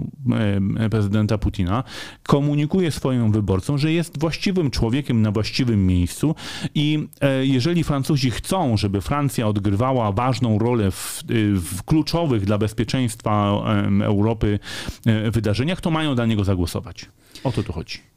prezydenta 0.91 1.39
Putina, 1.39 1.85
komunikuje 2.23 2.91
swoim 2.91 3.33
wyborcom, 3.33 3.79
że 3.79 3.93
jest 3.93 4.21
właściwym 4.21 4.71
człowiekiem 4.71 5.23
na 5.23 5.31
właściwym 5.31 5.87
miejscu 5.87 6.35
i 6.75 7.09
e, 7.21 7.47
jeżeli 7.47 7.85
Francuzi 7.85 8.31
chcą, 8.31 8.77
żeby 8.77 9.01
Francja 9.01 9.49
odgrywała 9.49 10.13
ważną 10.13 10.59
rolę 10.59 10.91
w, 10.91 11.23
w 11.55 11.83
kluczowych 11.83 12.45
dla 12.45 12.59
bezpieczeństwa 12.59 13.63
Europy 14.03 14.59
e, 15.07 15.31
wydarzeniach, 15.31 15.81
to 15.81 15.91
mają 15.91 16.15
dla 16.15 16.27
niego 16.27 16.45
zagłosować. 16.45 17.07
O 17.45 17.53
to 17.53 17.63
tu 17.63 17.73
chodzi 17.73 18.12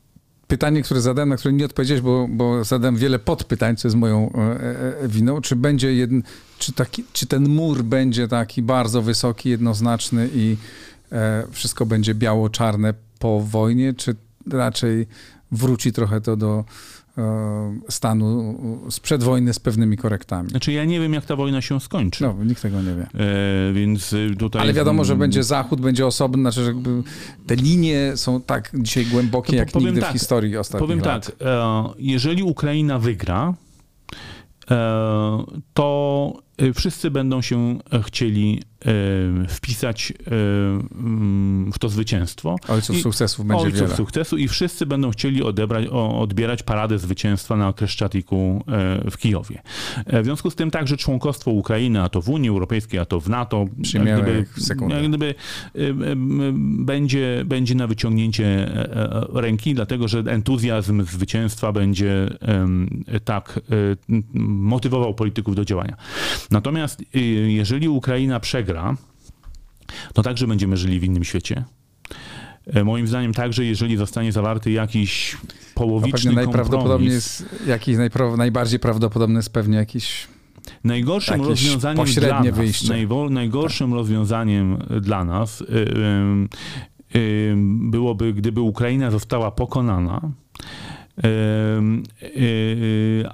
pytanie, 0.48 0.82
które 0.82 1.02
zadałem, 1.02 1.30
na 1.30 1.38
które 1.38 1.54
nie 1.54 1.66
odpowiedziałeś, 1.66 2.02
bo, 2.02 2.28
bo 2.30 2.64
zadałem 2.64 2.96
wiele 2.96 3.20
podpytań, 3.20 3.76
co 3.76 3.88
jest 3.88 3.98
moją 3.98 4.32
e, 4.32 4.40
e, 5.04 5.08
winą. 5.08 5.42
Czy 5.42 5.56
będzie 5.56 5.94
jeden, 5.94 6.24
czy, 6.60 6.74
taki, 6.74 7.04
czy 7.14 7.28
ten 7.28 7.50
mur 7.50 7.84
będzie 7.84 8.28
taki 8.28 8.62
bardzo 8.62 9.02
wysoki, 9.02 9.50
jednoznaczny 9.50 10.30
i 10.34 10.58
e, 11.12 11.44
wszystko 11.52 11.86
będzie 11.86 12.16
biało-czarne 12.16 12.94
po 13.20 13.40
wojnie, 13.40 13.94
czy 13.94 14.16
raczej 14.52 15.08
wróci 15.52 15.92
trochę 15.92 16.22
to 16.22 16.38
do 16.38 16.66
stanu 17.90 18.58
sprzed 18.90 19.24
wojny 19.24 19.54
z 19.54 19.60
pewnymi 19.60 19.98
korektami. 19.98 20.50
Znaczy 20.50 20.72
ja 20.72 20.86
nie 20.86 21.00
wiem, 21.00 21.14
jak 21.14 21.26
ta 21.26 21.36
wojna 21.36 21.62
się 21.62 21.80
skończy. 21.80 22.24
No, 22.24 22.36
nikt 22.44 22.62
tego 22.62 22.82
nie 22.82 22.96
wie. 22.96 23.08
E, 23.70 23.74
więc 23.74 24.16
tutaj... 24.40 24.62
Ale 24.62 24.74
wiadomo, 24.74 25.06
że 25.06 25.16
będzie 25.16 25.44
Zachód, 25.44 25.82
będzie 25.82 26.06
osobny, 26.06 26.42
znaczy, 26.42 26.64
że 26.64 26.68
jakby 26.68 27.04
te 27.48 27.56
linie 27.56 28.12
są 28.16 28.42
tak 28.42 28.72
dzisiaj 28.74 29.06
głębokie, 29.06 29.56
jak 29.56 29.76
nigdy 29.76 30.02
tak, 30.02 30.10
w 30.10 30.14
historii 30.14 30.58
ostatnich 30.58 30.88
Powiem 30.88 31.00
lat. 31.06 31.26
tak, 31.26 31.48
e, 31.48 31.84
jeżeli 31.98 32.44
Ukraina 32.44 33.00
wygra, 33.00 33.54
e, 34.72 35.44
to 35.74 36.34
e, 36.55 36.55
wszyscy 36.74 37.12
będą 37.12 37.42
się 37.42 37.80
chcieli 38.06 38.62
E, 38.86 39.48
wpisać 39.48 40.14
e, 40.28 40.32
mm, 40.96 41.72
w 41.72 41.80
to 41.80 41.90
zwycięstwo. 41.90 42.56
Ojców 42.68 42.96
I, 42.98 43.02
sukcesów 43.02 43.46
będzie 43.46 43.64
ojców 43.64 43.82
wiele. 43.82 43.96
sukcesu 43.96 44.38
i 44.38 44.48
wszyscy 44.48 44.86
będą 44.86 45.12
chcieli 45.12 45.44
odebrać, 45.44 45.88
odbierać 45.92 46.64
paradę 46.64 47.00
zwycięstwa 47.00 47.58
na 47.58 47.74
Kreszczatiku 47.74 48.64
e, 48.68 49.12
w 49.12 49.18
Kijowie. 49.18 49.62
W 50.08 50.24
związku 50.24 50.52
z 50.52 50.56
tym 50.56 50.72
także 50.72 50.98
członkostwo 50.98 51.52
Ukrainy, 51.52 52.02
a 52.02 52.10
to 52.10 52.22
w 52.22 52.30
Unii 52.30 52.50
Europejskiej, 52.50 53.00
a 53.00 53.06
to 53.06 53.20
w 53.20 53.30
NATO, 53.30 53.66
jak 53.94 54.04
gdyby, 54.04 54.46
jak 54.90 55.08
gdyby 55.08 55.36
będzie, 56.86 57.44
będzie 57.46 57.76
na 57.76 57.88
wyciągnięcie 57.88 58.72
ręki, 59.34 59.74
dlatego 59.74 60.08
że 60.08 60.20
entuzjazm 60.20 61.04
zwycięstwa 61.04 61.72
będzie 61.72 62.30
tak 63.26 63.60
motywował 64.44 65.14
polityków 65.14 65.56
do 65.56 65.66
działania. 65.66 65.98
Natomiast 66.52 67.04
jeżeli 67.48 67.90
Ukraina 67.90 68.40
przegra 68.40 68.82
gra, 68.82 68.98
to 70.14 70.24
także 70.24 70.48
będziemy 70.48 70.78
żyli 70.78 71.00
w 71.00 71.04
innym 71.04 71.24
świecie. 71.24 71.64
E, 72.68 72.84
moim 72.84 73.08
zdaniem 73.08 73.34
także, 73.34 73.66
jeżeli 73.66 73.98
zostanie 73.98 74.32
zawarty 74.32 74.72
jakiś 74.72 75.38
połowiczny 75.76 76.32
no 76.32 76.36
najprawdopodobniej 76.36 77.12
jest, 77.12 77.46
jakiś 77.68 77.98
najpra 77.98 78.38
najbardziej 78.38 78.80
prawdopodobny 78.80 79.40
jest 79.40 79.54
pewnie 79.54 79.78
jakiś 79.78 80.28
Najgorszym 80.84 81.42
rozwiązaniem 81.42 82.06
dla 82.06 82.44
nas, 82.44 82.56
wyjście. 82.56 83.08
najgorszym 83.30 83.90
tak. 83.90 83.96
rozwiązaniem 83.96 84.78
dla 85.02 85.26
nas 85.26 85.64
byłoby, 87.80 88.34
gdyby 88.34 88.62
Ukraina 88.62 89.12
została 89.12 89.52
pokonana 89.52 90.22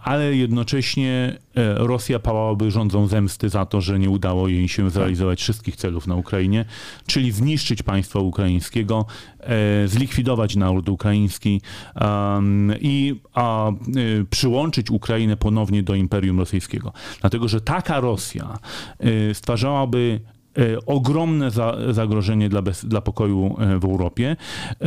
ale 0.04 0.36
jednocześnie 0.36 1.38
Rosja 1.76 2.20
pałałaby 2.20 2.72
rządzą 2.72 3.08
zemsty 3.08 3.50
za 3.50 3.66
to, 3.66 3.82
że 3.82 4.00
nie 4.00 4.10
udało 4.10 4.48
jej 4.48 4.68
się 4.68 4.90
zrealizować 4.90 5.42
wszystkich 5.42 5.76
celów 5.76 6.08
na 6.08 6.16
Ukrainie, 6.16 6.66
czyli 7.08 7.32
zniszczyć 7.32 7.84
państwo 7.84 8.22
ukraińskiego, 8.22 9.06
zlikwidować 9.86 10.56
naród 10.56 10.90
ukraiński 10.90 11.62
i 12.82 13.16
przyłączyć 14.30 14.92
Ukrainę 14.92 15.38
ponownie 15.38 15.84
do 15.84 15.96
Imperium 15.96 16.40
Rosyjskiego. 16.40 16.94
Dlatego, 17.22 17.48
że 17.48 17.62
taka 17.62 18.00
Rosja 18.00 18.60
stwarzałaby 19.34 20.20
E, 20.28 20.31
ogromne 20.86 21.52
za, 21.52 21.78
zagrożenie 21.92 22.50
dla, 22.50 22.62
bez, 22.62 22.86
dla 22.86 23.02
pokoju 23.02 23.56
e, 23.60 23.80
w 23.80 23.86
Europie. 23.86 24.36
E, 24.82 24.86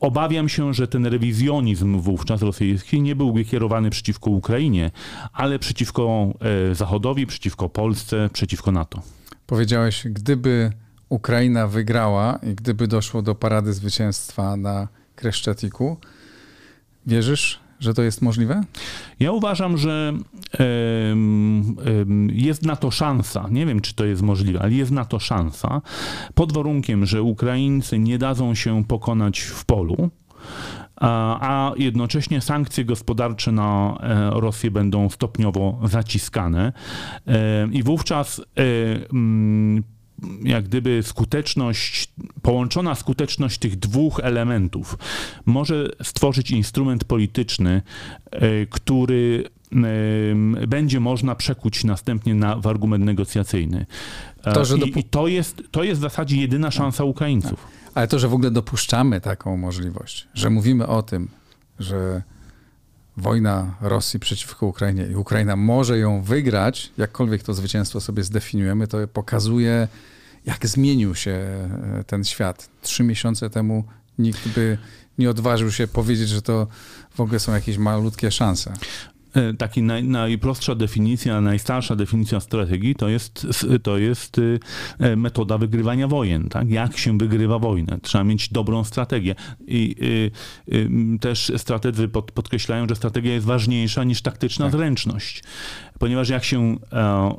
obawiam 0.00 0.48
się, 0.48 0.74
że 0.74 0.88
ten 0.88 1.06
rewizjonizm 1.06 2.00
wówczas 2.00 2.42
rosyjski 2.42 3.02
nie 3.02 3.16
byłby 3.16 3.44
kierowany 3.44 3.90
przeciwko 3.90 4.30
Ukrainie, 4.30 4.90
ale 5.32 5.58
przeciwko 5.58 6.28
Zachodowi, 6.72 7.26
przeciwko 7.26 7.68
Polsce, 7.68 8.30
przeciwko 8.32 8.72
NATO. 8.72 9.02
Powiedziałeś, 9.46 10.06
gdyby 10.10 10.72
Ukraina 11.08 11.66
wygrała 11.66 12.38
i 12.42 12.54
gdyby 12.54 12.88
doszło 12.88 13.22
do 13.22 13.34
parady 13.34 13.72
zwycięstwa 13.72 14.56
na 14.56 14.88
Kreszczatiku, 15.16 15.96
wierzysz, 17.06 17.60
że 17.80 17.94
to 17.94 18.02
jest 18.02 18.22
możliwe? 18.22 18.62
Ja 19.20 19.32
uważam, 19.32 19.78
że 19.78 20.12
jest 22.32 22.62
na 22.62 22.76
to 22.76 22.90
szansa. 22.90 23.46
Nie 23.50 23.66
wiem, 23.66 23.80
czy 23.80 23.94
to 23.94 24.04
jest 24.04 24.22
możliwe, 24.22 24.62
ale 24.62 24.72
jest 24.72 24.90
na 24.90 25.04
to 25.04 25.18
szansa. 25.18 25.82
Pod 26.34 26.52
warunkiem, 26.52 27.06
że 27.06 27.22
Ukraińcy 27.22 27.98
nie 27.98 28.18
dadzą 28.18 28.54
się 28.54 28.84
pokonać 28.84 29.40
w 29.40 29.64
polu, 29.64 30.10
a 31.00 31.72
jednocześnie 31.76 32.40
sankcje 32.40 32.84
gospodarcze 32.84 33.52
na 33.52 33.98
e, 34.00 34.30
Rosję 34.40 34.70
będą 34.70 35.08
stopniowo 35.10 35.80
zaciskane. 35.84 36.72
I 37.72 37.82
wówczas 37.82 38.40
jak 40.42 40.64
gdyby 40.64 41.02
skuteczność, 41.02 42.08
połączona 42.42 42.94
skuteczność 42.94 43.58
tych 43.58 43.76
dwóch 43.76 44.20
elementów 44.22 44.98
może 45.46 45.88
stworzyć 46.02 46.50
instrument 46.50 47.04
polityczny, 47.04 47.82
e, 48.30 48.66
który 48.66 49.44
będzie 50.68 51.00
można 51.00 51.34
przekuć 51.34 51.84
następnie 51.84 52.34
na, 52.34 52.56
w 52.56 52.66
argument 52.66 53.04
negocjacyjny. 53.04 53.86
E, 54.44 54.52
to, 54.52 54.76
I, 54.76 54.98
I, 54.98 55.04
to, 55.04 55.28
jest, 55.28 55.62
to 55.70 55.84
jest 55.84 56.00
w 56.00 56.02
zasadzie 56.02 56.36
jedyna 56.36 56.70
szansa 56.70 57.04
Ukraińców. 57.04 57.66
Ale 57.94 58.08
to, 58.08 58.18
że 58.18 58.28
w 58.28 58.34
ogóle 58.34 58.50
dopuszczamy 58.50 59.20
taką 59.20 59.56
możliwość, 59.56 60.28
że 60.34 60.50
mówimy 60.50 60.86
o 60.86 61.02
tym, 61.02 61.28
że 61.78 62.22
wojna 63.18 63.74
Rosji 63.80 64.20
przeciwko 64.20 64.66
Ukrainie 64.66 65.06
i 65.06 65.16
Ukraina 65.16 65.56
może 65.56 65.98
ją 65.98 66.22
wygrać, 66.22 66.92
jakkolwiek 66.98 67.42
to 67.42 67.54
zwycięstwo 67.54 68.00
sobie 68.00 68.22
zdefiniujemy, 68.22 68.88
to 68.88 69.08
pokazuje, 69.08 69.88
jak 70.46 70.66
zmienił 70.66 71.14
się 71.14 71.30
e, 71.30 72.04
ten 72.06 72.24
świat. 72.24 72.68
Trzy 72.82 73.04
miesiące 73.04 73.50
temu 73.50 73.84
nikt 74.18 74.48
by 74.48 74.78
nie 75.18 75.30
odważył 75.30 75.72
się 75.72 75.88
powiedzieć, 75.88 76.28
że 76.28 76.42
to 76.42 76.66
w 77.14 77.20
ogóle 77.20 77.40
są 77.40 77.54
jakieś 77.54 77.78
malutkie 77.78 78.30
szanse. 78.30 78.72
E, 79.34 79.54
taki 79.54 79.82
naj, 79.82 80.04
najprostsza 80.04 80.74
definicja, 80.74 81.40
najstarsza 81.40 81.96
definicja 81.96 82.40
strategii 82.40 82.94
to 82.94 83.08
jest, 83.08 83.46
to 83.82 83.98
jest 83.98 84.36
e, 84.98 85.16
metoda 85.16 85.58
wygrywania 85.58 86.08
wojen. 86.08 86.48
Tak? 86.48 86.70
Jak 86.70 86.98
się 86.98 87.18
wygrywa 87.18 87.58
wojnę? 87.58 87.98
Trzeba 88.02 88.24
mieć 88.24 88.48
dobrą 88.48 88.84
strategię. 88.84 89.34
I 89.66 89.96
y, 90.68 90.74
y, 90.74 91.18
też 91.20 91.52
strategzy 91.56 92.08
pod, 92.08 92.32
podkreślają, 92.32 92.88
że 92.88 92.96
strategia 92.96 93.32
jest 93.32 93.46
ważniejsza 93.46 94.04
niż 94.04 94.22
taktyczna 94.22 94.64
tak. 94.64 94.72
zręczność 94.72 95.42
ponieważ 95.98 96.28
jak 96.28 96.44
się 96.44 96.76
e, 96.92 96.96
e, 96.96 97.34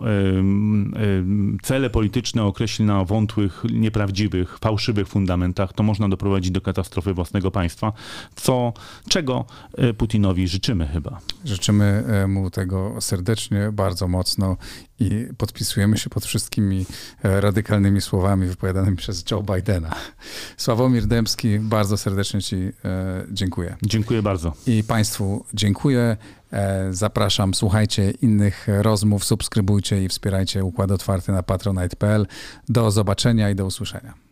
cele 1.64 1.90
polityczne 1.90 2.44
określi 2.44 2.86
na 2.86 3.06
wątłych, 3.06 3.64
nieprawdziwych, 3.72 4.58
fałszywych 4.60 5.08
fundamentach, 5.08 5.74
to 5.74 5.84
można 5.84 6.10
doprowadzić 6.10 6.52
do 6.52 6.62
katastrofy 6.62 7.14
własnego 7.14 7.52
państwa, 7.52 7.94
co, 8.36 8.74
czego 9.10 9.46
e, 9.78 9.94
Putinowi 9.94 10.48
życzymy 10.48 10.88
chyba. 10.88 11.20
Życzymy 11.46 12.04
mu 12.28 12.50
tego 12.50 12.96
serdecznie, 13.00 13.70
bardzo 13.74 14.08
mocno 14.08 14.58
i 15.00 15.28
podpisujemy 15.38 15.98
się 15.98 16.10
pod 16.10 16.26
wszystkimi 16.26 16.86
radykalnymi 17.24 18.02
słowami 18.02 18.48
wypowiadanymi 18.48 18.98
przez 18.98 19.32
Joe 19.32 19.44
Bidena. 19.44 19.96
Sławomir 20.58 21.06
Dębski, 21.08 21.60
bardzo 21.60 21.98
serdecznie 21.98 22.42
Ci 22.42 22.72
dziękuję. 23.32 23.76
Dziękuję 23.84 24.22
bardzo. 24.22 24.54
I 24.68 24.84
Państwu 24.84 25.46
dziękuję. 25.54 26.18
E, 26.54 26.94
zapraszam, 26.94 27.54
słuchajcie 27.54 28.12
innych 28.12 28.68
rozmów, 28.68 29.26
subskrybujcie 29.26 30.04
i 30.04 30.10
wspierajcie 30.10 30.64
Układ 30.64 30.92
Otwarty 30.92 31.32
na 31.32 31.44
patronite.pl. 31.44 32.28
Do 32.70 32.92
zobaczenia 32.92 33.50
i 33.50 33.56
do 33.56 33.66
usłyszenia. 33.66 34.29